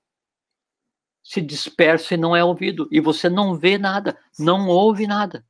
se 1.24 1.40
dispersa 1.40 2.14
e 2.14 2.18
não 2.18 2.36
é 2.36 2.44
ouvido, 2.44 2.86
e 2.92 3.00
você 3.00 3.30
não 3.30 3.56
vê 3.56 3.78
nada, 3.78 4.16
não 4.38 4.68
ouve 4.68 5.06
nada. 5.06 5.44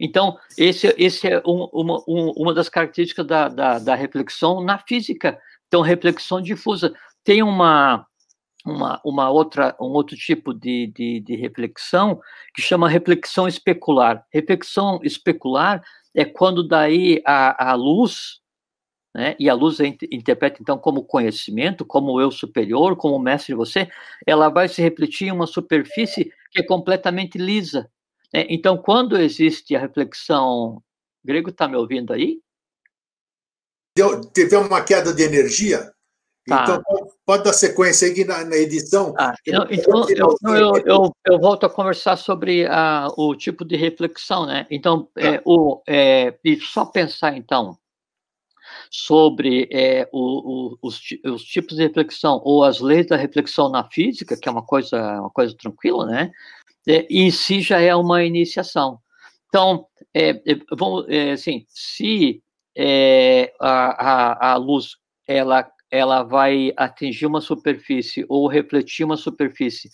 Então, 0.00 0.38
esse, 0.56 0.94
esse 0.96 1.26
é 1.26 1.42
um, 1.44 1.68
uma, 1.72 2.04
um, 2.06 2.30
uma 2.36 2.54
das 2.54 2.68
características 2.68 3.26
da, 3.26 3.48
da, 3.48 3.78
da, 3.80 3.94
reflexão 3.96 4.62
na 4.62 4.78
física. 4.78 5.36
Então, 5.66 5.80
reflexão 5.80 6.40
difusa. 6.40 6.94
Tem 7.24 7.42
uma, 7.42 8.06
uma, 8.64 9.00
uma 9.04 9.28
outra, 9.28 9.74
um 9.80 9.86
outro 9.86 10.16
tipo 10.16 10.54
de, 10.54 10.86
de, 10.94 11.18
de 11.18 11.34
reflexão 11.34 12.20
que 12.54 12.62
chama 12.62 12.88
reflexão 12.88 13.48
especular. 13.48 14.24
Reflexão 14.32 15.00
especular 15.02 15.82
é 16.14 16.24
quando 16.24 16.66
daí 16.66 17.20
a, 17.26 17.72
a 17.72 17.74
luz 17.74 18.40
né? 19.18 19.34
e 19.36 19.50
a 19.50 19.54
luz 19.54 19.80
interpreta 19.80 20.58
então 20.60 20.78
como 20.78 21.02
conhecimento, 21.02 21.84
como 21.84 22.20
eu 22.20 22.30
superior, 22.30 22.94
como 22.94 23.18
mestre 23.18 23.52
de 23.52 23.56
você, 23.56 23.90
ela 24.24 24.48
vai 24.48 24.68
se 24.68 24.80
refletir 24.80 25.26
em 25.26 25.32
uma 25.32 25.46
superfície 25.46 26.32
que 26.52 26.60
é 26.60 26.62
completamente 26.62 27.36
lisa. 27.36 27.90
Né? 28.32 28.46
Então, 28.48 28.76
quando 28.78 29.18
existe 29.18 29.74
a 29.74 29.80
reflexão, 29.80 30.80
grego 31.24 31.50
está 31.50 31.66
me 31.66 31.76
ouvindo 31.76 32.12
aí? 32.12 32.40
Deu, 33.96 34.20
teve 34.20 34.54
uma 34.54 34.84
queda 34.84 35.12
de 35.12 35.24
energia. 35.24 35.92
Tá. 36.46 36.62
Então, 36.62 36.82
pode 37.26 37.42
dar 37.42 37.52
sequência 37.52 38.06
aí 38.06 38.24
na, 38.24 38.44
na 38.44 38.56
edição. 38.56 39.12
Ah, 39.18 39.34
então, 39.44 39.66
então 39.68 40.08
eu, 40.08 40.36
eu, 40.46 40.82
eu, 40.86 41.12
eu, 41.26 41.38
volto 41.40 41.66
a 41.66 41.70
conversar 41.70 42.16
sobre 42.16 42.66
a, 42.66 43.08
o 43.16 43.34
tipo 43.34 43.64
de 43.64 43.74
reflexão, 43.74 44.46
né? 44.46 44.64
Então, 44.70 45.08
tá. 45.12 45.20
é, 45.20 45.42
o, 45.44 45.82
é, 45.88 46.38
e 46.44 46.56
só 46.60 46.84
pensar, 46.84 47.36
então, 47.36 47.76
sobre 48.90 49.68
é, 49.72 50.08
o, 50.12 50.72
o, 50.72 50.78
os, 50.82 51.00
os, 51.24 51.44
tipos 51.44 51.76
de 51.76 51.82
reflexão 51.82 52.40
ou 52.44 52.64
as 52.64 52.80
leis 52.80 53.06
da 53.06 53.16
reflexão 53.16 53.70
na 53.70 53.84
física, 53.84 54.36
que 54.36 54.48
é 54.48 54.52
uma 54.52 54.64
coisa, 54.64 55.20
uma 55.20 55.30
coisa 55.30 55.54
tranquila, 55.56 56.06
né? 56.06 56.30
É, 56.86 57.06
em 57.10 57.30
si 57.30 57.60
já 57.60 57.80
é 57.80 57.94
uma 57.94 58.24
iniciação. 58.24 58.98
Então, 59.48 59.86
é, 60.14 60.40
é, 61.08 61.32
assim, 61.32 61.64
se 61.68 62.42
é, 62.76 63.52
a, 63.60 64.50
a, 64.50 64.52
a 64.52 64.56
luz 64.56 64.96
ela, 65.26 65.70
ela 65.90 66.22
vai 66.22 66.72
atingir 66.76 67.26
uma 67.26 67.40
superfície 67.40 68.24
ou 68.28 68.48
refletir 68.48 69.04
uma 69.04 69.16
superfície 69.16 69.90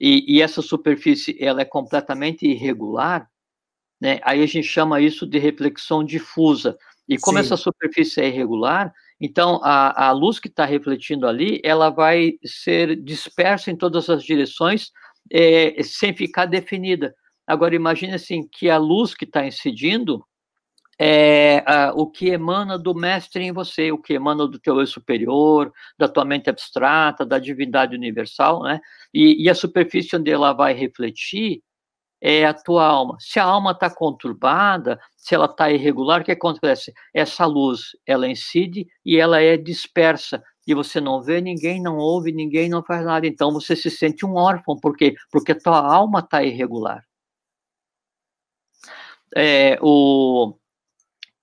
e, 0.00 0.36
e, 0.36 0.42
essa 0.42 0.60
superfície 0.60 1.36
ela 1.40 1.62
é 1.62 1.64
completamente 1.64 2.46
irregular, 2.46 3.28
né? 4.00 4.20
Aí 4.22 4.42
a 4.42 4.46
gente 4.46 4.68
chama 4.68 5.00
isso 5.00 5.26
de 5.26 5.38
reflexão 5.38 6.04
difusa. 6.04 6.76
E 7.08 7.18
como 7.18 7.38
Sim. 7.38 7.44
essa 7.44 7.56
superfície 7.56 8.20
é 8.20 8.28
irregular, 8.28 8.92
então 9.20 9.60
a, 9.62 10.08
a 10.08 10.12
luz 10.12 10.38
que 10.38 10.48
está 10.48 10.64
refletindo 10.64 11.26
ali, 11.26 11.60
ela 11.64 11.90
vai 11.90 12.34
ser 12.44 12.96
dispersa 12.96 13.70
em 13.70 13.76
todas 13.76 14.10
as 14.10 14.22
direções 14.22 14.90
é, 15.30 15.82
sem 15.82 16.14
ficar 16.14 16.46
definida. 16.46 17.14
Agora 17.46 17.74
imagine 17.74 18.14
assim 18.14 18.46
que 18.46 18.68
a 18.68 18.76
luz 18.76 19.14
que 19.14 19.24
está 19.24 19.46
incidindo 19.46 20.24
é 20.98 21.62
a, 21.66 21.92
o 21.94 22.10
que 22.10 22.28
emana 22.28 22.78
do 22.78 22.94
mestre 22.94 23.44
em 23.44 23.52
você, 23.52 23.92
o 23.92 23.98
que 23.98 24.14
emana 24.14 24.46
do 24.46 24.58
teu 24.58 24.80
eu 24.80 24.86
superior, 24.86 25.72
da 25.98 26.08
tua 26.08 26.24
mente 26.24 26.48
abstrata, 26.48 27.24
da 27.24 27.38
divindade 27.38 27.94
universal, 27.94 28.62
né? 28.62 28.80
E, 29.12 29.44
e 29.44 29.50
a 29.50 29.54
superfície 29.54 30.16
onde 30.16 30.30
ela 30.30 30.52
vai 30.52 30.72
refletir 30.72 31.62
é 32.20 32.44
a 32.44 32.54
tua 32.54 32.86
alma. 32.86 33.16
Se 33.20 33.38
a 33.38 33.44
alma 33.44 33.72
está 33.72 33.90
conturbada, 33.90 34.98
se 35.16 35.34
ela 35.34 35.46
está 35.46 35.70
irregular, 35.70 36.20
o 36.20 36.24
que 36.24 36.32
acontece? 36.32 36.92
Essa 37.14 37.46
luz, 37.46 37.96
ela 38.06 38.28
incide 38.28 38.86
e 39.04 39.18
ela 39.18 39.40
é 39.40 39.56
dispersa. 39.56 40.42
E 40.66 40.74
você 40.74 41.00
não 41.00 41.22
vê 41.22 41.40
ninguém, 41.40 41.80
não 41.80 41.96
ouve 41.96 42.32
ninguém, 42.32 42.68
não 42.68 42.82
faz 42.82 43.04
nada. 43.04 43.26
Então 43.26 43.52
você 43.52 43.76
se 43.76 43.90
sente 43.90 44.26
um 44.26 44.34
órfão. 44.34 44.76
Por 44.76 44.96
quê? 44.96 45.14
Porque 45.30 45.52
a 45.52 45.58
tua 45.58 45.78
alma 45.78 46.20
está 46.20 46.42
irregular. 46.42 47.04
É, 49.34 49.78
o, 49.82 50.54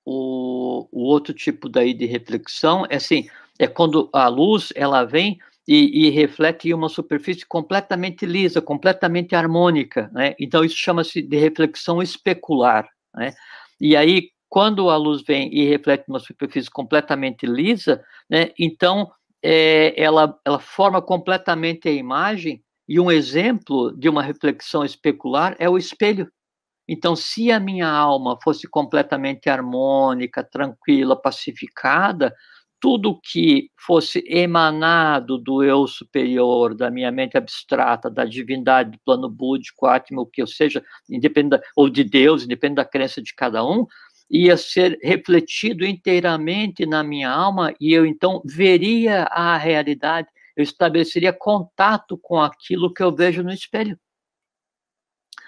o, 0.05 0.87
o 0.91 1.03
outro 1.03 1.33
tipo 1.33 1.69
daí 1.69 1.93
de 1.93 2.05
reflexão 2.05 2.85
é 2.89 2.95
assim, 2.95 3.27
é 3.59 3.67
quando 3.67 4.09
a 4.11 4.27
luz, 4.27 4.73
ela 4.75 5.03
vem 5.03 5.39
e, 5.67 6.07
e, 6.07 6.09
reflete 6.09 6.73
uma 6.73 6.89
superfície 6.89 7.45
completamente 7.45 8.25
lisa, 8.25 8.61
completamente 8.61 9.35
harmônica, 9.35 10.09
né? 10.13 10.35
Então 10.39 10.63
isso 10.63 10.75
chama-se 10.75 11.21
de 11.21 11.37
reflexão 11.37 12.01
especular, 12.01 12.87
né? 13.15 13.33
E 13.79 13.95
aí 13.95 14.29
quando 14.49 14.89
a 14.91 14.97
luz 14.97 15.23
vem 15.23 15.51
e 15.51 15.65
reflete 15.67 16.03
numa 16.07 16.19
superfície 16.19 16.69
completamente 16.69 17.43
lisa, 17.47 18.03
né, 18.29 18.51
então 18.59 19.11
é, 19.41 19.99
ela, 19.99 20.39
ela 20.45 20.59
forma 20.59 21.01
completamente 21.01 21.89
a 21.89 21.91
imagem, 21.91 22.63
e 22.87 22.99
um 22.99 23.11
exemplo 23.11 23.91
de 23.97 24.07
uma 24.07 24.21
reflexão 24.21 24.85
especular 24.85 25.55
é 25.57 25.67
o 25.67 25.75
espelho. 25.75 26.31
Então, 26.87 27.15
se 27.15 27.51
a 27.51 27.59
minha 27.59 27.87
alma 27.89 28.37
fosse 28.43 28.67
completamente 28.67 29.49
harmônica, 29.49 30.43
tranquila, 30.43 31.19
pacificada, 31.19 32.35
tudo 32.83 33.17
que 33.17 33.69
fosse 33.77 34.21
emanado 34.27 35.37
do 35.37 35.63
eu 35.63 35.87
superior, 35.87 36.75
da 36.75 36.91
minha 36.91 37.09
mente 37.13 37.37
abstrata, 37.37 38.09
da 38.09 38.25
divindade, 38.25 38.91
do 38.91 38.99
plano 39.05 39.29
búdico, 39.29 39.85
átimo, 39.85 40.23
o 40.23 40.25
que 40.25 40.41
eu 40.41 40.47
seja, 40.47 40.83
independente, 41.09 41.63
ou 41.77 41.89
de 41.89 42.03
Deus, 42.03 42.43
independente 42.43 42.75
da 42.75 42.85
crença 42.85 43.21
de 43.21 43.33
cada 43.33 43.65
um, 43.65 43.87
ia 44.29 44.57
ser 44.57 44.99
refletido 45.01 45.85
inteiramente 45.85 46.85
na 46.85 47.01
minha 47.01 47.29
alma 47.29 47.73
e 47.79 47.93
eu 47.93 48.05
então 48.05 48.41
veria 48.43 49.23
a 49.31 49.55
realidade, 49.57 50.27
eu 50.53 50.61
estabeleceria 50.61 51.31
contato 51.31 52.17
com 52.17 52.41
aquilo 52.41 52.93
que 52.93 53.01
eu 53.01 53.15
vejo 53.15 53.41
no 53.43 53.53
espelho. 53.53 53.97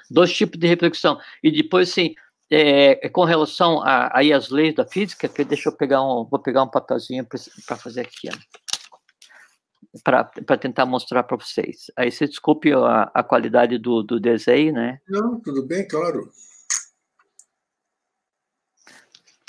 Dois 0.09 0.31
tipos 0.33 0.57
de 0.57 0.67
reflexão. 0.67 1.19
E 1.43 1.51
depois, 1.51 1.89
sim, 1.89 2.15
é, 2.49 3.05
é, 3.05 3.09
com 3.09 3.23
relação 3.23 3.81
a, 3.81 4.17
aí 4.17 4.31
às 4.31 4.49
leis 4.49 4.75
da 4.75 4.85
física, 4.85 5.27
que 5.27 5.43
deixa 5.43 5.69
eu 5.69 5.75
pegar 5.75 6.03
um, 6.03 6.25
vou 6.25 6.39
pegar 6.39 6.63
um 6.63 6.69
papelzinho 6.69 7.25
para 7.65 7.75
fazer 7.75 8.01
aqui, 8.01 8.29
para 10.03 10.57
tentar 10.57 10.85
mostrar 10.85 11.23
para 11.23 11.37
vocês. 11.37 11.91
Aí 11.97 12.11
você 12.11 12.27
desculpe 12.27 12.71
a, 12.73 13.11
a 13.13 13.23
qualidade 13.23 13.77
do, 13.77 14.03
do 14.03 14.19
desenho, 14.19 14.73
né? 14.73 14.99
Não, 15.07 15.39
tudo 15.41 15.65
bem, 15.65 15.87
claro. 15.87 16.29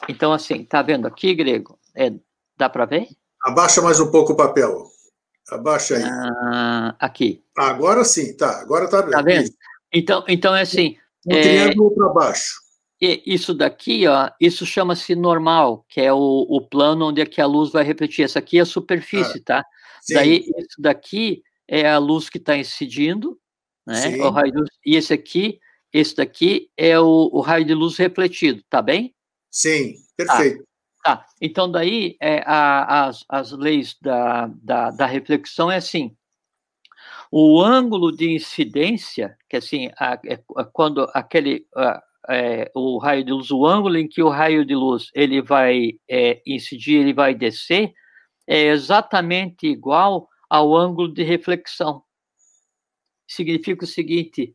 Então, 0.08 0.32
assim, 0.32 0.64
tá 0.64 0.82
vendo 0.82 1.06
aqui, 1.06 1.34
Grego? 1.34 1.78
É, 1.94 2.12
dá 2.56 2.68
para 2.68 2.86
ver? 2.86 3.08
Abaixa 3.42 3.82
mais 3.82 4.00
um 4.00 4.10
pouco 4.10 4.32
o 4.32 4.36
papel. 4.36 4.86
Abaixa 5.50 5.96
aí. 5.96 6.02
Ah, 6.04 6.96
aqui. 6.98 7.44
Agora 7.56 8.04
sim, 8.04 8.36
tá. 8.36 8.60
Agora 8.60 8.88
tá, 8.88 9.02
tá 9.02 9.22
vendo. 9.22 9.50
Então, 9.92 10.24
então 10.28 10.54
é 10.54 10.62
assim. 10.62 10.96
Um 11.26 11.34
é, 11.34 11.42
triângulo 11.42 11.94
para 11.94 12.08
baixo. 12.08 12.65
E 13.00 13.22
isso 13.26 13.52
daqui, 13.52 14.06
ó, 14.06 14.30
isso 14.40 14.64
chama-se 14.64 15.14
normal, 15.14 15.84
que 15.88 16.00
é 16.00 16.12
o, 16.12 16.46
o 16.48 16.60
plano 16.66 17.08
onde 17.08 17.20
é 17.20 17.26
que 17.26 17.40
a 17.40 17.46
luz 17.46 17.70
vai 17.70 17.84
refletir. 17.84 18.22
Essa 18.22 18.38
aqui 18.38 18.58
é 18.58 18.62
a 18.62 18.66
superfície, 18.66 19.38
ah, 19.38 19.42
tá? 19.44 19.64
Sim. 20.00 20.14
Daí, 20.14 20.44
isso 20.58 20.80
daqui 20.80 21.42
é 21.68 21.88
a 21.88 21.98
luz 21.98 22.30
que 22.30 22.38
está 22.38 22.56
incidindo, 22.56 23.38
né? 23.86 24.16
O 24.16 24.30
raio 24.30 24.50
de 24.50 24.58
luz, 24.58 24.70
e 24.84 24.96
esse 24.96 25.12
aqui, 25.12 25.60
esse 25.92 26.16
daqui 26.16 26.70
é 26.76 26.98
o, 26.98 27.30
o, 27.32 27.40
raio 27.40 27.64
de 27.64 27.74
luz 27.74 27.96
refletido, 27.96 28.62
tá 28.68 28.80
bem? 28.80 29.14
Sim, 29.50 29.94
perfeito. 30.16 30.64
Tá, 31.02 31.16
tá. 31.16 31.26
então 31.40 31.70
daí 31.70 32.16
é, 32.20 32.42
a, 32.46 33.06
as, 33.06 33.24
as 33.28 33.52
leis 33.52 33.96
da, 34.00 34.46
da, 34.62 34.90
da 34.90 35.06
reflexão 35.06 35.70
é 35.70 35.76
assim, 35.76 36.16
o 37.30 37.60
ângulo 37.60 38.10
de 38.10 38.30
incidência, 38.30 39.36
que 39.48 39.56
assim, 39.56 39.90
a, 39.98 40.18
é, 40.24 40.38
quando 40.72 41.08
aquele, 41.14 41.66
a, 41.76 42.02
é, 42.28 42.70
o 42.74 42.98
raio 42.98 43.24
de 43.24 43.32
luz, 43.32 43.50
o 43.50 43.66
ângulo 43.66 43.96
em 43.96 44.08
que 44.08 44.22
o 44.22 44.28
raio 44.28 44.64
de 44.64 44.74
luz 44.74 45.10
ele 45.14 45.40
vai 45.40 45.98
é, 46.08 46.40
incidir, 46.46 47.00
ele 47.00 47.12
vai 47.12 47.34
descer, 47.34 47.92
é 48.46 48.66
exatamente 48.66 49.66
igual 49.66 50.28
ao 50.48 50.76
ângulo 50.76 51.12
de 51.12 51.22
reflexão. 51.22 52.02
Significa 53.26 53.84
o 53.84 53.88
seguinte: 53.88 54.54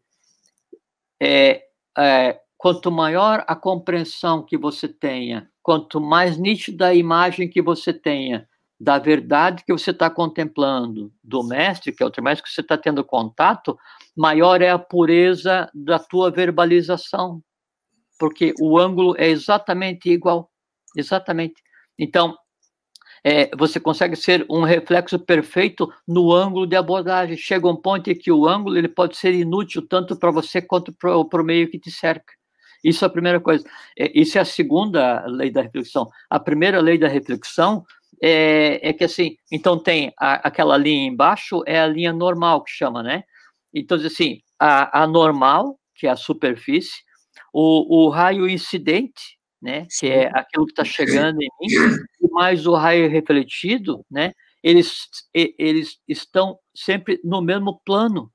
é, 1.21 1.63
é, 1.97 2.39
quanto 2.57 2.91
maior 2.91 3.43
a 3.47 3.55
compreensão 3.55 4.43
que 4.43 4.57
você 4.57 4.87
tenha, 4.87 5.49
quanto 5.61 5.99
mais 5.99 6.37
nítida 6.37 6.87
a 6.87 6.95
imagem 6.95 7.49
que 7.49 7.61
você 7.61 7.93
tenha 7.93 8.47
da 8.81 8.97
verdade 8.97 9.63
que 9.63 9.71
você 9.71 9.91
está 9.91 10.09
contemplando, 10.09 11.13
do 11.23 11.43
mestre, 11.43 11.91
que 11.91 12.01
é 12.01 12.05
o 12.05 12.23
mestre 12.23 12.43
que 12.43 12.49
você 12.49 12.61
está 12.61 12.75
tendo 12.75 13.03
contato, 13.03 13.77
maior 14.17 14.59
é 14.59 14.71
a 14.71 14.79
pureza 14.79 15.69
da 15.71 15.99
tua 15.99 16.31
verbalização, 16.31 17.43
porque 18.21 18.53
o 18.59 18.77
ângulo 18.77 19.15
é 19.17 19.29
exatamente 19.29 20.07
igual, 20.07 20.51
exatamente. 20.95 21.55
Então, 21.97 22.37
é, 23.23 23.49
você 23.57 23.79
consegue 23.79 24.15
ser 24.15 24.45
um 24.47 24.61
reflexo 24.61 25.17
perfeito 25.17 25.91
no 26.07 26.31
ângulo 26.31 26.67
de 26.67 26.75
abordagem. 26.75 27.35
Chega 27.35 27.67
um 27.67 27.75
ponto 27.75 28.11
em 28.11 28.15
que 28.15 28.31
o 28.31 28.47
ângulo 28.47 28.77
ele 28.77 28.87
pode 28.87 29.17
ser 29.17 29.33
inútil 29.33 29.87
tanto 29.87 30.15
para 30.15 30.29
você 30.29 30.61
quanto 30.61 30.93
para 30.93 31.17
o 31.17 31.43
meio 31.43 31.67
que 31.67 31.79
te 31.79 31.89
cerca. 31.89 32.31
Isso 32.83 33.03
é 33.03 33.07
a 33.07 33.11
primeira 33.11 33.39
coisa. 33.39 33.67
É, 33.97 34.11
isso 34.13 34.37
é 34.37 34.41
a 34.41 34.45
segunda 34.45 35.25
lei 35.25 35.49
da 35.49 35.63
reflexão. 35.63 36.07
A 36.29 36.39
primeira 36.39 36.79
lei 36.79 36.99
da 36.99 37.07
reflexão 37.07 37.83
é, 38.21 38.87
é 38.87 38.93
que 38.93 39.03
assim, 39.03 39.35
então 39.51 39.79
tem 39.79 40.13
a, 40.19 40.47
aquela 40.47 40.77
linha 40.77 41.07
embaixo 41.07 41.63
é 41.65 41.79
a 41.79 41.87
linha 41.87 42.13
normal 42.13 42.63
que 42.63 42.69
chama, 42.69 43.01
né? 43.01 43.23
Então 43.73 43.97
assim, 43.97 44.41
a, 44.59 45.01
a 45.01 45.07
normal 45.07 45.79
que 45.95 46.05
é 46.05 46.11
a 46.11 46.15
superfície 46.15 47.01
o, 47.53 48.05
o 48.05 48.09
raio 48.09 48.47
incidente, 48.47 49.37
né, 49.61 49.87
que 49.99 50.07
é 50.07 50.27
aquilo 50.33 50.65
que 50.65 50.71
está 50.71 50.83
chegando 50.83 51.39
em 51.41 51.49
mim, 51.59 51.97
e 52.21 52.27
mais 52.31 52.65
o 52.65 52.73
raio 52.73 53.09
refletido, 53.09 54.03
né, 54.09 54.33
eles, 54.63 55.07
eles 55.33 55.99
estão 56.07 56.57
sempre 56.73 57.19
no 57.23 57.41
mesmo 57.41 57.79
plano. 57.85 58.31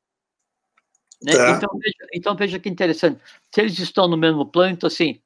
Né? 1.22 1.32
Tá. 1.32 1.50
Então, 1.52 1.78
veja, 1.78 2.10
então, 2.14 2.36
veja 2.36 2.58
que 2.58 2.68
interessante. 2.68 3.20
Se 3.52 3.60
eles 3.60 3.78
estão 3.78 4.08
no 4.08 4.16
mesmo 4.16 4.44
plano, 4.46 4.72
então, 4.72 4.86
assim, 4.86 5.20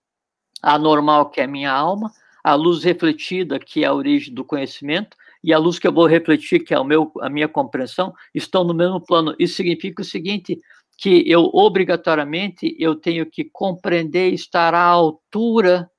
a 0.63 0.79
normal, 0.79 1.31
que 1.31 1.41
é 1.41 1.45
a 1.45 1.49
minha 1.49 1.73
alma, 1.73 2.13
a 2.43 2.55
luz 2.55 2.85
refletida, 2.85 3.59
que 3.59 3.85
é 3.85 3.87
a 3.87 3.95
origem 3.95 4.33
do 4.33 4.45
conhecimento, 4.45 5.17
e 5.43 5.53
a 5.53 5.59
luz 5.59 5.79
que 5.79 5.87
eu 5.87 5.93
vou 5.93 6.07
refletir, 6.07 6.61
que 6.61 6.75
é 6.75 6.79
o 6.79 6.85
meu, 6.85 7.11
a 7.21 7.31
minha 7.31 7.49
compreensão, 7.49 8.15
estão 8.35 8.63
no 8.63 8.75
mesmo 8.75 9.01
plano. 9.01 9.35
Isso 9.39 9.55
significa 9.55 10.03
o 10.03 10.05
seguinte: 10.05 10.61
que 11.01 11.25
eu 11.27 11.45
obrigatoriamente 11.55 12.77
eu 12.79 12.95
tenho 12.95 13.25
que 13.25 13.43
compreender 13.43 14.35
estar 14.35 14.75
à 14.75 14.83
altura 14.83 15.91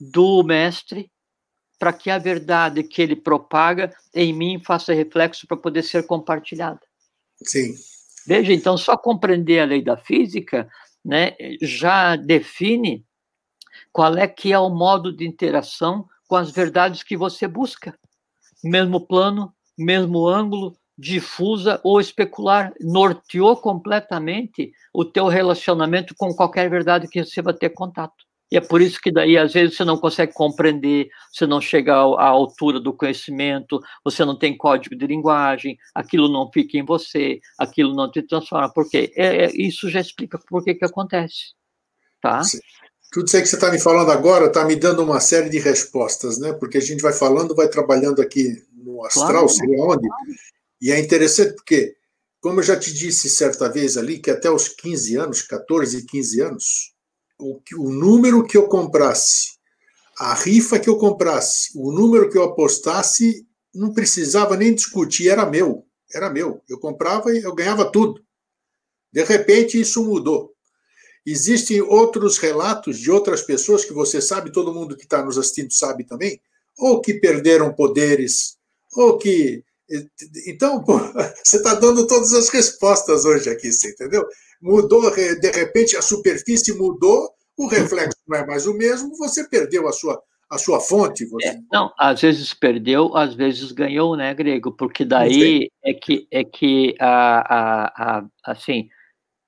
do 0.00 0.42
mestre 0.42 1.10
para 1.78 1.92
que 1.92 2.10
a 2.10 2.16
verdade 2.16 2.82
que 2.82 3.02
ele 3.02 3.14
propaga 3.14 3.94
em 4.14 4.32
mim 4.32 4.58
faça 4.64 4.94
reflexo 4.94 5.46
para 5.46 5.58
poder 5.58 5.82
ser 5.82 6.06
compartilhada. 6.06 6.80
Sim. 7.44 7.74
Veja, 8.26 8.50
então 8.50 8.78
só 8.78 8.96
compreender 8.96 9.60
a 9.60 9.66
lei 9.66 9.82
da 9.82 9.98
física, 9.98 10.66
né, 11.04 11.36
já 11.60 12.16
define 12.16 13.04
qual 13.92 14.16
é 14.16 14.26
que 14.26 14.54
é 14.54 14.58
o 14.58 14.70
modo 14.70 15.12
de 15.12 15.26
interação 15.26 16.08
com 16.26 16.36
as 16.36 16.50
verdades 16.50 17.02
que 17.02 17.16
você 17.16 17.46
busca. 17.46 17.98
Mesmo 18.64 19.06
plano, 19.06 19.54
mesmo 19.76 20.26
ângulo, 20.26 20.78
difusa 20.98 21.80
ou 21.84 22.00
especular, 22.00 22.72
norteou 22.80 23.56
completamente 23.56 24.72
o 24.92 25.04
teu 25.04 25.28
relacionamento 25.28 26.14
com 26.16 26.34
qualquer 26.34 26.68
verdade 26.68 27.06
que 27.06 27.24
você 27.24 27.40
vai 27.40 27.54
ter 27.54 27.70
contato. 27.70 28.26
E 28.50 28.56
é 28.56 28.60
por 28.60 28.80
isso 28.80 28.98
que 29.00 29.12
daí, 29.12 29.36
às 29.36 29.52
vezes, 29.52 29.76
você 29.76 29.84
não 29.84 29.98
consegue 29.98 30.32
compreender, 30.32 31.08
você 31.30 31.46
não 31.46 31.60
chega 31.60 31.94
à 31.94 32.26
altura 32.26 32.80
do 32.80 32.94
conhecimento, 32.94 33.78
você 34.02 34.24
não 34.24 34.36
tem 34.36 34.56
código 34.56 34.96
de 34.96 35.06
linguagem, 35.06 35.76
aquilo 35.94 36.28
não 36.28 36.50
fica 36.50 36.78
em 36.78 36.84
você, 36.84 37.40
aquilo 37.58 37.94
não 37.94 38.10
te 38.10 38.22
transforma. 38.22 38.72
Por 38.72 38.88
quê? 38.88 39.12
É, 39.14 39.44
é, 39.44 39.50
isso 39.54 39.90
já 39.90 40.00
explica 40.00 40.38
por 40.48 40.64
que 40.64 40.74
que 40.74 40.84
acontece. 40.84 41.52
Tá? 42.22 42.42
Sim. 42.42 42.58
Tudo 43.12 43.26
isso 43.26 43.36
aí 43.36 43.42
que 43.42 43.48
você 43.48 43.56
está 43.56 43.70
me 43.70 43.78
falando 43.78 44.10
agora 44.10 44.46
está 44.46 44.64
me 44.64 44.76
dando 44.76 45.02
uma 45.02 45.20
série 45.20 45.48
de 45.48 45.58
respostas, 45.58 46.38
né? 46.38 46.52
Porque 46.52 46.78
a 46.78 46.80
gente 46.80 47.00
vai 47.00 47.12
falando, 47.12 47.54
vai 47.54 47.68
trabalhando 47.68 48.20
aqui 48.20 48.62
no 48.72 49.04
astral, 49.04 49.30
claro, 49.30 49.48
seria 49.48 49.82
onde? 49.82 50.08
Claro. 50.08 50.57
E 50.80 50.92
é 50.92 50.98
interessante 50.98 51.54
porque, 51.54 51.96
como 52.40 52.60
eu 52.60 52.64
já 52.64 52.78
te 52.78 52.92
disse 52.92 53.28
certa 53.28 53.68
vez 53.68 53.96
ali, 53.96 54.18
que 54.18 54.30
até 54.30 54.50
os 54.50 54.68
15 54.68 55.16
anos, 55.16 55.42
14, 55.42 56.04
15 56.06 56.40
anos, 56.40 56.94
o, 57.38 57.60
o 57.76 57.90
número 57.90 58.44
que 58.44 58.56
eu 58.56 58.68
comprasse, 58.68 59.58
a 60.18 60.34
rifa 60.34 60.78
que 60.78 60.88
eu 60.88 60.98
comprasse, 60.98 61.70
o 61.76 61.92
número 61.92 62.28
que 62.28 62.36
eu 62.36 62.42
apostasse, 62.42 63.46
não 63.74 63.92
precisava 63.92 64.56
nem 64.56 64.74
discutir, 64.74 65.28
era 65.28 65.46
meu, 65.46 65.86
era 66.12 66.28
meu. 66.30 66.62
Eu 66.68 66.78
comprava 66.78 67.32
e 67.32 67.42
eu 67.42 67.54
ganhava 67.54 67.90
tudo. 67.90 68.20
De 69.12 69.22
repente, 69.24 69.80
isso 69.80 70.04
mudou. 70.04 70.52
Existem 71.24 71.80
outros 71.80 72.38
relatos 72.38 72.98
de 72.98 73.10
outras 73.10 73.42
pessoas 73.42 73.84
que 73.84 73.92
você 73.92 74.20
sabe, 74.20 74.52
todo 74.52 74.72
mundo 74.72 74.96
que 74.96 75.04
está 75.04 75.22
nos 75.22 75.36
assistindo 75.38 75.72
sabe 75.72 76.04
também, 76.04 76.40
ou 76.76 77.00
que 77.00 77.14
perderam 77.14 77.74
poderes, 77.74 78.56
ou 78.94 79.18
que 79.18 79.62
então, 80.46 80.82
pô, 80.82 80.98
você 81.42 81.56
está 81.56 81.74
dando 81.74 82.06
todas 82.06 82.32
as 82.32 82.48
respostas 82.48 83.24
hoje 83.24 83.48
aqui, 83.50 83.70
você 83.72 83.90
entendeu? 83.90 84.26
Mudou, 84.60 85.10
de 85.10 85.50
repente, 85.50 85.96
a 85.96 86.02
superfície 86.02 86.74
mudou, 86.74 87.30
o 87.56 87.66
reflexo 87.66 88.18
não 88.26 88.38
é 88.38 88.46
mais 88.46 88.66
o 88.66 88.74
mesmo, 88.74 89.16
você 89.16 89.48
perdeu 89.48 89.88
a 89.88 89.92
sua, 89.92 90.20
a 90.50 90.58
sua 90.58 90.80
fonte. 90.80 91.24
Você... 91.26 91.48
É, 91.48 91.58
não, 91.72 91.92
às 91.98 92.20
vezes 92.20 92.52
perdeu, 92.52 93.16
às 93.16 93.34
vezes 93.34 93.72
ganhou, 93.72 94.16
né, 94.16 94.34
Grego? 94.34 94.72
Porque 94.72 95.04
daí 95.04 95.70
é 95.84 95.94
que, 95.94 96.26
é 96.30 96.44
que 96.44 96.94
a, 96.98 97.40
a, 97.54 98.18
a 98.18 98.26
assim, 98.44 98.88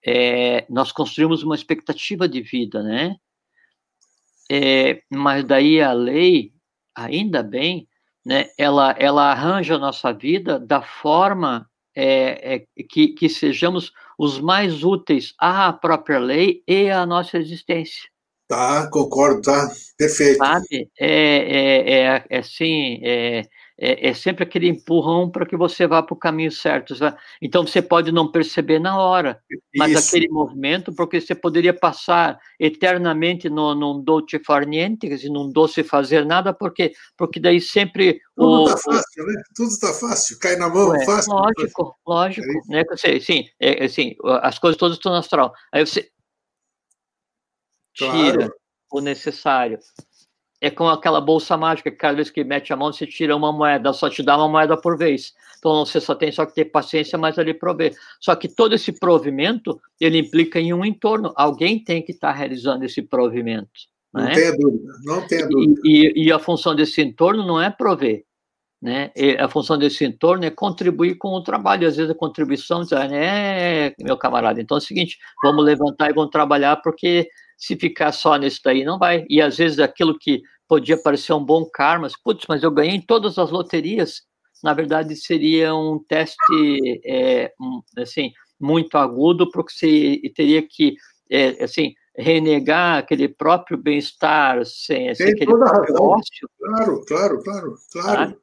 é, 0.07 0.65
nós 0.71 0.93
construímos 0.93 1.43
uma 1.43 1.55
expectativa 1.55 2.29
de 2.29 2.41
vida, 2.41 2.83
né? 2.83 3.17
é, 4.51 5.01
mas 5.09 5.45
daí 5.45 5.81
a 5.81 5.93
lei, 5.93 6.53
ainda 6.93 7.41
bem, 7.41 7.87
né, 8.25 8.49
ela, 8.59 8.95
ela 8.99 9.31
arranja 9.31 9.75
a 9.75 9.79
nossa 9.79 10.13
vida 10.13 10.59
da 10.59 10.83
forma 10.83 11.69
é, 11.95 12.55
é, 12.55 12.85
que, 12.89 13.09
que 13.09 13.29
sejamos 13.29 13.93
os 14.19 14.41
mais 14.41 14.85
úteis 14.85 15.35
à 15.39 15.73
própria 15.73 16.19
lei 16.19 16.63
e 16.67 16.91
à 16.91 17.05
nossa 17.07 17.39
existência. 17.39 18.09
Tá, 18.49 18.89
concordo, 18.91 19.43
tá, 19.43 19.71
perfeito. 19.97 20.39
Sabe, 20.39 20.91
é, 20.99 21.07
é, 21.09 21.91
é, 21.93 22.25
é 22.29 22.39
assim, 22.39 23.01
é, 23.03 23.43
é, 23.81 24.11
é 24.11 24.15
sempre 24.15 24.45
aquele 24.45 24.69
empurrão 24.69 25.31
para 25.31 25.47
que 25.47 25.57
você 25.57 25.87
vá 25.87 26.03
para 26.03 26.13
o 26.13 26.19
caminho 26.19 26.53
certo. 26.53 26.95
Então 27.41 27.67
você 27.67 27.81
pode 27.81 28.13
não 28.13 28.31
perceber 28.31 28.79
na 28.79 28.99
hora, 28.99 29.43
mas 29.75 29.93
Isso. 29.93 30.09
aquele 30.09 30.29
movimento, 30.29 30.93
porque 30.93 31.19
você 31.19 31.35
poderia 31.35 31.73
passar 31.73 32.39
eternamente 32.59 33.49
no, 33.49 33.75
num 33.75 34.03
dolce 34.03 34.39
far 34.45 34.67
niente, 34.67 35.09
quer 35.09 35.17
dizer, 35.17 35.31
num 35.31 35.51
doce 35.51 35.83
fazer 35.83 36.27
nada, 36.27 36.53
porque 36.53 36.93
porque 37.17 37.41
daí 37.41 37.61
sempre 37.61 38.21
tudo 38.37 38.65
está 38.67 38.77
fácil, 38.77 39.27
né? 39.27 39.43
Tudo 39.57 39.69
está 39.69 39.95
fácil, 39.95 40.39
cai 40.39 40.57
na 40.57 40.69
mão, 40.69 40.95
é, 40.95 41.05
fácil. 41.07 41.33
Lógico, 41.33 41.97
lógico, 42.07 42.47
é 42.47 42.77
né? 42.77 42.85
Você, 42.91 43.19
sim, 43.19 43.45
é, 43.59 43.85
assim, 43.85 44.15
as 44.43 44.59
coisas 44.59 44.79
todas 44.79 44.99
estão 44.99 45.13
no 45.13 45.19
astral. 45.19 45.55
Aí 45.73 45.87
você 45.87 46.11
tira 47.95 48.37
claro. 48.37 48.55
o 48.93 49.01
necessário 49.01 49.79
é 50.61 50.71
com 50.71 50.89
aquela 50.89 51.21
bolsa 51.21 51.57
mágica 51.57 51.91
que 51.91 51.97
cada 51.97 52.17
vez 52.17 52.29
que 52.29 52.45
mete 52.45 52.73
a 52.73 52.77
mão 52.77 52.93
você 52.93 53.07
tira 53.07 53.35
uma 53.35 53.53
moeda, 53.53 53.93
só 53.93 54.11
te 54.11 54.23
dá 54.23 54.37
uma 54.37 54.49
moeda 54.49 54.77
por 54.77 54.99
vez. 54.99 55.33
Então 55.59 55.85
você 55.85 56.01
só 56.01 56.15
tem 56.15 56.31
só 56.31 56.45
que 56.45 56.55
ter 56.55 56.67
paciência, 56.67 57.19
mas 57.19 57.39
ali 57.39 57.55
prover. 57.55 57.95
Só 58.21 58.35
que 58.35 58.49
todo 58.49 58.75
esse 58.75 58.93
provimento 58.93 59.81
ele 59.99 60.19
implica 60.19 60.61
em 60.61 60.73
um 60.75 60.85
entorno. 60.85 61.33
Alguém 61.35 61.83
tem 61.83 62.03
que 62.03 62.13
estar 62.13 62.33
tá 62.33 62.39
realizando 62.39 62.85
esse 62.85 63.01
provimento. 63.01 63.71
Não 64.13 64.25
né? 64.25 64.35
tenha 64.35 64.57
dúvida, 64.57 64.93
não 65.05 65.27
tenha 65.27 65.49
dúvida. 65.49 65.81
E, 65.85 66.13
e, 66.17 66.25
e, 66.25 66.33
a 66.33 66.39
função 66.39 66.75
desse 66.75 67.01
entorno 67.01 67.47
não 67.47 67.61
é 67.61 67.71
prover. 67.71 68.25
Né? 68.83 69.11
E 69.15 69.37
a 69.37 69.49
função 69.49 69.79
desse 69.79 70.05
entorno 70.05 70.45
é 70.45 70.51
contribuir 70.51 71.17
com 71.17 71.29
o 71.29 71.43
trabalho. 71.43 71.87
Às 71.87 71.97
vezes 71.97 72.11
a 72.11 72.15
contribuição 72.15 72.81
diz, 72.81 72.91
né, 72.91 73.93
meu 74.01 74.17
camarada, 74.17 74.61
então 74.61 74.77
é 74.77 74.81
o 74.81 74.83
seguinte, 74.83 75.19
vamos 75.43 75.65
levantar 75.65 76.11
e 76.11 76.15
vamos 76.15 76.31
trabalhar 76.31 76.77
porque 76.77 77.29
se 77.61 77.77
ficar 77.77 78.11
só 78.11 78.37
nisso 78.37 78.61
daí, 78.65 78.83
não 78.83 78.99
vai. 78.99 79.27
E 79.29 79.41
às 79.41 79.59
vezes 79.59 79.79
aquilo 79.79 80.19
que 80.19 80.41
podia 80.67 80.97
parecer 80.97 81.35
um 81.35 81.45
bom 81.45 81.69
karma, 81.71 82.09
putz, 82.25 82.47
mas 82.49 82.63
eu 82.63 82.71
ganhei 82.71 82.97
em 82.97 83.01
todas 83.01 83.39
as 83.39 83.51
loterias, 83.51 84.23
na 84.65 84.73
verdade 84.73 85.15
seria 85.15 85.75
um 85.75 86.03
teste, 86.09 87.01
é, 87.05 87.53
assim, 87.99 88.33
muito 88.59 88.97
agudo, 88.97 89.51
porque 89.51 89.73
você 89.73 90.21
teria 90.35 90.67
que, 90.67 90.95
é, 91.31 91.63
assim, 91.63 91.93
renegar 92.17 92.99
aquele 92.99 93.29
próprio 93.29 93.77
bem-estar, 93.77 94.65
sem, 94.65 95.15
sem 95.15 95.33
aquele 95.33 95.53
ócio. 95.53 96.49
Claro, 96.59 97.05
claro, 97.07 97.43
claro, 97.43 97.75
claro. 97.93 98.33
Tá? 98.33 98.39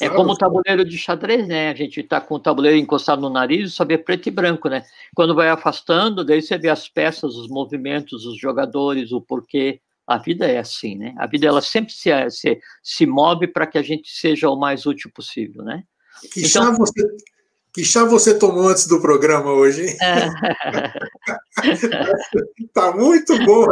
É 0.00 0.08
como 0.08 0.32
o 0.32 0.36
tabuleiro 0.36 0.84
de 0.84 0.96
xadrez, 0.98 1.46
né? 1.46 1.70
A 1.70 1.74
gente 1.74 2.00
está 2.00 2.20
com 2.20 2.34
o 2.34 2.40
tabuleiro 2.40 2.78
encostado 2.78 3.20
no 3.20 3.30
nariz 3.30 3.68
e 3.68 3.72
só 3.72 3.84
vê 3.84 3.98
preto 3.98 4.28
e 4.28 4.30
branco, 4.30 4.68
né? 4.68 4.82
Quando 5.14 5.34
vai 5.34 5.48
afastando, 5.48 6.24
daí 6.24 6.42
você 6.42 6.56
vê 6.58 6.68
as 6.68 6.88
peças, 6.88 7.34
os 7.34 7.48
movimentos, 7.48 8.24
os 8.26 8.38
jogadores, 8.38 9.12
o 9.12 9.20
porquê. 9.20 9.80
A 10.06 10.18
vida 10.18 10.46
é 10.46 10.58
assim, 10.58 10.96
né? 10.96 11.14
A 11.18 11.26
vida 11.26 11.48
ela 11.48 11.60
sempre 11.60 11.92
se, 11.92 12.10
se, 12.30 12.60
se 12.80 13.06
move 13.06 13.48
para 13.48 13.66
que 13.66 13.76
a 13.76 13.82
gente 13.82 14.08
seja 14.08 14.48
o 14.48 14.56
mais 14.56 14.86
útil 14.86 15.10
possível, 15.12 15.64
né? 15.64 15.82
Que 16.32 16.40
então, 16.40 16.48
chá 16.48 16.70
você 16.70 17.02
que 17.76 17.84
chá 17.84 18.04
você 18.06 18.38
tomou 18.38 18.68
antes 18.68 18.86
do 18.86 19.02
programa 19.02 19.52
hoje, 19.52 19.82
hein? 19.82 19.94
tá 22.72 22.96
muito 22.96 23.36
bom. 23.44 23.66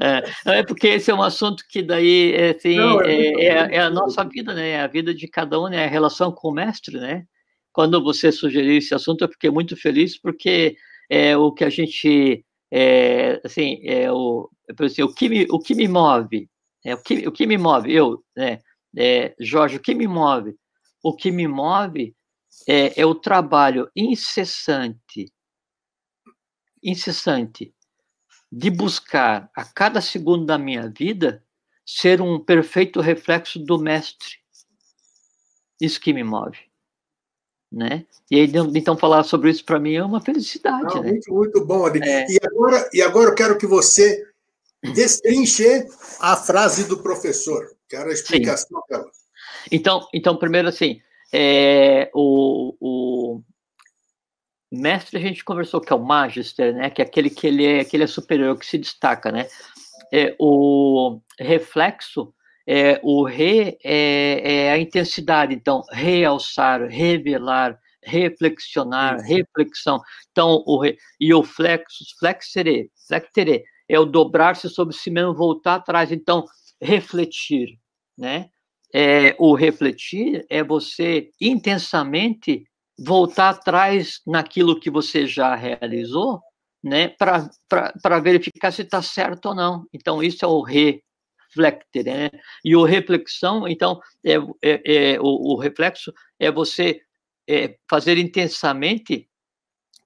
É, 0.00 0.24
é, 0.58 0.64
porque 0.64 0.88
esse 0.88 1.08
é 1.08 1.14
um 1.14 1.22
assunto 1.22 1.62
que 1.70 1.84
daí 1.84 2.34
assim, 2.50 2.74
Não, 2.74 3.00
é, 3.00 3.14
é, 3.14 3.44
é, 3.44 3.76
é, 3.76 3.78
a 3.78 3.88
nossa 3.88 4.24
vida, 4.24 4.52
né? 4.54 4.70
É 4.70 4.80
a 4.80 4.88
vida 4.88 5.14
de 5.14 5.28
cada 5.28 5.60
um, 5.60 5.68
né? 5.68 5.84
A 5.84 5.88
relação 5.88 6.32
com 6.32 6.48
o 6.48 6.52
mestre, 6.52 6.98
né? 6.98 7.26
Quando 7.72 8.02
você 8.02 8.32
sugeriu 8.32 8.76
esse 8.76 8.92
assunto, 8.92 9.22
eu 9.22 9.28
fiquei 9.28 9.48
muito 9.48 9.76
feliz 9.76 10.20
porque 10.20 10.74
é 11.08 11.36
o 11.36 11.52
que 11.52 11.62
a 11.62 11.70
gente 11.70 12.44
é, 12.72 13.40
assim, 13.44 13.80
é 13.84 14.10
o, 14.10 14.50
assim, 14.80 15.02
o 15.02 15.14
que 15.14 15.28
me, 15.28 15.46
o 15.48 15.60
que 15.60 15.76
me 15.76 15.86
move, 15.86 16.50
é 16.84 16.92
o 16.92 16.98
que, 17.00 17.28
o 17.28 17.30
que 17.30 17.46
me 17.46 17.56
move, 17.56 17.94
eu, 17.94 18.20
né? 18.36 18.58
É, 18.98 19.32
Jorge, 19.38 19.76
o 19.76 19.80
que 19.80 19.94
me 19.94 20.08
move? 20.08 20.56
O 21.04 21.14
que 21.14 21.30
me 21.30 21.46
move 21.46 22.12
é, 22.66 23.00
é 23.00 23.06
o 23.06 23.14
trabalho 23.14 23.90
incessante, 23.94 25.32
incessante, 26.82 27.74
de 28.50 28.70
buscar 28.70 29.50
a 29.56 29.64
cada 29.64 30.00
segundo 30.00 30.44
da 30.44 30.58
minha 30.58 30.88
vida 30.88 31.42
ser 31.86 32.20
um 32.20 32.38
perfeito 32.38 33.00
reflexo 33.00 33.58
do 33.58 33.78
mestre. 33.78 34.36
Isso 35.80 36.00
que 36.00 36.12
me 36.12 36.22
move. 36.22 36.58
Né? 37.70 38.04
E 38.30 38.38
aí, 38.38 38.52
então 38.74 38.96
falar 38.96 39.24
sobre 39.24 39.50
isso 39.50 39.64
para 39.64 39.80
mim 39.80 39.94
é 39.94 40.04
uma 40.04 40.20
felicidade. 40.20 40.94
Não, 40.94 41.02
né? 41.02 41.12
muito, 41.12 41.32
muito 41.32 41.64
bom, 41.64 41.86
Adi. 41.86 42.00
É... 42.02 42.26
E, 42.30 42.38
agora, 42.42 42.90
e 42.92 43.02
agora 43.02 43.30
eu 43.30 43.34
quero 43.34 43.56
que 43.56 43.66
você 43.66 44.26
destrinche 44.94 45.86
a 46.20 46.36
frase 46.36 46.84
do 46.84 47.02
professor. 47.02 47.74
Quero 47.88 48.10
a 48.10 48.12
explicação 48.12 48.80
Sim. 48.80 48.86
dela. 48.88 49.10
Então, 49.70 50.06
então, 50.12 50.36
primeiro 50.36 50.68
assim, 50.68 51.00
é, 51.32 52.10
o, 52.14 52.76
o, 52.80 53.42
mestre 54.70 55.18
a 55.18 55.20
gente 55.20 55.44
conversou 55.44 55.80
que 55.80 55.92
é 55.92 55.96
o 55.96 56.04
magister, 56.04 56.74
né? 56.74 56.90
Que 56.90 57.02
é 57.02 57.04
aquele 57.04 57.30
que 57.30 57.46
ele 57.46 57.64
é, 57.64 57.84
que 57.84 57.96
ele 57.96 58.04
é 58.04 58.06
superior, 58.06 58.58
que 58.58 58.66
se 58.66 58.78
destaca, 58.78 59.32
né? 59.32 59.46
É, 60.12 60.36
o 60.38 61.20
reflexo, 61.38 62.34
é, 62.66 63.00
o 63.02 63.24
re 63.24 63.78
é, 63.82 64.66
é 64.66 64.72
a 64.72 64.78
intensidade, 64.78 65.54
então 65.54 65.82
realçar, 65.90 66.86
revelar, 66.86 67.78
reflexionar, 68.02 69.20
reflexão. 69.20 70.00
Então 70.30 70.62
o 70.66 70.78
re, 70.80 70.98
e 71.18 71.32
o 71.32 71.42
flexus, 71.42 72.12
flexere, 72.18 72.90
flexere 73.08 73.64
é 73.88 73.98
o 73.98 74.04
dobrar-se 74.04 74.68
sobre 74.68 74.94
si 74.94 75.10
mesmo, 75.10 75.34
voltar 75.34 75.76
atrás. 75.76 76.12
Então 76.12 76.44
refletir, 76.80 77.78
né? 78.18 78.50
É, 78.92 79.34
o 79.38 79.54
refletir 79.54 80.44
é 80.50 80.62
você 80.62 81.30
intensamente 81.40 82.64
voltar 82.98 83.50
atrás 83.50 84.20
naquilo 84.26 84.78
que 84.78 84.90
você 84.90 85.26
já 85.26 85.54
realizou, 85.54 86.40
né, 86.82 87.08
para 87.08 88.20
verificar 88.20 88.72
se 88.72 88.82
está 88.82 89.00
certo 89.00 89.46
ou 89.46 89.54
não. 89.54 89.86
Então, 89.92 90.22
isso 90.22 90.44
é 90.44 90.48
o 90.48 90.62
reflecter, 90.62 92.04
né? 92.04 92.30
E 92.64 92.76
o 92.76 92.84
reflexão, 92.84 93.66
então, 93.66 94.00
é, 94.24 94.34
é, 94.62 95.14
é 95.14 95.20
o, 95.20 95.54
o, 95.54 95.56
reflexo 95.56 96.12
é 96.38 96.50
você 96.50 97.00
é, 97.48 97.76
fazer 97.88 98.18
intensamente 98.18 99.28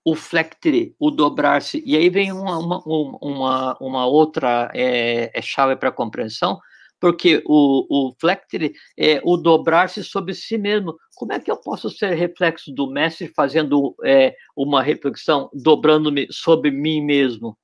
o 0.05 0.15
flectere, 0.15 0.95
o 1.01 1.11
dobrar-se. 1.11 1.83
E 1.85 1.97
aí 1.97 2.09
vem 2.09 2.31
uma, 2.31 2.59
uma, 2.59 2.83
uma, 3.21 3.77
uma 3.81 4.07
outra 4.07 4.71
é, 4.73 5.37
é 5.37 5.43
chave 5.43 5.75
para 5.75 5.91
compreensão, 5.91 6.61
porque 7.01 7.43
o, 7.47 8.09
o 8.09 8.15
Flectere 8.19 8.75
é 8.99 9.21
o 9.25 9.37
dobrar-se 9.37 10.03
sobre 10.03 10.35
si 10.35 10.57
mesmo. 10.57 10.97
Como 11.15 11.33
é 11.33 11.41
que 11.41 11.51
eu 11.51 11.57
posso 11.57 11.91
ser 11.91 12.15
reflexo 12.15 12.73
do 12.73 12.91
mestre 12.91 13.29
fazendo 13.29 13.95
é, 14.05 14.35
uma 14.57 14.83
reflexão, 14.83 15.51
dobrando-me 15.53 16.27
sobre 16.31 16.71
mim 16.71 17.03
mesmo? 17.03 17.57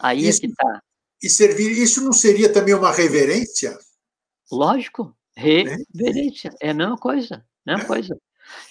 Aí 0.00 0.26
isso, 0.26 0.38
é 0.38 0.40
que 0.42 0.46
está. 0.46 0.82
E 1.22 1.28
servir, 1.28 1.70
isso 1.70 2.02
não 2.02 2.12
seria 2.12 2.52
também 2.52 2.74
uma 2.74 2.92
reverência? 2.92 3.76
Lógico, 4.50 5.14
reverência, 5.36 6.50
é 6.60 6.70
a 6.70 6.74
mesma 6.74 6.96
coisa, 6.96 7.44
mesma 7.66 7.84
é. 7.84 7.86
coisa. 7.86 8.18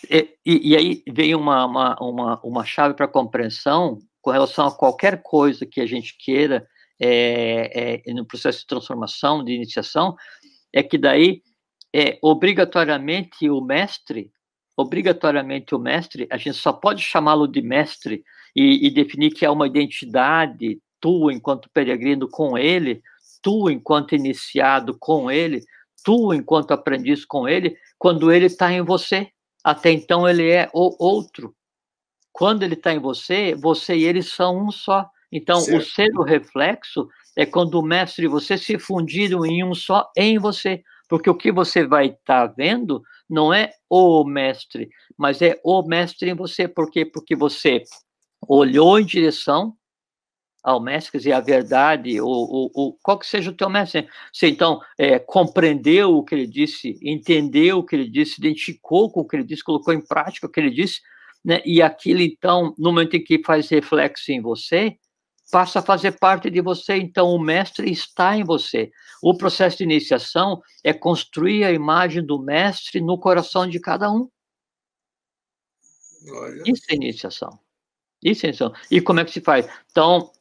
E, 0.10 0.38
e, 0.46 0.72
e, 0.72 0.76
aí 0.76 1.04
vem 1.08 1.36
uma, 1.36 1.66
uma, 1.66 1.96
uma, 2.02 2.42
uma 2.42 2.66
chave 2.66 2.96
para 2.96 3.08
compreensão 3.08 4.00
com 4.22 4.32
relação 4.32 4.68
a 4.68 4.76
qualquer 4.76 5.22
coisa 5.22 5.66
que 5.66 5.80
a 5.80 5.86
gente 5.86 6.18
queira 6.18 6.68
é, 7.00 8.02
é, 8.06 8.14
no 8.14 8.26
processo 8.26 8.60
de 8.60 8.68
transformação, 8.68 9.44
de 9.44 9.54
iniciação, 9.54 10.16
é 10.74 10.84
que 10.84 10.98
daí, 10.98 11.42
é, 11.94 12.20
obrigatoriamente, 12.22 13.50
o 13.50 13.62
mestre, 13.62 14.32
obrigatoriamente 14.78 15.76
o 15.76 15.80
mestre, 15.80 16.28
a 16.32 16.38
gente 16.38 16.58
só 16.58 16.72
pode 16.72 17.02
chamá-lo 17.02 17.48
de 17.48 17.62
mestre 17.62 18.24
e, 18.56 18.88
e 18.88 18.92
definir 18.92 19.32
que 19.32 19.46
é 19.46 19.50
uma 19.50 19.68
identidade 19.68 20.80
tu 21.00 21.32
enquanto 21.32 21.70
peregrino 21.70 22.28
com 22.30 22.58
ele, 22.58 23.02
tu 23.42 23.70
enquanto 23.70 24.16
iniciado 24.16 24.98
com 24.98 25.32
ele, 25.32 25.64
tu 26.04 26.34
enquanto 26.34 26.72
aprendiz 26.72 27.26
com 27.26 27.48
ele, 27.48 27.78
quando 27.98 28.32
ele 28.32 28.46
está 28.46 28.72
em 28.72 28.82
você. 28.82 29.30
Até 29.64 29.92
então 29.92 30.28
ele 30.28 30.50
é 30.50 30.70
o 30.74 30.96
outro. 31.04 31.54
Quando 32.32 32.64
ele 32.64 32.76
está 32.76 32.94
em 32.94 33.00
você, 33.00 33.56
você 33.56 33.96
e 33.98 34.04
ele 34.06 34.22
são 34.22 34.68
um 34.68 34.72
só. 34.72 35.10
Então, 35.32 35.62
certo. 35.62 35.80
o 35.80 35.86
ser 35.86 36.10
o 36.18 36.24
reflexo 36.24 37.08
é 37.36 37.46
quando 37.46 37.76
o 37.76 37.86
mestre 37.86 38.26
e 38.26 38.30
você 38.30 38.58
se 38.58 38.78
fundiram 38.78 39.46
em 39.46 39.64
um 39.64 39.74
só 39.74 40.10
em 40.18 40.38
você. 40.38 40.84
Porque 41.08 41.30
o 41.30 41.36
que 41.36 41.52
você 41.52 41.86
vai 41.86 42.08
estar 42.08 42.48
tá 42.48 42.54
vendo 42.56 43.02
não 43.30 43.54
é 43.54 43.72
o 43.90 44.24
mestre, 44.24 44.90
mas 45.18 45.42
é 45.42 45.60
o 45.64 45.82
mestre 45.84 46.30
em 46.30 46.36
você. 46.36 46.68
Por 46.68 46.90
quê? 46.92 47.06
Porque 47.06 47.36
você 47.36 47.84
olhou 48.48 49.00
em 49.00 49.06
direção 49.06 49.76
ao 50.64 50.82
mestre, 50.82 51.14
quer 51.14 51.18
dizer, 51.20 51.32
a 51.32 51.40
verdade, 51.40 52.20
ou, 52.20 52.70
ou, 52.74 52.98
qual 53.02 53.18
que 53.18 53.26
seja 53.26 53.50
o 53.50 53.56
teu 53.56 53.70
mestre. 53.70 54.08
Você, 54.32 54.48
então, 54.48 54.80
é, 54.98 55.18
compreendeu 55.18 56.18
o 56.18 56.24
que 56.24 56.36
ele 56.36 56.48
disse, 56.48 57.00
entendeu 57.02 57.80
o 57.80 57.84
que 57.84 57.96
ele 57.96 58.10
disse, 58.10 58.40
identificou 58.40 59.10
com 59.10 59.22
o 59.22 59.28
que 59.28 59.38
ele 59.38 59.46
disse, 59.46 59.64
colocou 59.64 59.94
em 59.94 60.06
prática 60.06 60.48
o 60.48 60.50
que 60.50 60.60
ele 60.60 60.70
disse, 60.70 61.00
né? 61.44 61.62
e 61.66 61.82
aquilo, 61.82 62.22
então, 62.22 62.76
no 62.78 62.92
momento 62.92 63.16
em 63.16 63.24
que 63.24 63.42
faz 63.44 63.70
reflexo 63.70 64.32
em 64.32 64.42
você, 64.42 64.98
passa 65.52 65.80
a 65.80 65.84
fazer 65.84 66.14
parte 66.20 66.50
de 66.50 66.62
você, 66.62 66.96
então 66.96 67.30
o 67.30 67.40
mestre 67.40 67.92
está 67.92 68.36
em 68.36 68.44
você. 68.44 68.92
O 69.22 69.36
processo 69.36 69.78
de 69.78 69.84
iniciação 69.84 70.62
é 70.84 70.94
construir 70.94 71.64
a 71.64 71.72
imagem 71.72 72.26
do 72.26 72.40
mestre 72.40 73.02
no 73.02 73.18
coração 73.18 73.68
de 73.68 73.80
cada 73.80 74.12
um. 74.12 74.30
Olha. 76.30 76.64
Isso 76.66 76.84
é 76.90 76.96
iniciação. 76.96 77.60
Isso 78.24 78.46
é 78.46 78.50
iniciação. 78.50 78.76
E 78.92 79.02
como 79.02 79.20
é 79.20 79.26
que 79.26 79.32
se 79.32 79.42
faz? 79.42 79.68
Então, 79.92 80.32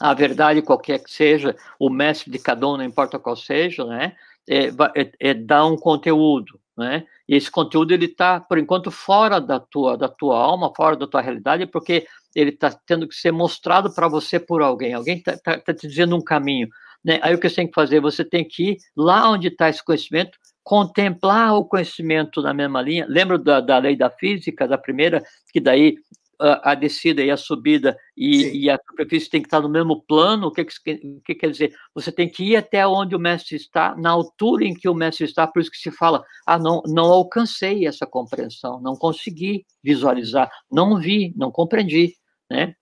a 0.00 0.14
verdade, 0.14 0.62
qualquer 0.62 1.02
que 1.02 1.10
seja, 1.10 1.56
o 1.78 1.90
mestre 1.90 2.30
de 2.30 2.38
cada 2.38 2.66
um, 2.66 2.76
não 2.76 2.84
importa 2.84 3.18
qual 3.18 3.36
seja, 3.36 3.84
né, 3.84 4.16
é, 4.48 4.68
é, 4.68 5.12
é 5.20 5.34
dar 5.34 5.66
um 5.66 5.76
conteúdo, 5.76 6.60
né, 6.78 7.04
e 7.28 7.34
esse 7.34 7.50
conteúdo, 7.50 7.92
ele 7.92 8.06
está, 8.06 8.38
por 8.38 8.56
enquanto, 8.56 8.88
fora 8.90 9.40
da 9.40 9.58
tua, 9.58 9.98
da 9.98 10.08
tua 10.08 10.38
alma, 10.38 10.72
fora 10.74 10.96
da 10.96 11.08
tua 11.08 11.20
realidade, 11.20 11.66
porque 11.66 12.06
ele 12.34 12.50
está 12.50 12.70
tendo 12.86 13.08
que 13.08 13.16
ser 13.16 13.32
mostrado 13.32 13.92
para 13.92 14.06
você 14.06 14.38
por 14.38 14.62
alguém, 14.62 14.94
alguém 14.94 15.18
está 15.18 15.36
tá, 15.36 15.58
tá 15.58 15.74
te 15.74 15.88
dizendo 15.88 16.14
um 16.16 16.22
caminho, 16.22 16.68
né, 17.04 17.18
aí 17.20 17.34
o 17.34 17.40
que 17.40 17.48
você 17.48 17.56
tem 17.56 17.66
que 17.66 17.74
fazer? 17.74 18.00
Você 18.00 18.24
tem 18.24 18.46
que 18.46 18.70
ir 18.70 18.76
lá 18.96 19.28
onde 19.30 19.48
está 19.48 19.68
esse 19.68 19.84
conhecimento, 19.84 20.38
contemplar 20.62 21.54
o 21.56 21.64
conhecimento 21.64 22.40
na 22.42 22.54
mesma 22.54 22.80
linha, 22.80 23.06
lembra 23.08 23.38
da, 23.38 23.60
da 23.60 23.78
lei 23.78 23.96
da 23.96 24.10
física, 24.10 24.68
da 24.68 24.78
primeira, 24.78 25.22
que 25.52 25.60
daí 25.60 25.96
a, 26.40 26.72
a 26.72 26.74
descida 26.74 27.22
e 27.22 27.30
a 27.30 27.36
subida 27.36 27.98
e, 28.16 28.64
e, 28.64 28.70
a 28.70 28.78
superfície 28.88 29.28
tem 29.28 29.40
que 29.40 29.46
estar 29.46 29.60
no 29.60 29.68
mesmo 29.68 30.02
plano, 30.02 30.48
o 30.48 30.52
que, 30.52 30.64
que, 30.64 31.20
que, 31.24 31.34
quer 31.34 31.50
dizer? 31.50 31.74
Você 31.94 32.12
tem 32.12 32.28
que 32.28 32.44
ir 32.44 32.56
até 32.56 32.86
onde 32.86 33.16
o 33.16 33.18
mestre 33.18 33.56
está, 33.56 33.96
na 33.96 34.10
altura 34.10 34.64
em 34.64 34.74
que 34.74 34.88
o 34.88 34.94
mestre 34.94 35.24
está, 35.24 35.46
por 35.46 35.60
isso 35.60 35.70
que 35.70 35.78
se 35.78 35.90
fala, 35.90 36.24
ah, 36.46 36.58
não, 36.58 36.82
não 36.86 37.06
alcancei 37.06 37.86
essa 37.86 38.06
compreensão, 38.06 38.80
não 38.80 38.94
consegui 38.94 39.64
visualizar, 39.82 40.50
não 40.70 40.98
vi, 40.98 41.32
não 41.36 41.50
compreendi, 41.50 42.14
né? 42.50 42.74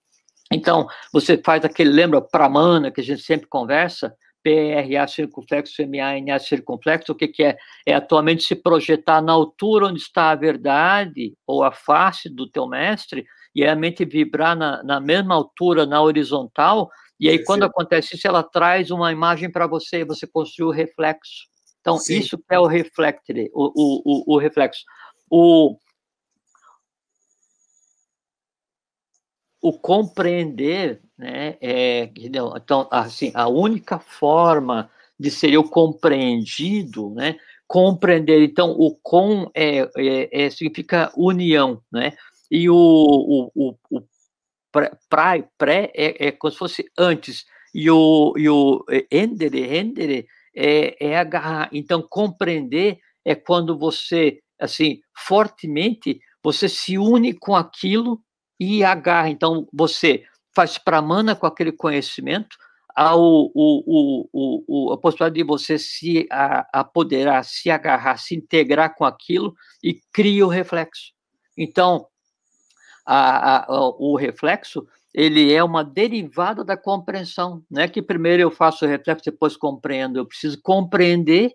Então, 0.53 0.87
você 1.13 1.37
faz 1.37 1.65
aquele, 1.65 1.91
lembra, 1.91 2.21
pramana, 2.21 2.91
que 2.91 3.01
a 3.01 3.05
gente 3.05 3.23
sempre 3.23 3.49
conversa, 3.49 4.15
PRA 4.47 5.09
circunflexo, 5.09 5.83
MANA 5.89 6.39
circunflexo, 6.39 7.11
o 7.11 7.15
que, 7.17 7.27
que 7.27 7.43
é? 7.43 7.57
É 7.85 7.95
atualmente 7.95 8.45
se 8.45 8.55
projetar 8.55 9.21
na 9.21 9.33
altura 9.33 9.87
onde 9.87 9.99
está 9.99 10.31
a 10.31 10.37
verdade 10.37 11.35
ou 11.45 11.65
a 11.65 11.73
face 11.73 12.29
do 12.29 12.49
teu 12.49 12.69
mestre 12.69 13.27
e 13.57 13.67
a 13.67 13.75
mente 13.75 14.05
vibrar 14.05 14.55
na, 14.55 14.83
na 14.85 15.01
mesma 15.01 15.35
altura, 15.35 15.85
na 15.85 16.01
horizontal, 16.01 16.91
e 17.19 17.29
aí, 17.29 17.43
quando 17.43 17.63
acontece 17.63 18.15
isso, 18.15 18.29
ela 18.29 18.43
traz 18.43 18.91
uma 18.91 19.11
imagem 19.11 19.51
para 19.51 19.67
você, 19.67 20.05
você 20.05 20.27
construi 20.27 20.69
o 20.69 20.71
reflexo. 20.71 21.47
Então, 21.81 21.97
Sim. 21.97 22.19
isso 22.19 22.39
é 22.51 22.59
o 22.59 22.67
reflector, 22.67 23.37
o, 23.55 23.73
o, 23.75 24.03
o, 24.05 24.35
o 24.35 24.39
reflexo. 24.39 24.83
O, 25.31 25.79
o 29.63 29.73
compreender, 29.73 31.01
né, 31.17 31.57
é, 31.61 32.11
então, 32.17 32.87
assim, 32.91 33.33
a 33.35 33.49
única 33.49 33.99
forma 33.99 34.91
de 35.19 35.31
ser 35.31 35.57
o 35.57 35.65
compreendido, 35.65 37.11
né, 37.15 37.39
compreender, 37.67 38.45
então, 38.45 38.73
o 38.73 38.95
com 39.03 39.51
é, 39.55 39.89
é, 39.97 40.45
é 40.45 40.51
significa 40.51 41.11
união, 41.17 41.81
né, 41.91 42.13
e 42.51 42.69
o, 42.71 42.75
o, 42.75 43.51
o, 43.55 43.77
o 43.91 44.03
pré, 45.09 45.49
pré 45.57 45.93
é, 45.95 46.29
é 46.29 46.33
como 46.33 46.51
se 46.51 46.59
fosse 46.59 46.85
antes, 46.99 47.45
e 47.75 47.91
o, 47.91 48.35
e 48.37 48.49
o 48.49 48.85
endere, 49.11 49.79
endere 49.79 50.27
é, 50.55 51.09
é 51.09 51.19
agarrar. 51.19 51.69
Então, 51.73 52.03
compreender 52.03 52.99
é 53.25 53.35
quando 53.35 53.79
você, 53.79 54.41
assim, 54.59 55.01
fortemente, 55.15 56.19
você 56.43 56.69
se 56.69 56.97
une 56.97 57.35
com 57.35 57.55
aquilo 57.55 58.21
e 58.59 58.83
agarra. 58.83 59.29
Então, 59.29 59.69
você 59.73 60.25
faz 60.55 60.79
pramana 60.79 61.37
com 61.37 61.47
aquele 61.47 61.73
conhecimento, 61.73 62.57
ao, 62.95 63.21
o, 63.21 63.51
o, 63.55 64.67
o, 64.67 64.93
a 64.95 64.97
possibilidade 64.97 65.35
de 65.35 65.45
você 65.45 65.79
se 65.79 66.27
a, 66.31 66.67
apoderar, 66.73 67.45
se 67.45 67.69
agarrar, 67.69 68.17
se 68.17 68.35
integrar 68.35 68.95
com 68.95 69.05
aquilo 69.05 69.55
e 69.85 70.01
cria 70.11 70.47
o 70.47 70.49
reflexo. 70.49 71.13
Então, 71.59 72.07
a, 73.07 73.65
a, 73.65 73.89
o 73.99 74.17
reflexo 74.17 74.87
ele 75.17 75.51
é 75.51 75.65
uma 75.65 75.83
derivada 75.83 76.63
da 76.63 76.77
compreensão. 76.77 77.63
Não 77.71 77.81
é 77.81 77.89
que 77.89 78.03
primeiro 78.03 78.43
eu 78.43 78.51
faço 78.51 78.85
o 78.85 78.89
reflexo, 78.89 79.25
depois 79.25 79.57
compreendo. 79.57 80.19
Eu 80.19 80.27
preciso 80.27 80.61
compreender 80.61 81.55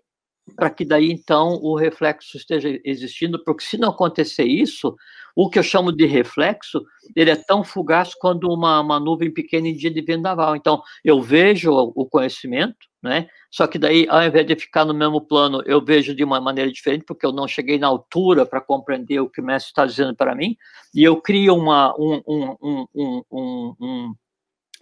para 0.56 0.68
que 0.68 0.84
daí 0.84 1.12
então 1.12 1.60
o 1.62 1.76
reflexo 1.76 2.36
esteja 2.36 2.76
existindo, 2.84 3.42
porque 3.44 3.64
se 3.64 3.78
não 3.78 3.90
acontecer 3.90 4.42
isso, 4.42 4.96
o 5.36 5.48
que 5.48 5.60
eu 5.60 5.62
chamo 5.62 5.92
de 5.92 6.04
reflexo, 6.06 6.84
ele 7.14 7.30
é 7.30 7.36
tão 7.36 7.62
fugaz 7.62 8.12
quanto 8.14 8.48
uma, 8.48 8.80
uma 8.80 8.98
nuvem 8.98 9.32
pequena 9.32 9.68
em 9.68 9.76
dia 9.76 9.92
de 9.92 10.02
vendaval. 10.02 10.56
Então, 10.56 10.82
eu 11.04 11.22
vejo 11.22 11.70
o 11.72 12.04
conhecimento, 12.04 12.88
né? 13.02 13.28
Só 13.50 13.66
que 13.66 13.78
daí, 13.78 14.06
ao 14.08 14.22
invés 14.22 14.46
de 14.46 14.54
ficar 14.54 14.84
no 14.84 14.94
mesmo 14.94 15.20
plano, 15.20 15.62
eu 15.66 15.84
vejo 15.84 16.14
de 16.14 16.22
uma 16.22 16.40
maneira 16.40 16.70
diferente, 16.70 17.04
porque 17.04 17.26
eu 17.26 17.32
não 17.32 17.48
cheguei 17.48 17.78
na 17.78 17.88
altura 17.88 18.46
para 18.46 18.60
compreender 18.60 19.20
o 19.20 19.28
que 19.28 19.40
o 19.40 19.44
mestre 19.44 19.70
está 19.70 19.84
dizendo 19.84 20.14
para 20.14 20.34
mim, 20.34 20.56
e 20.94 21.02
eu 21.02 21.20
crio 21.20 21.54
uma, 21.54 21.94
um, 21.98 22.22
um, 22.26 22.86
um, 22.94 23.74
um, 23.80 24.14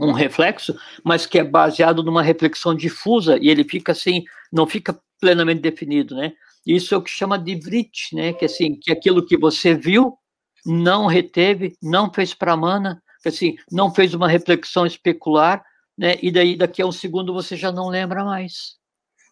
um 0.00 0.12
reflexo, 0.12 0.76
mas 1.02 1.24
que 1.24 1.38
é 1.38 1.44
baseado 1.44 2.02
numa 2.02 2.22
reflexão 2.22 2.74
difusa, 2.74 3.38
e 3.40 3.48
ele 3.48 3.64
fica 3.64 3.92
assim, 3.92 4.24
não 4.52 4.66
fica 4.66 5.00
plenamente 5.20 5.60
definido, 5.60 6.14
né? 6.14 6.32
Isso 6.66 6.94
é 6.94 6.98
o 6.98 7.02
que 7.02 7.10
chama 7.10 7.38
de 7.38 7.54
vrit, 7.56 8.14
né? 8.14 8.32
Que 8.32 8.44
assim, 8.44 8.78
que 8.78 8.92
aquilo 8.92 9.24
que 9.24 9.36
você 9.36 9.74
viu 9.74 10.16
não 10.64 11.06
reteve, 11.06 11.74
não 11.82 12.12
fez 12.12 12.34
para 12.34 12.56
mana, 12.56 13.02
que 13.22 13.28
assim, 13.28 13.56
não 13.70 13.92
fez 13.92 14.14
uma 14.14 14.28
reflexão 14.28 14.86
especular, 14.86 15.62
né? 16.00 16.16
E 16.22 16.32
daí 16.32 16.56
daqui 16.56 16.80
a 16.80 16.86
um 16.86 16.92
segundo 16.92 17.34
você 17.34 17.54
já 17.54 17.70
não 17.70 17.90
lembra 17.90 18.24
mais. 18.24 18.78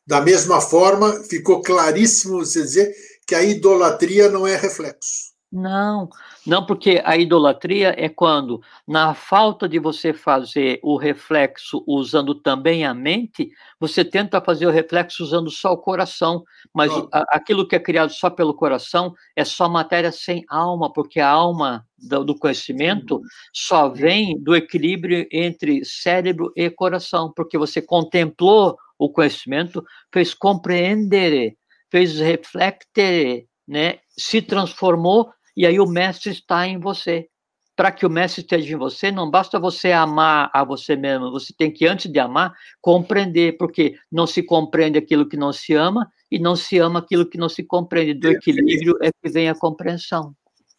Da 0.06 0.20
mesma 0.20 0.60
forma, 0.60 1.24
ficou 1.24 1.62
claríssimo 1.62 2.44
você 2.44 2.60
dizer 2.60 2.94
que 3.26 3.34
a 3.34 3.42
idolatria 3.42 4.28
não 4.28 4.46
é 4.46 4.54
reflexo. 4.54 5.32
Não, 5.50 6.10
não, 6.46 6.66
porque 6.66 7.00
a 7.02 7.16
idolatria 7.16 7.94
é 7.96 8.06
quando, 8.06 8.60
na 8.86 9.14
falta 9.14 9.66
de 9.66 9.78
você 9.78 10.12
fazer 10.12 10.78
o 10.82 10.98
reflexo 10.98 11.82
usando 11.86 12.34
também 12.34 12.84
a 12.84 12.92
mente, 12.92 13.48
você 13.80 14.04
tenta 14.04 14.42
fazer 14.42 14.66
o 14.66 14.70
reflexo 14.70 15.24
usando 15.24 15.50
só 15.50 15.72
o 15.72 15.78
coração, 15.78 16.44
mas 16.74 16.92
oh. 16.92 17.08
aquilo 17.30 17.66
que 17.66 17.74
é 17.74 17.80
criado 17.80 18.12
só 18.12 18.28
pelo 18.28 18.52
coração 18.52 19.14
é 19.34 19.42
só 19.42 19.70
matéria 19.70 20.12
sem 20.12 20.44
alma, 20.50 20.92
porque 20.92 21.18
a 21.18 21.30
alma 21.30 21.82
do, 21.96 22.24
do 22.24 22.38
conhecimento 22.38 23.18
só 23.50 23.88
vem 23.88 24.38
do 24.38 24.54
equilíbrio 24.54 25.26
entre 25.32 25.82
cérebro 25.82 26.52
e 26.54 26.68
coração, 26.68 27.32
porque 27.34 27.56
você 27.56 27.80
contemplou 27.80 28.76
o 28.98 29.10
conhecimento, 29.10 29.82
fez 30.12 30.34
compreender, 30.34 31.56
fez 31.90 32.18
reflecter, 32.20 33.46
né, 33.66 33.98
se 34.16 34.40
transformou 34.40 35.30
e 35.58 35.66
aí 35.66 35.80
o 35.80 35.86
mestre 35.86 36.30
está 36.30 36.68
em 36.68 36.78
você. 36.78 37.28
Para 37.74 37.90
que 37.90 38.06
o 38.06 38.10
mestre 38.10 38.42
esteja 38.42 38.72
em 38.72 38.78
você, 38.78 39.10
não 39.10 39.28
basta 39.28 39.58
você 39.58 39.90
amar 39.90 40.50
a 40.54 40.62
você 40.62 40.94
mesmo, 40.94 41.32
você 41.32 41.52
tem 41.52 41.72
que, 41.72 41.84
antes 41.84 42.10
de 42.10 42.18
amar, 42.20 42.52
compreender, 42.80 43.56
porque 43.58 43.96
não 44.10 44.24
se 44.24 44.40
compreende 44.40 44.98
aquilo 44.98 45.28
que 45.28 45.36
não 45.36 45.52
se 45.52 45.74
ama 45.74 46.08
e 46.30 46.38
não 46.38 46.54
se 46.54 46.78
ama 46.78 47.00
aquilo 47.00 47.28
que 47.28 47.36
não 47.36 47.48
se 47.48 47.64
compreende. 47.64 48.14
Do 48.14 48.28
Perfeito. 48.28 48.60
equilíbrio 48.60 48.98
é 49.02 49.10
que 49.10 49.32
vem 49.32 49.48
a 49.48 49.54
compreensão. 49.54 50.32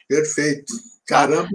Perfeito. 0.07 0.73
Caramba! 1.05 1.49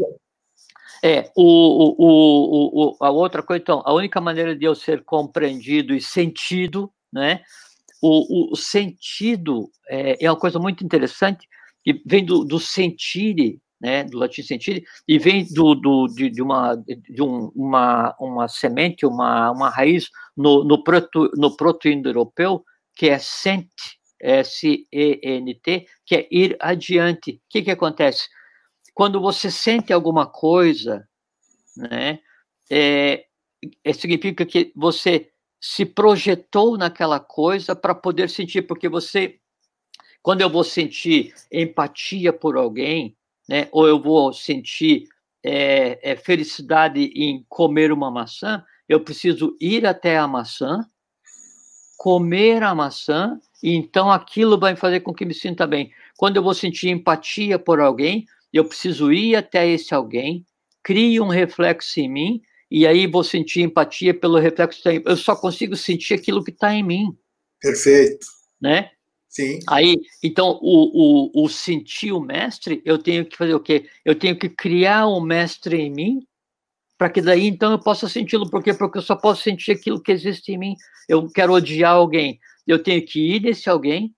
É, 1.02 1.30
o, 1.34 1.94
o, 1.98 2.92
o, 2.92 2.96
a 3.00 3.10
outra 3.10 3.42
coisa, 3.42 3.62
então, 3.62 3.82
a 3.86 3.92
única 3.94 4.20
maneira 4.20 4.54
de 4.54 4.66
eu 4.66 4.74
ser 4.74 5.02
compreendido 5.02 5.94
e 5.94 6.00
sentido, 6.00 6.90
né? 7.10 7.40
O, 8.02 8.52
o 8.52 8.56
sentido 8.56 9.70
é, 9.88 10.24
é 10.24 10.30
uma 10.30 10.38
coisa 10.38 10.58
muito 10.58 10.84
interessante, 10.84 11.48
que 11.84 12.02
vem 12.06 12.24
do, 12.24 12.44
do 12.44 12.58
sentire, 12.58 13.60
né, 13.80 14.04
do 14.04 14.16
latim 14.16 14.42
sentire, 14.42 14.82
e 15.06 15.18
vem 15.18 15.46
do, 15.52 15.74
do, 15.74 16.06
de, 16.08 16.30
de, 16.30 16.42
uma, 16.42 16.74
de 16.76 17.22
um, 17.22 17.52
uma, 17.54 18.16
uma 18.18 18.48
semente, 18.48 19.04
uma, 19.04 19.50
uma 19.50 19.68
raiz 19.68 20.08
no, 20.34 20.64
no, 20.64 20.82
proto, 20.82 21.30
no 21.36 21.54
proto-indo-europeu, 21.54 22.64
que 22.96 23.10
é 23.10 23.18
sent, 23.18 23.68
S-E-N-T, 24.18 25.86
que 26.06 26.16
é 26.16 26.28
ir 26.30 26.56
adiante. 26.58 27.32
O 27.32 27.40
que, 27.50 27.62
que 27.62 27.70
acontece? 27.70 28.26
Quando 28.94 29.20
você 29.20 29.50
sente 29.50 29.92
alguma 29.92 30.26
coisa, 30.26 31.06
né, 31.76 32.20
é, 32.70 33.26
é, 33.84 33.92
significa 33.92 34.46
que 34.46 34.72
você 34.74 35.30
se 35.60 35.84
projetou 35.84 36.78
naquela 36.78 37.20
coisa 37.20 37.76
para 37.76 37.94
poder 37.94 38.30
sentir, 38.30 38.62
porque 38.62 38.88
você 38.88 39.40
quando 40.24 40.40
eu 40.40 40.48
vou 40.48 40.64
sentir 40.64 41.34
empatia 41.52 42.32
por 42.32 42.56
alguém, 42.56 43.14
né, 43.46 43.68
ou 43.70 43.86
eu 43.86 44.00
vou 44.00 44.32
sentir 44.32 45.06
é, 45.44 46.12
é, 46.12 46.16
felicidade 46.16 47.12
em 47.14 47.44
comer 47.46 47.92
uma 47.92 48.10
maçã, 48.10 48.64
eu 48.88 49.00
preciso 49.00 49.54
ir 49.60 49.84
até 49.84 50.16
a 50.16 50.26
maçã, 50.26 50.80
comer 51.98 52.62
a 52.62 52.74
maçã, 52.74 53.38
e 53.62 53.74
então 53.74 54.10
aquilo 54.10 54.58
vai 54.58 54.74
fazer 54.74 55.00
com 55.00 55.12
que 55.12 55.26
me 55.26 55.34
sinta 55.34 55.66
bem. 55.66 55.92
Quando 56.16 56.36
eu 56.38 56.42
vou 56.42 56.54
sentir 56.54 56.88
empatia 56.88 57.58
por 57.58 57.78
alguém, 57.78 58.24
eu 58.50 58.64
preciso 58.64 59.12
ir 59.12 59.36
até 59.36 59.68
esse 59.68 59.94
alguém, 59.94 60.42
crie 60.82 61.20
um 61.20 61.28
reflexo 61.28 62.00
em 62.00 62.08
mim, 62.08 62.42
e 62.70 62.86
aí 62.86 63.06
vou 63.06 63.22
sentir 63.22 63.60
empatia 63.60 64.14
pelo 64.14 64.38
reflexo 64.38 64.80
que 64.80 65.02
Eu 65.04 65.18
só 65.18 65.36
consigo 65.36 65.76
sentir 65.76 66.14
aquilo 66.14 66.42
que 66.42 66.50
está 66.50 66.72
em 66.72 66.82
mim. 66.82 67.14
Perfeito. 67.60 68.26
Né? 68.58 68.90
Sim. 69.34 69.58
Aí, 69.68 70.00
então, 70.22 70.60
o, 70.62 71.30
o, 71.42 71.44
o 71.44 71.48
sentir 71.48 72.12
o 72.12 72.20
mestre, 72.20 72.80
eu 72.84 72.96
tenho 72.96 73.26
que 73.26 73.36
fazer 73.36 73.52
o 73.52 73.58
quê? 73.58 73.90
Eu 74.04 74.14
tenho 74.14 74.38
que 74.38 74.48
criar 74.48 75.08
o 75.08 75.20
mestre 75.20 75.76
em 75.76 75.90
mim, 75.90 76.24
para 76.96 77.10
que 77.10 77.20
daí, 77.20 77.48
então, 77.48 77.72
eu 77.72 77.80
possa 77.80 78.08
senti-lo. 78.08 78.48
Por 78.48 78.62
quê? 78.62 78.72
Porque 78.72 78.98
eu 78.98 79.02
só 79.02 79.16
posso 79.16 79.42
sentir 79.42 79.72
aquilo 79.72 80.00
que 80.00 80.12
existe 80.12 80.52
em 80.52 80.58
mim. 80.58 80.76
Eu 81.08 81.28
quero 81.28 81.52
odiar 81.52 81.94
alguém. 81.94 82.38
Eu 82.64 82.80
tenho 82.80 83.04
que 83.04 83.34
ir 83.34 83.40
nesse 83.40 83.68
alguém, 83.68 84.14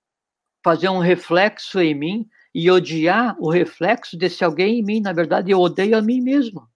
fazer 0.63 0.91
um 0.91 0.99
reflexo 0.99 1.81
em 1.81 1.95
mim 1.95 2.29
e 2.55 2.71
odiar 2.71 3.37
o 3.41 3.51
reflexo 3.51 4.19
desse 4.19 4.45
alguém 4.45 4.81
em 4.81 4.85
mim. 4.85 5.01
Na 5.01 5.15
verdade, 5.15 5.51
eu 5.51 5.61
odeio 5.61 5.97
a 5.97 6.03
mim 6.03 6.21
mesmo. 6.21 6.69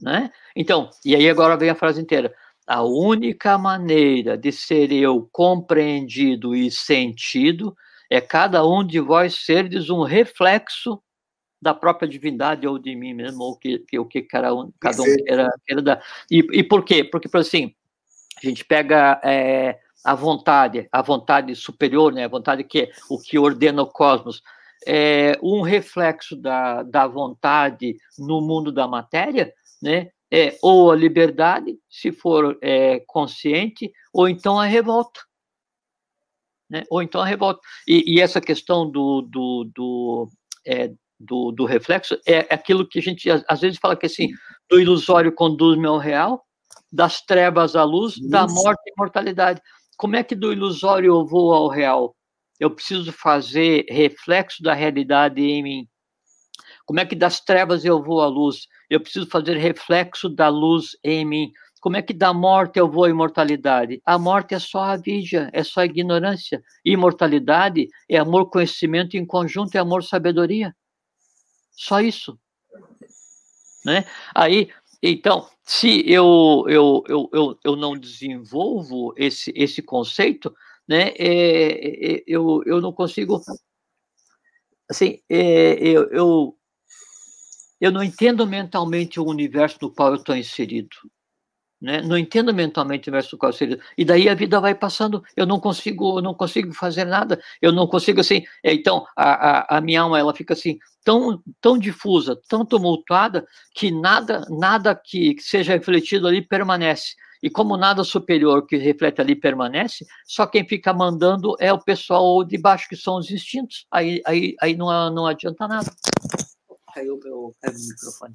Né? 0.00 0.30
Então, 0.54 0.88
e 1.04 1.16
aí 1.16 1.28
agora 1.28 1.56
vem 1.56 1.68
a 1.68 1.74
frase 1.74 2.00
inteira. 2.00 2.32
A 2.70 2.84
única 2.84 3.58
maneira 3.58 4.38
de 4.38 4.52
ser 4.52 4.92
eu 4.92 5.28
compreendido 5.32 6.54
e 6.54 6.70
sentido 6.70 7.76
é 8.08 8.20
cada 8.20 8.64
um 8.64 8.86
de 8.86 9.00
vós 9.00 9.44
serdes 9.44 9.90
um 9.90 10.04
reflexo 10.04 11.02
da 11.60 11.74
própria 11.74 12.08
divindade 12.08 12.68
ou 12.68 12.78
de 12.78 12.94
mim 12.94 13.12
mesmo, 13.12 13.42
ou 13.42 13.56
que, 13.56 13.80
que 13.80 13.98
o 13.98 14.06
que 14.06 14.22
cada 14.22 14.54
um, 14.54 14.72
cada 14.78 15.02
um 15.02 15.04
queira, 15.04 15.50
queira 15.66 15.82
dar. 15.82 16.04
E, 16.30 16.46
e 16.52 16.62
por 16.62 16.84
quê? 16.84 17.02
Porque, 17.02 17.28
por 17.28 17.40
assim, 17.40 17.74
a 18.40 18.46
gente 18.46 18.64
pega 18.64 19.20
é, 19.24 19.80
a 20.04 20.14
vontade, 20.14 20.88
a 20.92 21.02
vontade 21.02 21.56
superior, 21.56 22.12
né, 22.12 22.26
a 22.26 22.28
vontade 22.28 22.62
que 22.62 22.82
é 22.82 22.92
o 23.10 23.18
que 23.18 23.36
ordena 23.36 23.82
o 23.82 23.86
cosmos, 23.88 24.44
é 24.86 25.36
um 25.42 25.60
reflexo 25.60 26.36
da, 26.36 26.84
da 26.84 27.08
vontade 27.08 27.96
no 28.16 28.40
mundo 28.40 28.70
da 28.70 28.86
matéria, 28.86 29.52
né, 29.82 30.12
é 30.32 30.56
ou 30.62 30.90
a 30.90 30.96
liberdade, 30.96 31.76
se 31.88 32.12
for 32.12 32.56
é, 32.62 33.00
consciente, 33.06 33.92
ou 34.12 34.28
então 34.28 34.58
a 34.58 34.64
revolta. 34.64 35.20
Né? 36.68 36.84
Ou 36.88 37.02
então 37.02 37.20
a 37.20 37.26
revolta. 37.26 37.60
E, 37.86 38.14
e 38.14 38.20
essa 38.20 38.40
questão 38.40 38.88
do, 38.88 39.22
do, 39.22 39.70
do, 39.74 40.28
é, 40.64 40.92
do, 41.18 41.50
do, 41.50 41.64
reflexo 41.64 42.16
é 42.26 42.46
aquilo 42.52 42.86
que 42.86 43.00
a 43.00 43.02
gente 43.02 43.28
às 43.30 43.60
vezes 43.60 43.78
fala 43.78 43.96
que 43.96 44.06
assim, 44.06 44.28
do 44.68 44.80
ilusório 44.80 45.32
conduz-me 45.32 45.86
ao 45.86 45.98
real, 45.98 46.44
das 46.92 47.20
trevas 47.20 47.74
à 47.74 47.82
luz, 47.82 48.16
Isso. 48.16 48.28
da 48.30 48.46
morte 48.46 48.88
à 48.88 48.92
imortalidade. 48.96 49.60
Como 49.96 50.14
é 50.14 50.22
que 50.22 50.36
do 50.36 50.52
ilusório 50.52 51.12
eu 51.12 51.26
vou 51.26 51.52
ao 51.52 51.68
real? 51.68 52.16
Eu 52.58 52.70
preciso 52.70 53.12
fazer 53.12 53.84
reflexo 53.88 54.62
da 54.62 54.74
realidade 54.74 55.42
em 55.42 55.62
mim. 55.62 55.88
Como 56.90 56.98
é 56.98 57.06
que 57.06 57.14
das 57.14 57.38
trevas 57.38 57.84
eu 57.84 58.02
vou 58.02 58.20
à 58.20 58.26
luz? 58.26 58.66
Eu 58.90 59.00
preciso 59.00 59.24
fazer 59.28 59.56
reflexo 59.56 60.28
da 60.28 60.48
luz 60.48 60.96
em 61.04 61.24
mim. 61.24 61.52
Como 61.80 61.96
é 61.96 62.02
que 62.02 62.12
da 62.12 62.34
morte 62.34 62.80
eu 62.80 62.90
vou 62.90 63.04
à 63.04 63.08
imortalidade? 63.08 64.02
A 64.04 64.18
morte 64.18 64.56
é 64.56 64.58
só 64.58 64.80
a 64.80 64.96
vigia, 64.96 65.48
é 65.52 65.62
só 65.62 65.82
a 65.82 65.84
ignorância. 65.84 66.60
Imortalidade 66.84 67.86
é 68.08 68.18
amor, 68.18 68.50
conhecimento 68.50 69.16
em 69.16 69.24
conjunto, 69.24 69.72
é 69.76 69.78
amor, 69.78 70.02
sabedoria. 70.02 70.74
Só 71.70 72.00
isso. 72.00 72.36
Né? 73.84 74.04
Aí, 74.34 74.68
então, 75.00 75.48
se 75.62 76.02
eu, 76.10 76.64
eu, 76.66 77.04
eu, 77.06 77.30
eu, 77.32 77.58
eu 77.66 77.76
não 77.76 77.96
desenvolvo 77.96 79.14
esse, 79.16 79.52
esse 79.54 79.80
conceito, 79.80 80.52
né, 80.88 81.10
é, 81.10 82.14
é, 82.16 82.24
eu, 82.26 82.64
eu 82.66 82.80
não 82.80 82.92
consigo. 82.92 83.40
Assim, 84.90 85.20
é, 85.28 85.74
eu, 85.78 86.10
eu, 86.10 86.56
eu 87.80 87.90
não 87.90 88.02
entendo 88.02 88.46
mentalmente 88.46 89.18
o 89.18 89.24
universo 89.24 89.78
no 89.80 89.90
qual 89.90 90.10
eu 90.10 90.16
estou 90.16 90.36
inserido. 90.36 90.96
Né? 91.80 92.02
Não 92.02 92.18
entendo 92.18 92.52
mentalmente 92.52 93.08
o 93.08 93.10
universo 93.10 93.34
no 93.34 93.38
qual 93.38 93.48
eu 93.48 93.52
estou 93.52 93.66
inserido. 93.66 93.86
E 93.96 94.04
daí 94.04 94.28
a 94.28 94.34
vida 94.34 94.60
vai 94.60 94.74
passando, 94.74 95.24
eu 95.34 95.46
não 95.46 95.58
consigo, 95.58 96.18
eu 96.18 96.22
não 96.22 96.34
consigo 96.34 96.74
fazer 96.74 97.06
nada, 97.06 97.40
eu 97.62 97.72
não 97.72 97.86
consigo 97.86 98.20
assim. 98.20 98.44
É, 98.62 98.74
então, 98.74 99.06
a, 99.16 99.76
a, 99.76 99.78
a 99.78 99.80
minha 99.80 100.02
alma 100.02 100.18
ela 100.18 100.34
fica 100.34 100.52
assim, 100.52 100.78
tão, 101.02 101.42
tão 101.60 101.78
difusa, 101.78 102.38
tão 102.48 102.66
tumultuada, 102.66 103.46
que 103.74 103.90
nada, 103.90 104.44
nada 104.50 104.94
que 104.94 105.36
seja 105.40 105.72
refletido 105.72 106.28
ali 106.28 106.42
permanece. 106.42 107.14
E 107.42 107.48
como 107.48 107.78
nada 107.78 108.04
superior 108.04 108.66
que 108.66 108.76
reflete 108.76 109.18
ali 109.20 109.34
permanece, 109.34 110.04
só 110.26 110.46
quem 110.46 110.68
fica 110.68 110.92
mandando 110.92 111.56
é 111.58 111.72
o 111.72 111.82
pessoal 111.82 112.44
de 112.44 112.58
baixo, 112.58 112.86
que 112.86 112.96
são 112.96 113.16
os 113.16 113.30
instintos. 113.30 113.86
Aí, 113.90 114.20
aí, 114.26 114.54
aí 114.60 114.76
não, 114.76 115.10
não 115.10 115.26
adianta 115.26 115.66
nada. 115.66 115.90
Caiu 117.00 117.18
microfone. 117.88 118.34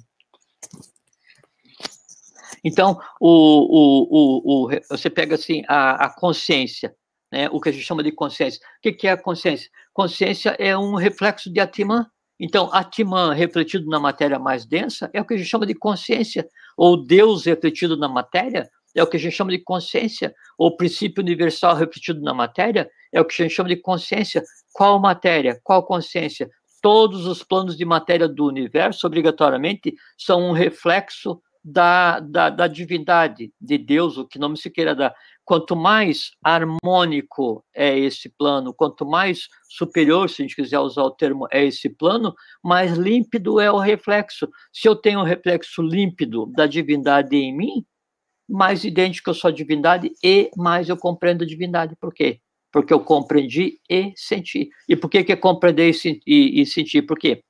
Então, 2.64 2.98
o, 3.20 3.28
o, 3.30 4.66
o, 4.66 4.80
você 4.90 5.08
pega 5.08 5.34
assim 5.36 5.62
a, 5.68 6.06
a 6.06 6.10
consciência, 6.10 6.94
né? 7.30 7.48
o 7.50 7.60
que 7.60 7.68
a 7.68 7.72
gente 7.72 7.84
chama 7.84 8.02
de 8.02 8.10
consciência. 8.12 8.60
O 8.78 8.80
que, 8.82 8.92
que 8.92 9.06
é 9.06 9.12
a 9.12 9.16
consciência? 9.16 9.70
Consciência 9.92 10.56
é 10.58 10.76
um 10.76 10.94
reflexo 10.94 11.52
de 11.52 11.60
Atman. 11.60 12.06
Então, 12.38 12.68
Atman 12.72 13.32
refletido 13.32 13.86
na 13.86 14.00
matéria 14.00 14.38
mais 14.38 14.66
densa 14.66 15.10
é 15.12 15.20
o 15.20 15.24
que 15.24 15.34
a 15.34 15.36
gente 15.36 15.48
chama 15.48 15.66
de 15.66 15.74
consciência, 15.74 16.48
ou 16.76 16.96
Deus 17.04 17.44
refletido 17.46 17.96
na 17.96 18.08
matéria 18.08 18.68
é 18.96 19.02
o 19.02 19.06
que 19.06 19.16
a 19.16 19.20
gente 19.20 19.36
chama 19.36 19.50
de 19.50 19.58
consciência, 19.58 20.34
ou 20.56 20.76
princípio 20.76 21.22
universal 21.22 21.76
refletido 21.76 22.20
na 22.22 22.32
matéria 22.32 22.90
é 23.12 23.20
o 23.20 23.24
que 23.24 23.42
a 23.42 23.44
gente 23.44 23.54
chama 23.54 23.68
de 23.68 23.76
consciência. 23.76 24.42
Qual 24.72 24.98
matéria? 24.98 25.60
Qual 25.62 25.84
consciência? 25.84 26.50
Todos 26.80 27.26
os 27.26 27.42
planos 27.42 27.76
de 27.76 27.84
matéria 27.84 28.28
do 28.28 28.46
universo, 28.46 29.06
obrigatoriamente, 29.06 29.94
são 30.16 30.50
um 30.50 30.52
reflexo 30.52 31.40
da, 31.68 32.20
da, 32.20 32.48
da 32.48 32.68
divindade, 32.68 33.52
de 33.60 33.76
Deus, 33.76 34.16
o 34.16 34.26
que 34.26 34.38
nome 34.38 34.56
se 34.56 34.70
queira 34.70 34.94
dar. 34.94 35.12
Quanto 35.44 35.74
mais 35.74 36.30
harmônico 36.44 37.64
é 37.74 37.98
esse 37.98 38.28
plano, 38.28 38.72
quanto 38.72 39.04
mais 39.04 39.48
superior, 39.68 40.30
se 40.30 40.42
a 40.42 40.44
gente 40.44 40.54
quiser 40.54 40.78
usar 40.78 41.02
o 41.02 41.10
termo, 41.10 41.48
é 41.50 41.64
esse 41.64 41.88
plano, 41.88 42.32
mais 42.62 42.96
límpido 42.96 43.58
é 43.58 43.70
o 43.70 43.78
reflexo. 43.78 44.48
Se 44.72 44.88
eu 44.88 44.94
tenho 44.94 45.20
um 45.20 45.24
reflexo 45.24 45.82
límpido 45.82 46.46
da 46.54 46.66
divindade 46.66 47.36
em 47.36 47.56
mim, 47.56 47.84
mais 48.48 48.84
idêntico 48.84 49.30
eu 49.30 49.34
sou 49.34 49.48
à 49.48 49.52
divindade 49.52 50.12
e 50.22 50.50
mais 50.56 50.88
eu 50.88 50.96
compreendo 50.96 51.42
a 51.42 51.46
divindade. 51.46 51.96
Por 51.96 52.14
quê? 52.14 52.40
Porque 52.76 52.92
eu 52.92 53.00
compreendi 53.00 53.80
e 53.88 54.12
senti. 54.14 54.68
E 54.86 54.94
por 54.94 55.08
que, 55.08 55.24
que 55.24 55.34
compreender 55.34 55.90
e, 55.90 56.20
e, 56.26 56.60
e 56.60 56.66
sentir? 56.66 57.00
Porque 57.00 57.42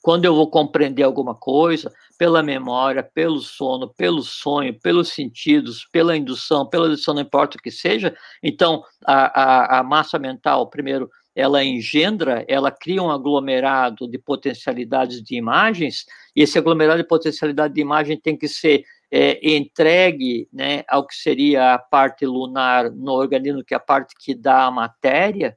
quando 0.00 0.24
eu 0.24 0.34
vou 0.34 0.48
compreender 0.48 1.02
alguma 1.02 1.34
coisa, 1.34 1.92
pela 2.16 2.42
memória, 2.42 3.02
pelo 3.02 3.40
sono, 3.40 3.92
pelo 3.92 4.22
sonho, 4.22 4.80
pelos 4.80 5.10
sentidos, 5.10 5.86
pela 5.92 6.16
indução, 6.16 6.66
pela 6.66 6.86
indução, 6.86 7.12
não 7.12 7.20
importa 7.20 7.58
o 7.58 7.60
que 7.60 7.70
seja, 7.70 8.16
então 8.42 8.82
a, 9.04 9.42
a, 9.42 9.80
a 9.80 9.82
massa 9.82 10.18
mental, 10.18 10.70
primeiro, 10.70 11.10
ela 11.36 11.62
engendra, 11.62 12.42
ela 12.48 12.70
cria 12.70 13.02
um 13.02 13.10
aglomerado 13.10 14.08
de 14.08 14.16
potencialidades 14.16 15.22
de 15.22 15.36
imagens, 15.36 16.06
e 16.34 16.40
esse 16.40 16.56
aglomerado 16.56 17.02
de 17.02 17.06
potencialidade 17.06 17.74
de 17.74 17.82
imagem 17.82 18.18
tem 18.18 18.34
que 18.34 18.48
ser 18.48 18.82
é, 19.10 19.56
entregue 19.56 20.48
né, 20.52 20.84
ao 20.88 21.06
que 21.06 21.14
seria 21.14 21.74
a 21.74 21.78
parte 21.78 22.26
lunar 22.26 22.90
no 22.90 23.12
organismo, 23.12 23.64
que 23.64 23.74
é 23.74 23.76
a 23.76 23.80
parte 23.80 24.14
que 24.18 24.34
dá 24.34 24.66
a 24.66 24.70
matéria, 24.70 25.56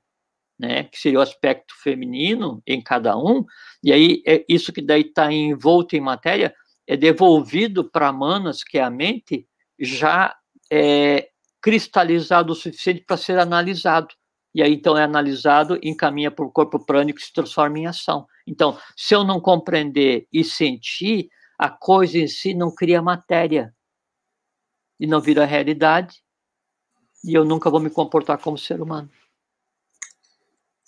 né, 0.58 0.84
que 0.84 0.99
seria 0.99 1.20
o 1.20 1.22
aspecto 1.22 1.74
feminino 1.82 2.62
em 2.66 2.82
cada 2.82 3.18
um, 3.18 3.43
e 3.84 3.91
aí 3.91 4.22
é 4.28 4.45
isso 4.47 4.72
que 4.72 4.82
daí 4.82 5.02
está 5.02 5.32
envolto 5.32 5.95
em 5.95 6.02
matéria 6.02 6.54
é 6.88 6.97
devolvido 6.97 7.89
para 7.89 8.12
Manas, 8.12 8.64
que 8.64 8.78
é 8.78 8.84
a 8.84 8.89
mente, 8.89 9.47
já 9.80 10.36
é, 10.70 11.30
cristalizado 11.62 12.52
o 12.52 12.56
suficiente 12.56 13.04
para 13.08 13.16
ser 13.16 13.39
analisado. 13.39 14.14
E 14.54 14.62
aí, 14.62 14.74
então, 14.74 14.97
é 14.97 15.04
analisado, 15.04 15.80
encaminha 15.82 16.30
para 16.30 16.43
o 16.43 16.52
corpo 16.52 16.86
prânico 16.86 17.20
e 17.20 17.24
se 17.24 17.32
transforma 17.32 17.80
em 17.80 17.88
ação. 17.88 18.28
Então, 18.45 18.78
se 18.97 19.16
eu 19.16 19.24
não 19.24 19.39
compreender 19.39 20.28
e 20.34 20.43
sentir, 20.43 21.30
a 21.62 21.70
coisa 21.70 22.18
em 22.18 22.28
si 22.28 22.55
não 22.55 22.74
cria 22.74 23.03
matéria 23.03 23.72
e 24.99 25.05
não 25.05 25.22
vira 25.22 25.45
realidade, 25.45 26.24
e 27.24 27.36
eu 27.36 27.45
nunca 27.45 27.70
vou 27.70 27.80
me 27.80 27.91
comportar 27.91 28.39
como 28.39 28.57
ser 28.57 28.82
humano. 28.82 29.12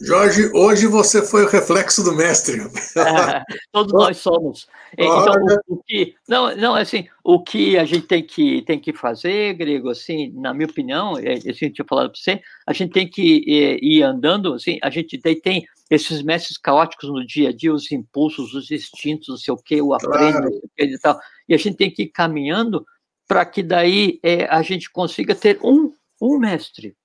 Jorge, 0.01 0.49
hoje 0.53 0.87
você 0.87 1.21
foi 1.21 1.45
o 1.45 1.47
reflexo 1.47 2.03
do 2.03 2.13
mestre. 2.13 2.61
É, 2.61 3.43
todos 3.71 3.93
nós 3.93 4.17
somos. 4.17 4.67
Então, 4.97 5.33
o, 5.67 5.75
o, 5.75 5.83
que, 5.83 6.15
não, 6.27 6.55
não, 6.55 6.75
assim, 6.75 7.07
o 7.23 7.41
que 7.41 7.77
a 7.77 7.85
gente 7.85 8.07
tem 8.07 8.23
que, 8.23 8.63
tem 8.63 8.79
que 8.79 8.91
fazer, 8.91 9.53
Grego, 9.53 9.89
assim, 9.89 10.31
na 10.33 10.53
minha 10.53 10.67
opinião, 10.67 11.17
é, 11.17 11.33
assim, 11.33 11.65
eu 11.65 11.73
tinha 11.73 11.85
falado 11.87 12.11
para 12.11 12.19
você, 12.19 12.41
a 12.67 12.73
gente 12.73 12.91
tem 12.91 13.07
que 13.07 13.21
ir, 13.21 13.79
ir 13.81 14.03
andando, 14.03 14.53
assim, 14.53 14.79
a 14.81 14.89
gente 14.89 15.17
tem, 15.19 15.39
tem 15.39 15.65
esses 15.89 16.21
mestres 16.21 16.57
caóticos 16.57 17.09
no 17.09 17.25
dia 17.25 17.49
a 17.49 17.53
dia, 17.53 17.73
os 17.73 17.91
impulsos, 17.91 18.53
os 18.53 18.71
instintos, 18.71 19.27
não 19.29 19.37
sei 19.37 19.53
o 19.53 19.57
que, 19.57 19.81
o 19.81 19.93
aprendo, 19.93 20.49
claro. 20.49 20.61
e 20.79 20.99
tal, 20.99 21.19
e 21.47 21.53
a 21.53 21.57
gente 21.57 21.77
tem 21.77 21.91
que 21.91 22.03
ir 22.03 22.09
caminhando 22.09 22.85
para 23.27 23.45
que 23.45 23.63
daí 23.63 24.19
é, 24.23 24.45
a 24.45 24.61
gente 24.61 24.91
consiga 24.91 25.33
ter 25.33 25.59
um, 25.63 25.91
um 26.21 26.37
mestre, 26.37 26.95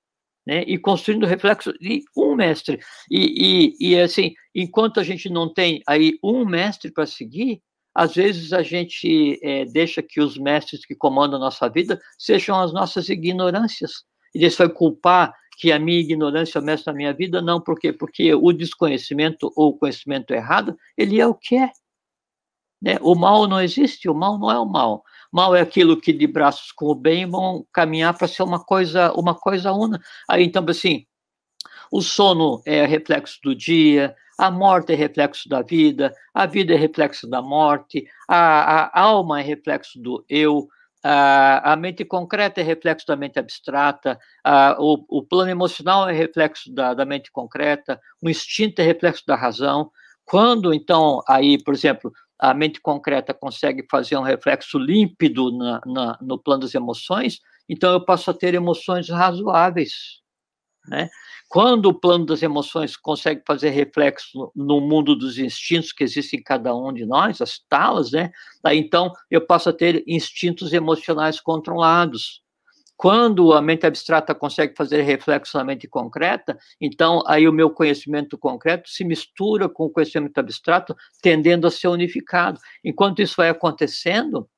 né? 0.49 0.65
E 0.67 0.79
construindo 0.79 1.27
reflexo 1.27 1.75
de 1.75 2.03
um 2.17 2.35
mestre. 2.35 2.81
E, 3.11 3.75
e, 3.79 3.91
e 3.91 4.01
assim, 4.01 4.33
enquanto 4.55 4.99
a 4.99 5.05
gente 5.05 5.29
não 5.29 5.53
tem 5.53 5.83
aí 5.87 6.19
um 6.25 6.43
mestre 6.47 6.91
para 6.91 7.05
seguir, 7.05 7.61
às 7.95 8.15
vezes 8.15 8.55
a 8.55 8.63
gente 8.63 9.39
é, 9.43 9.67
deixa 9.67 10.03
que 10.03 10.23
os 10.23 10.39
mestres 10.39 10.87
que 10.87 10.95
comandam 10.95 11.37
a 11.37 11.45
nossa 11.45 11.69
vida 11.69 12.01
sejam 12.19 12.59
as 12.59 12.73
nossas 12.73 13.11
ignorâncias. 13.11 14.05
E 14.35 14.43
isso 14.43 14.57
vai 14.57 14.71
culpar 14.71 15.35
que 15.59 15.71
a 15.71 15.79
minha 15.79 16.01
ignorância 16.01 16.59
é 16.59 16.63
o 16.63 16.65
mestre 16.65 16.87
da 16.87 16.97
minha 16.97 17.13
vida? 17.13 17.43
Não, 17.43 17.61
por 17.61 17.79
quê? 17.79 17.93
Porque 17.93 18.33
o 18.33 18.51
desconhecimento 18.51 19.53
ou 19.55 19.71
o 19.71 19.79
conhecimento 19.79 20.33
errado, 20.33 20.79
ele 20.97 21.21
é 21.21 21.27
o 21.27 21.35
que 21.35 21.57
é. 21.57 21.71
Né? 22.81 22.97
O 23.03 23.15
mal 23.15 23.47
não 23.47 23.61
existe, 23.61 24.09
o 24.09 24.15
mal 24.15 24.39
não 24.39 24.51
é 24.51 24.59
o 24.59 24.65
mal. 24.65 25.05
Mal 25.31 25.55
é 25.55 25.61
aquilo 25.61 26.01
que 26.01 26.13
de 26.13 26.27
braços 26.27 26.73
com 26.73 26.87
o 26.87 26.95
bem 26.95 27.29
vão 27.29 27.67
caminhar 27.73 28.17
para 28.17 28.29
ser 28.29 28.43
uma 28.43 28.63
coisa, 28.63 29.13
uma 29.13 29.35
coisa 29.35 29.73
una. 29.73 30.01
Aí 30.29 30.45
então 30.45 30.65
assim, 30.69 31.07
o 31.91 32.01
sono 32.01 32.63
é 32.67 32.87
reflexo 32.87 33.39
do 33.43 33.55
dia, 33.55 34.15
a 34.39 34.51
morte 34.51 34.93
é 34.93 34.97
reflexo 34.97 35.49
da 35.49 35.63
vida, 35.63 36.15
a 36.33 36.47
vida 36.47 36.73
é 36.73 36.77
reflexo 36.77 37.29
da 37.29 37.43
morte, 37.43 38.07
a, 38.29 38.99
a 38.99 39.03
alma 39.03 39.41
é 39.41 39.43
reflexo 39.43 40.01
do 40.01 40.25
eu, 40.29 40.69
a, 41.03 41.73
a, 41.73 41.77
mente 41.77 42.05
concreta 42.05 42.61
é 42.61 42.65
reflexo 42.65 43.07
da 43.07 43.17
mente 43.17 43.39
abstrata, 43.39 44.19
a, 44.45 44.77
o, 44.79 45.05
o, 45.09 45.23
plano 45.23 45.51
emocional 45.51 46.09
é 46.09 46.13
reflexo 46.13 46.73
da, 46.73 46.95
da, 46.95 47.05
mente 47.05 47.31
concreta, 47.31 48.01
o 48.23 48.29
instinto 48.29 48.81
é 48.81 48.85
reflexo 48.85 49.25
da 49.27 49.37
razão. 49.37 49.91
Quando, 50.25 50.75
então, 50.75 51.23
aí, 51.27 51.63
por 51.63 51.73
exemplo, 51.73 52.13
a 52.39 52.55
mente 52.55 52.81
concreta 52.81 53.35
consegue 53.35 53.85
fazer 53.91 54.17
um 54.17 54.23
reflexo 54.23 54.79
límpido 54.79 55.51
na, 55.57 55.81
na, 55.85 56.19
no 56.21 56.39
plano 56.39 56.63
das 56.63 56.75
emoções, 56.75 57.41
então 57.69 57.93
eu 57.93 58.05
passo 58.05 58.31
a 58.31 58.35
ter 58.35 58.55
emoções 58.55 59.09
razoáveis, 59.09 60.21
né? 60.87 61.09
Quando 61.49 61.87
o 61.87 61.95
plano 61.95 62.27
das 62.27 62.43
emoções 62.43 62.95
consegue 62.95 63.43
fazer 63.47 63.71
reflexo 63.71 64.53
no 64.55 64.83
mundo 64.83 65.17
dos 65.17 65.39
instintos 65.39 65.93
que 65.93 66.05
existem 66.05 66.41
em 66.41 66.43
cada 66.43 66.75
um 66.77 66.93
de 66.93 67.07
nós, 67.07 67.41
as 67.41 67.59
talas, 67.59 68.13
né? 68.13 68.31
Então 68.67 69.13
eu 69.31 69.41
passo 69.41 69.71
a 69.71 69.73
ter 69.73 70.05
instintos 70.07 70.75
emocionais 70.75 71.41
controlados. 71.41 72.43
Quando 72.99 73.53
a 73.53 73.63
mente 73.63 73.87
abstrata 73.87 74.35
consegue 74.35 74.75
fazer 74.77 75.03
reflexo 75.03 75.57
na 75.57 75.63
mente 75.63 75.87
concreta, 75.87 76.59
então 76.81 77.23
aí 77.29 77.47
o 77.47 77.53
meu 77.53 77.71
conhecimento 77.71 78.37
concreto 78.37 78.91
se 78.91 79.05
mistura 79.05 79.69
com 79.69 79.85
o 79.85 79.91
conhecimento 79.91 80.37
abstrato, 80.37 80.97
tendendo 81.23 81.69
a 81.69 81.71
ser 81.71 81.87
unificado. 81.87 82.59
Enquanto 82.85 83.23
isso 83.23 83.37
vai 83.37 83.51
acontecendo, 83.51 84.51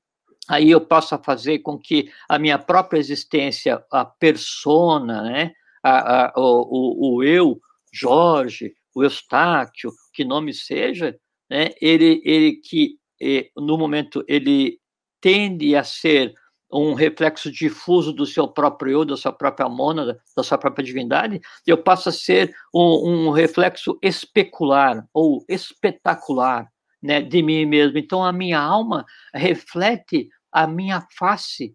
aí 0.49 0.71
eu 0.71 0.81
posso 0.81 1.19
fazer 1.23 1.59
com 1.59 1.79
que 1.79 2.11
a 2.27 2.39
minha 2.39 2.59
própria 2.59 2.99
existência, 2.99 3.85
a 3.93 4.07
persona, 4.07 5.21
né, 5.21 5.53
a, 5.83 6.25
a, 6.25 6.33
o, 6.35 7.17
o, 7.17 7.23
eu, 7.23 7.61
Jorge, 7.93 8.73
o 8.95 9.05
Eustáquio, 9.05 9.93
que 10.15 10.25
nome 10.25 10.55
seja, 10.55 11.15
né, 11.51 11.73
ele, 11.79 12.23
ele 12.25 12.53
que 12.55 12.95
eh, 13.21 13.51
no 13.55 13.77
momento 13.77 14.25
ele 14.27 14.79
tende 15.21 15.77
a 15.77 15.85
ser 15.85 16.33
um 16.73 16.95
reflexo 16.95 17.51
difuso 17.51 18.13
do 18.13 18.25
seu 18.27 18.47
próprio 18.47 18.93
eu, 18.93 19.05
da 19.05 19.17
sua 19.17 19.33
própria 19.33 19.69
mônada, 19.69 20.21
da 20.37 20.43
sua 20.43 20.59
própria 20.59 20.85
divindade, 20.85 21.41
eu 21.67 21.79
passo 21.79 22.09
a 22.09 22.13
ser 22.13 22.55
um, 22.75 23.29
um 23.29 23.31
reflexo 23.31 23.99
especular 24.03 25.07
ou 25.13 25.45
espetacular 25.49 26.71
né, 27.03 27.21
de 27.21 27.43
mim 27.43 27.65
mesmo. 27.67 27.99
Então, 27.99 28.25
a 28.25 28.33
minha 28.33 28.61
alma 28.61 29.05
reflete 29.35 30.29
a 30.53 30.67
minha 30.67 31.07
face 31.19 31.75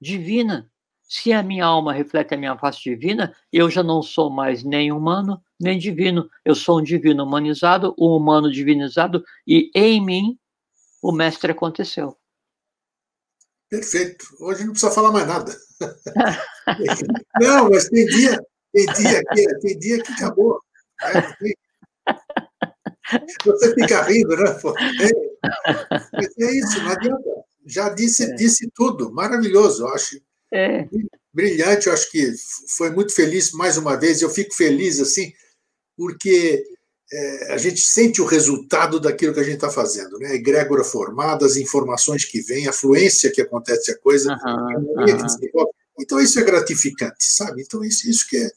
divina. 0.00 0.70
Se 1.02 1.32
a 1.32 1.42
minha 1.42 1.66
alma 1.66 1.92
reflete 1.92 2.34
a 2.34 2.38
minha 2.38 2.56
face 2.56 2.80
divina, 2.82 3.34
eu 3.52 3.68
já 3.68 3.82
não 3.82 4.02
sou 4.02 4.30
mais 4.30 4.64
nem 4.64 4.90
humano, 4.90 5.42
nem 5.60 5.78
divino. 5.78 6.28
Eu 6.44 6.54
sou 6.54 6.80
um 6.80 6.82
divino 6.82 7.24
humanizado, 7.24 7.94
um 7.98 8.16
humano 8.16 8.50
divinizado, 8.50 9.22
e 9.46 9.70
em 9.74 10.00
mim 10.04 10.38
o 11.02 11.12
mestre 11.12 11.52
aconteceu. 11.52 12.16
Perfeito. 13.72 14.26
Hoje 14.38 14.64
não 14.64 14.72
precisa 14.72 14.92
falar 14.92 15.10
mais 15.10 15.26
nada. 15.26 15.56
não, 17.40 17.70
mas 17.70 17.88
tem 17.88 18.04
dia, 18.04 18.38
tem 18.70 18.84
dia 18.84 19.22
que, 19.32 19.58
tem 19.60 19.78
dia 19.78 20.02
que 20.02 20.12
acabou. 20.12 20.60
Né? 21.02 21.52
Você 23.46 23.74
fica 23.74 24.02
rindo, 24.02 24.36
né? 24.36 24.50
É, 25.00 25.10
mas 26.12 26.38
é 26.38 26.50
isso, 26.50 26.82
não 26.82 26.90
adianta. 26.90 27.30
Já 27.64 27.88
disse, 27.88 28.24
é. 28.24 28.34
disse 28.34 28.70
tudo. 28.74 29.10
Maravilhoso, 29.10 29.84
eu 29.84 29.88
acho. 29.88 30.20
É. 30.52 30.86
Brilhante, 31.32 31.86
eu 31.86 31.94
acho 31.94 32.10
que 32.10 32.30
foi 32.76 32.90
muito 32.90 33.14
feliz 33.14 33.52
mais 33.52 33.78
uma 33.78 33.96
vez. 33.96 34.20
Eu 34.20 34.28
fico 34.28 34.54
feliz 34.54 35.00
assim, 35.00 35.32
porque 35.96 36.62
é, 37.12 37.52
a 37.52 37.58
gente 37.58 37.80
sente 37.80 38.22
o 38.22 38.26
resultado 38.26 38.98
daquilo 38.98 39.34
que 39.34 39.40
a 39.40 39.44
gente 39.44 39.56
está 39.56 39.68
fazendo, 39.68 40.18
né? 40.18 40.28
A 40.28 40.34
egrégora 40.34 40.82
formada, 40.82 41.44
as 41.44 41.56
informações 41.56 42.24
que 42.24 42.40
vêm, 42.40 42.66
a 42.66 42.72
fluência 42.72 43.30
que 43.30 43.42
acontece 43.42 43.92
a 43.92 43.98
coisa, 43.98 44.32
uhum, 44.32 44.98
a 44.98 45.04
uhum. 45.04 45.66
Então 46.00 46.18
isso 46.18 46.40
é 46.40 46.42
gratificante, 46.42 47.22
sabe? 47.24 47.62
Então 47.62 47.84
isso, 47.84 48.08
isso 48.08 48.28
que 48.28 48.38
é 48.38 48.48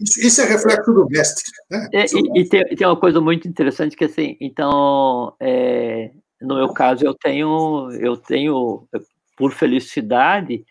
isso, 0.00 0.20
isso 0.20 0.40
é 0.40 0.44
reflexo 0.44 0.92
do 0.92 1.06
mestre. 1.06 1.44
Né? 1.70 1.88
É, 1.92 2.04
e, 2.04 2.40
e 2.40 2.48
tem, 2.48 2.64
tem, 2.64 2.86
uma 2.86 2.98
coisa 2.98 3.20
muito 3.20 3.46
interessante 3.46 3.96
que 3.96 4.04
assim, 4.04 4.36
então 4.40 5.34
é, 5.40 6.10
no 6.40 6.54
meu 6.54 6.72
caso 6.72 7.04
eu 7.04 7.14
tenho 7.14 7.90
eu 8.00 8.16
tenho 8.16 8.88
por 9.36 9.52
felicidade 9.52 10.64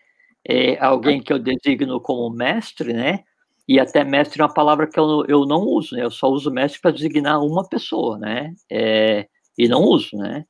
é, 0.48 0.78
alguém 0.82 1.22
que 1.22 1.32
eu 1.32 1.38
designo 1.38 2.00
como 2.00 2.34
mestre, 2.34 2.92
né? 2.92 3.20
E 3.68 3.78
até 3.78 4.02
mestre 4.02 4.40
é 4.40 4.44
uma 4.44 4.52
palavra 4.52 4.86
que 4.86 4.98
eu, 4.98 5.24
eu 5.28 5.44
não 5.44 5.60
uso, 5.60 5.94
né? 5.94 6.02
Eu 6.04 6.10
só 6.10 6.28
uso 6.28 6.50
mestre 6.50 6.80
para 6.80 6.90
designar 6.90 7.44
uma 7.44 7.68
pessoa, 7.68 8.18
né? 8.18 8.54
É, 8.70 9.28
e 9.58 9.68
não 9.68 9.82
uso, 9.82 10.16
né? 10.16 10.44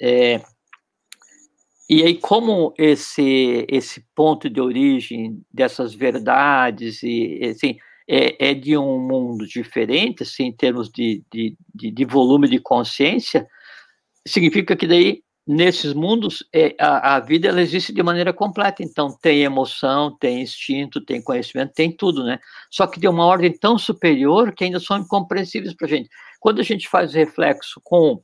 É, 0.00 0.40
e 1.90 2.02
aí, 2.02 2.14
como 2.16 2.74
esse, 2.78 3.66
esse 3.68 4.04
ponto 4.14 4.50
de 4.50 4.60
origem 4.60 5.42
dessas 5.52 5.94
verdades 5.94 7.02
e 7.02 7.40
assim, 7.44 7.78
é, 8.08 8.50
é 8.50 8.54
de 8.54 8.76
um 8.76 8.98
mundo 8.98 9.46
diferente, 9.46 10.22
assim, 10.22 10.44
em 10.44 10.52
termos 10.52 10.90
de, 10.90 11.24
de, 11.32 11.56
de, 11.74 11.90
de 11.90 12.04
volume 12.04 12.48
de 12.48 12.58
consciência, 12.58 13.46
significa 14.26 14.76
que 14.76 14.86
daí 14.86 15.22
nesses 15.48 15.94
mundos, 15.94 16.46
é, 16.52 16.76
a, 16.78 17.16
a, 17.16 17.20
vida 17.20 17.48
ela 17.48 17.62
existe 17.62 17.90
de 17.90 18.02
maneira 18.02 18.34
completa. 18.34 18.82
Então, 18.82 19.16
tem 19.18 19.40
emoção, 19.42 20.14
tem 20.18 20.42
instinto, 20.42 21.00
tem 21.00 21.22
conhecimento, 21.22 21.72
tem 21.72 21.90
tudo, 21.90 22.22
né? 22.22 22.38
Só 22.70 22.86
que 22.86 23.00
de 23.00 23.08
uma 23.08 23.24
ordem 23.24 23.56
tão 23.56 23.78
superior 23.78 24.52
que 24.52 24.64
ainda 24.64 24.78
são 24.78 24.98
incompreensíveis 24.98 25.74
para 25.74 25.86
a 25.86 25.88
gente. 25.88 26.10
Quando 26.38 26.60
a 26.60 26.62
gente 26.62 26.86
faz 26.86 27.14
reflexo 27.14 27.80
com 27.82 28.22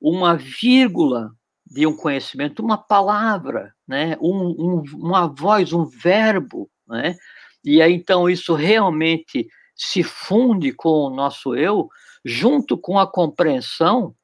uma 0.00 0.34
vírgula 0.34 1.30
de 1.66 1.86
um 1.86 1.94
conhecimento, 1.94 2.62
uma 2.62 2.78
palavra, 2.78 3.74
né? 3.86 4.16
Um, 4.18 4.48
um, 4.58 4.82
uma 4.94 5.26
voz, 5.26 5.74
um 5.74 5.84
verbo, 5.84 6.70
né? 6.88 7.16
E 7.62 7.82
aí, 7.82 7.92
então, 7.92 8.30
isso 8.30 8.54
realmente 8.54 9.46
se 9.76 10.02
funde 10.02 10.72
com 10.72 10.88
o 10.88 11.10
nosso 11.10 11.54
eu, 11.54 11.86
junto 12.24 12.78
com 12.78 12.98
a 12.98 13.06
compreensão 13.06 14.14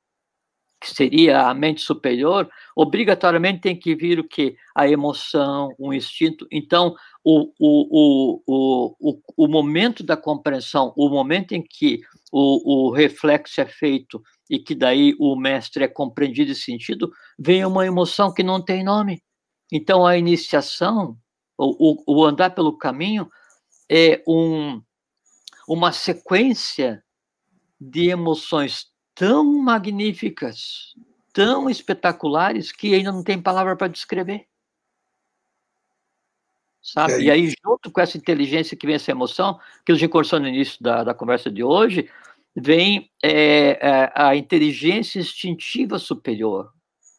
que 0.80 0.90
seria 0.90 1.42
a 1.42 1.54
mente 1.54 1.82
superior, 1.82 2.48
obrigatoriamente 2.74 3.60
tem 3.60 3.78
que 3.78 3.94
vir 3.94 4.18
o 4.18 4.26
que? 4.26 4.56
A 4.74 4.88
emoção, 4.88 5.74
o 5.78 5.92
instinto. 5.92 6.46
Então, 6.50 6.94
o, 7.22 7.52
o, 7.60 8.42
o, 8.46 8.94
o, 8.98 9.20
o 9.36 9.48
momento 9.48 10.02
da 10.02 10.16
compreensão, 10.16 10.92
o 10.96 11.10
momento 11.10 11.52
em 11.52 11.62
que 11.62 12.00
o, 12.32 12.88
o 12.88 12.90
reflexo 12.92 13.60
é 13.60 13.66
feito 13.66 14.22
e 14.48 14.58
que 14.58 14.74
daí 14.74 15.14
o 15.20 15.36
mestre 15.36 15.84
é 15.84 15.88
compreendido 15.88 16.50
e 16.50 16.54
sentido, 16.54 17.12
vem 17.38 17.64
uma 17.64 17.86
emoção 17.86 18.32
que 18.32 18.42
não 18.42 18.64
tem 18.64 18.82
nome. 18.82 19.22
Então, 19.70 20.06
a 20.06 20.16
iniciação, 20.16 21.16
o, 21.58 21.92
o, 22.06 22.20
o 22.20 22.24
andar 22.24 22.54
pelo 22.54 22.76
caminho, 22.78 23.28
é 23.90 24.22
um, 24.26 24.80
uma 25.68 25.92
sequência 25.92 27.02
de 27.80 28.08
emoções 28.08 28.89
tão 29.20 29.44
magníficas, 29.44 30.94
tão 31.30 31.68
espetaculares, 31.68 32.72
que 32.72 32.94
ainda 32.94 33.12
não 33.12 33.22
tem 33.22 33.38
palavra 33.38 33.76
para 33.76 33.86
descrever. 33.86 34.46
Sabe? 36.80 37.12
É 37.12 37.20
e 37.20 37.30
aí, 37.30 37.54
junto 37.62 37.90
com 37.90 38.00
essa 38.00 38.16
inteligência 38.16 38.74
que 38.74 38.86
vem 38.86 38.94
essa 38.94 39.10
emoção, 39.10 39.60
que 39.84 39.92
a 39.92 39.94
gente 39.94 40.08
conversou 40.08 40.40
no 40.40 40.48
início 40.48 40.82
da, 40.82 41.04
da 41.04 41.12
conversa 41.12 41.50
de 41.50 41.62
hoje, 41.62 42.08
vem 42.56 43.10
é, 43.22 43.78
é, 43.86 44.12
a 44.14 44.34
inteligência 44.34 45.20
instintiva 45.20 45.98
superior, 45.98 46.72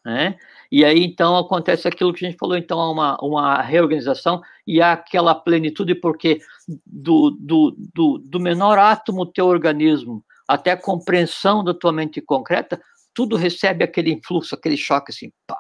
né? 0.04 0.40
E 0.72 0.84
aí, 0.84 1.04
então, 1.04 1.38
acontece 1.38 1.88
aquilo 1.88 2.12
que 2.12 2.26
a 2.26 2.30
gente 2.30 2.40
falou, 2.40 2.58
então, 2.58 2.80
uma, 2.92 3.16
uma 3.22 3.62
reorganização 3.62 4.42
e 4.66 4.82
há 4.82 4.94
aquela 4.94 5.36
plenitude, 5.36 5.94
porque 5.94 6.42
do, 6.84 7.30
do, 7.30 7.76
do, 7.94 8.18
do 8.18 8.40
menor 8.40 8.80
átomo 8.80 9.24
do 9.24 9.32
teu 9.32 9.46
organismo 9.46 10.26
até 10.52 10.72
a 10.72 10.78
compreensão 10.78 11.64
da 11.64 11.74
tua 11.74 11.94
mente 11.94 12.20
concreta, 12.20 12.82
tudo 13.14 13.38
recebe 13.38 13.86
aquele 13.86 14.12
influxo, 14.12 14.54
aquele 14.54 14.76
choque 14.76 15.12
assim, 15.12 15.32
pá. 15.48 15.58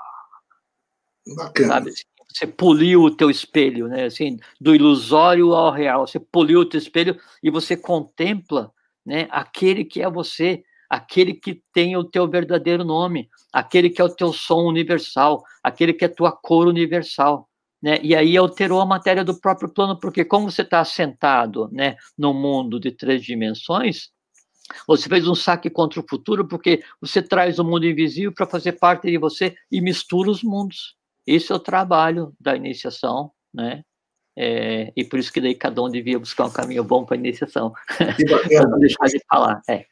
Bacana. 1.35 1.69
Sabe? 1.69 1.91
Você 2.27 2.45
poliu 2.45 3.03
o 3.03 3.15
teu 3.15 3.29
espelho, 3.29 3.87
né? 3.87 4.05
Assim, 4.05 4.37
do 4.59 4.75
ilusório 4.75 5.53
ao 5.53 5.71
real. 5.71 6.05
Você 6.05 6.19
poliu 6.19 6.61
o 6.61 6.65
teu 6.65 6.77
espelho 6.77 7.17
e 7.41 7.49
você 7.49 7.77
contempla, 7.77 8.71
né? 9.05 9.27
Aquele 9.31 9.85
que 9.85 10.01
é 10.01 10.09
você, 10.09 10.61
aquele 10.89 11.33
que 11.33 11.61
tem 11.73 11.95
o 11.95 12.03
teu 12.03 12.27
verdadeiro 12.27 12.83
nome, 12.83 13.29
aquele 13.53 13.89
que 13.89 14.01
é 14.01 14.03
o 14.03 14.13
teu 14.13 14.33
som 14.33 14.65
universal, 14.65 15.41
aquele 15.63 15.93
que 15.93 16.03
é 16.03 16.07
a 16.07 16.13
tua 16.13 16.33
cor 16.33 16.67
universal. 16.67 17.47
Né? 17.81 17.97
E 18.03 18.13
aí 18.13 18.35
alterou 18.35 18.81
a 18.81 18.85
matéria 18.85 19.23
do 19.23 19.39
próprio 19.39 19.69
plano, 19.69 19.97
porque 19.99 20.23
como 20.25 20.51
você 20.51 20.61
está 20.61 20.81
assentado 20.81 21.69
né, 21.71 21.95
no 22.17 22.33
mundo 22.33 22.79
de 22.79 22.91
três 22.91 23.23
dimensões, 23.23 24.11
você 24.87 25.07
fez 25.07 25.27
um 25.27 25.35
saque 25.35 25.69
contra 25.69 25.99
o 25.99 26.05
futuro, 26.07 26.47
porque 26.47 26.83
você 26.99 27.21
traz 27.21 27.59
o 27.59 27.63
mundo 27.63 27.85
invisível 27.85 28.31
para 28.33 28.45
fazer 28.45 28.73
parte 28.73 29.09
de 29.09 29.17
você 29.17 29.55
e 29.71 29.81
mistura 29.81 30.29
os 30.29 30.43
mundos. 30.43 30.95
Esse 31.25 31.51
é 31.51 31.55
o 31.55 31.59
trabalho 31.59 32.33
da 32.39 32.55
iniciação, 32.55 33.31
né? 33.53 33.83
É, 34.37 34.91
e 34.95 35.03
por 35.03 35.19
isso 35.19 35.31
que 35.31 35.41
daí 35.41 35.53
cada 35.53 35.81
um 35.81 35.89
devia 35.89 36.17
buscar 36.17 36.45
um 36.45 36.51
caminho 36.51 36.83
bom 36.83 37.05
para 37.05 37.15
a 37.15 37.19
iniciação. 37.19 37.73
para 38.49 38.67
não 38.67 38.79
deixar 38.79 39.05
de 39.05 39.19
falar. 39.29 39.61
É. 39.69 39.85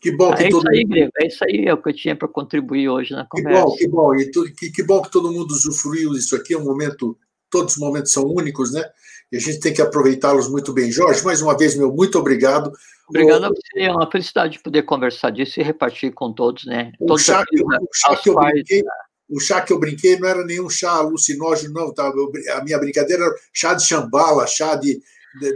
Que 0.00 0.12
bom 0.12 0.34
que 0.34 0.44
é 0.44 0.48
todo 0.50 0.68
aí, 0.68 0.84
Grego, 0.84 1.10
é 1.18 1.26
isso 1.26 1.42
aí, 1.44 1.64
é 1.64 1.72
o 1.72 1.82
que 1.82 1.88
eu 1.88 1.94
tinha 1.94 2.14
para 2.14 2.28
contribuir 2.28 2.90
hoje 2.90 3.14
na 3.14 3.26
conversa. 3.26 3.76
Que 3.78 3.88
bom, 3.88 4.14
que 4.14 4.30
bom, 4.30 4.42
e 4.42 4.52
que, 4.52 4.70
que, 4.70 4.82
bom 4.82 5.00
que 5.00 5.10
todo 5.10 5.32
mundo 5.32 5.50
usufruiu 5.50 6.12
disso 6.12 6.36
aqui, 6.36 6.52
é 6.52 6.58
um 6.58 6.64
momento, 6.64 7.18
todos 7.48 7.74
os 7.74 7.80
momentos 7.80 8.12
são 8.12 8.24
únicos, 8.24 8.70
né? 8.74 8.84
E 9.32 9.36
a 9.36 9.40
gente 9.40 9.60
tem 9.60 9.72
que 9.72 9.82
aproveitá-los 9.82 10.48
muito 10.48 10.72
bem. 10.72 10.90
Jorge, 10.90 11.24
mais 11.24 11.42
uma 11.42 11.56
vez, 11.56 11.76
meu 11.76 11.92
muito 11.92 12.18
obrigado. 12.18 12.72
Obrigado 13.08 13.44
a 13.44 13.48
você, 13.48 13.80
é 13.80 13.92
uma 13.92 14.10
felicidade 14.10 14.54
de 14.54 14.62
poder 14.62 14.82
conversar 14.82 15.30
disso 15.30 15.60
e 15.60 15.62
repartir 15.62 16.12
com 16.12 16.32
todos, 16.32 16.64
né? 16.64 16.92
O 16.98 17.06
todos 17.06 17.22
chá, 17.22 17.44
que, 17.46 17.62
o 17.62 17.66
chá 17.92 18.16
que 18.16 18.30
eu 18.30 18.34
brinquei, 18.34 18.82
o 19.28 19.40
chá 19.40 19.60
que 19.60 19.72
eu 19.72 19.78
brinquei 19.78 20.18
não 20.18 20.28
era 20.28 20.44
nenhum 20.44 20.70
chá 20.70 20.92
alucinógeno, 20.92 21.74
não, 21.74 21.92
tá? 21.92 22.10
a 22.54 22.64
minha 22.64 22.78
brincadeira 22.78 23.24
era 23.24 23.34
chá 23.52 23.74
de 23.74 23.84
chambala, 23.84 24.46
chá 24.46 24.74
de 24.74 25.00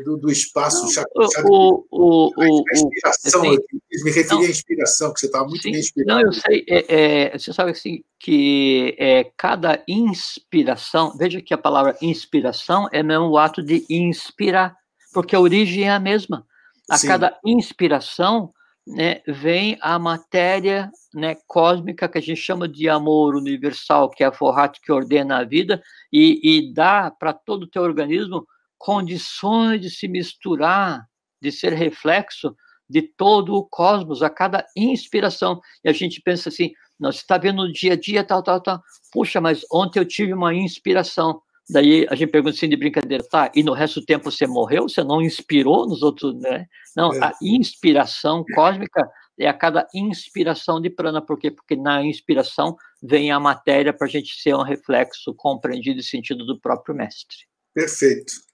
do, 0.05 0.17
do 0.17 0.31
espaço. 0.31 0.87
Não, 0.95 1.45
o, 1.45 1.85
o, 1.91 2.33
o, 2.37 2.65
inspiração, 2.73 3.43
assim, 3.43 3.59
eu 3.91 4.05
me 4.05 4.11
referi 4.11 4.47
à 4.47 4.51
inspiração, 4.51 5.13
que 5.13 5.21
você 5.21 5.27
estava 5.27 5.47
muito 5.47 5.63
sim, 5.63 5.73
bem 5.73 5.81
inspirado. 5.81 6.21
Não, 6.21 6.27
eu 6.27 6.33
sei, 6.33 6.65
é, 6.69 7.33
é, 7.35 7.39
você 7.39 7.53
sabe 7.53 7.71
assim, 7.71 8.03
que 8.19 8.95
é, 8.99 9.31
cada 9.37 9.83
inspiração, 9.87 11.17
veja 11.17 11.41
que 11.41 11.55
a 11.55 11.59
palavra 11.59 11.97
inspiração 12.03 12.89
é 12.93 13.03
mesmo 13.03 13.29
o 13.29 13.39
ato 13.39 13.63
de 13.63 13.87
inspirar, 13.89 14.77
porque 15.13 15.37
a 15.37 15.41
origem 15.41 15.85
é 15.85 15.91
a 15.91 16.01
mesma. 16.01 16.45
A 16.91 16.97
sim. 16.97 17.07
cada 17.07 17.39
inspiração 17.45 18.53
né, 18.87 19.21
vem 19.27 19.77
a 19.81 19.99
matéria 19.99 20.91
né, 21.15 21.37
cósmica 21.47 22.09
que 22.09 22.19
a 22.19 22.23
gente 22.23 22.41
chama 22.41 22.67
de 22.67 22.89
amor 22.89 23.37
universal, 23.37 24.11
que 24.11 24.25
é 24.25 24.27
a 24.27 24.33
forrate 24.33 24.81
que 24.81 24.91
ordena 24.91 25.39
a 25.39 25.45
vida 25.45 25.83
e, 26.13 26.41
e 26.43 26.73
dá 26.73 27.11
para 27.11 27.33
todo 27.33 27.65
o 27.65 27.67
teu 27.67 27.83
organismo 27.83 28.47
condições 28.79 29.81
de 29.81 29.91
se 29.91 30.09
misturar, 30.09 31.05
de 31.41 31.51
ser 31.53 31.73
reflexo 31.73 32.55
de 32.89 33.03
todo 33.03 33.55
o 33.55 33.65
cosmos, 33.69 34.23
a 34.23 34.31
cada 34.31 34.65
inspiração. 34.77 35.61
E 35.85 35.89
a 35.89 35.93
gente 35.93 36.23
pensa 36.23 36.49
assim, 36.49 36.73
não, 36.99 37.13
você 37.13 37.19
está 37.19 37.37
vendo 37.37 37.67
no 37.67 37.73
dia 37.73 37.93
a 37.93 37.97
dia, 37.97 38.25
tal, 38.25 38.43
tal, 38.43 38.61
tal. 38.63 38.83
Puxa, 39.13 39.41
mas 39.41 39.65
ontem 39.71 40.01
eu 40.01 40.05
tive 40.05 40.33
uma 40.33 40.55
inspiração. 40.55 41.41
Daí 41.71 42.07
a 42.09 42.15
gente 42.15 42.31
pergunta 42.31 42.57
assim 42.57 42.69
de 42.69 42.77
brincadeira, 42.77 43.23
tá, 43.31 43.53
e 43.55 43.63
no 43.63 43.75
resto 43.75 44.01
do 44.01 44.07
tempo 44.07 44.31
você 44.31 44.47
morreu? 44.47 44.89
Você 44.89 45.05
não 45.05 45.21
inspirou 45.21 45.87
nos 45.87 46.03
outros, 46.03 46.35
né? 46.41 46.67
Não, 46.97 47.13
é. 47.13 47.19
a 47.23 47.33
inspiração 47.43 48.43
cósmica 48.55 49.07
é 49.39 49.47
a 49.47 49.53
cada 49.53 49.87
inspiração 49.95 50.81
de 50.81 50.89
prana, 50.89 51.21
por 51.21 51.39
quê? 51.39 51.51
Porque 51.51 51.77
na 51.77 52.03
inspiração 52.03 52.75
vem 53.03 53.31
a 53.31 53.39
matéria 53.39 53.93
para 53.93 54.07
a 54.07 54.11
gente 54.11 54.35
ser 54.41 54.55
um 54.55 54.63
reflexo 54.63 55.35
compreendido 55.35 56.01
e 56.01 56.03
sentido 56.03 56.45
do 56.47 56.59
próprio 56.59 56.95
mestre. 56.95 57.37
Perfeito. 57.75 58.48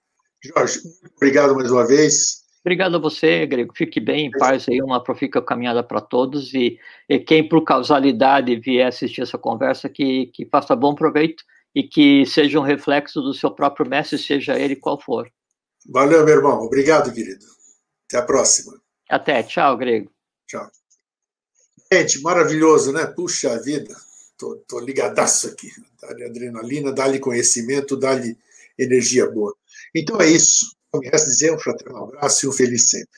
Jorge, 0.45 0.81
obrigado 1.17 1.55
mais 1.55 1.71
uma 1.71 1.87
vez. 1.87 2.45
Obrigado 2.61 2.97
a 2.97 2.99
você, 2.99 3.47
Grego. 3.47 3.75
Fique 3.77 4.01
bem, 4.01 4.27
em 4.27 4.31
paz 4.31 4.67
aí, 4.69 4.81
uma 4.81 5.03
profícua 5.03 5.45
caminhada 5.45 5.83
para 5.83 6.01
todos. 6.01 6.55
E, 6.55 6.79
e, 7.09 7.19
quem, 7.19 7.47
por 7.47 7.63
causalidade, 7.63 8.57
vier 8.57 8.89
assistir 8.89 9.21
essa 9.21 9.37
conversa, 9.37 9.89
que, 9.89 10.27
que 10.27 10.47
faça 10.47 10.75
bom 10.75 10.95
proveito 10.95 11.45
e 11.75 11.83
que 11.83 12.25
seja 12.25 12.59
um 12.59 12.63
reflexo 12.63 13.21
do 13.21 13.35
seu 13.35 13.51
próprio 13.51 13.89
mestre, 13.89 14.17
seja 14.17 14.59
ele 14.59 14.77
qual 14.77 14.99
for. 14.99 15.31
Valeu, 15.87 16.25
meu 16.25 16.37
irmão. 16.37 16.63
Obrigado, 16.63 17.13
querido. 17.13 17.45
Até 18.09 18.19
a 18.19 18.23
próxima. 18.23 18.81
Até. 19.11 19.43
Tchau, 19.43 19.77
Grego. 19.77 20.11
Tchau. 20.47 20.67
Gente, 21.93 22.23
maravilhoso, 22.23 22.93
né? 22.93 23.07
Puxa 23.07 23.61
vida. 23.63 23.95
Tô, 24.39 24.57
tô 24.67 24.81
ligadaço 24.81 25.49
aqui. 25.49 25.71
Dá-lhe 26.01 26.25
adrenalina, 26.25 26.93
dá-lhe 26.93 27.19
conhecimento, 27.19 27.95
dá-lhe 27.95 28.37
energia 28.79 29.31
boa. 29.31 29.55
Então 29.95 30.21
é 30.21 30.31
isso. 30.31 30.75
Me 30.95 31.09
resta 31.09 31.29
dizer 31.29 31.53
um 31.53 31.59
fraterno 31.59 32.05
abraço 32.05 32.47
e 32.47 32.49
um 32.49 32.53
feliz 32.53 32.89
sempre. 32.89 33.09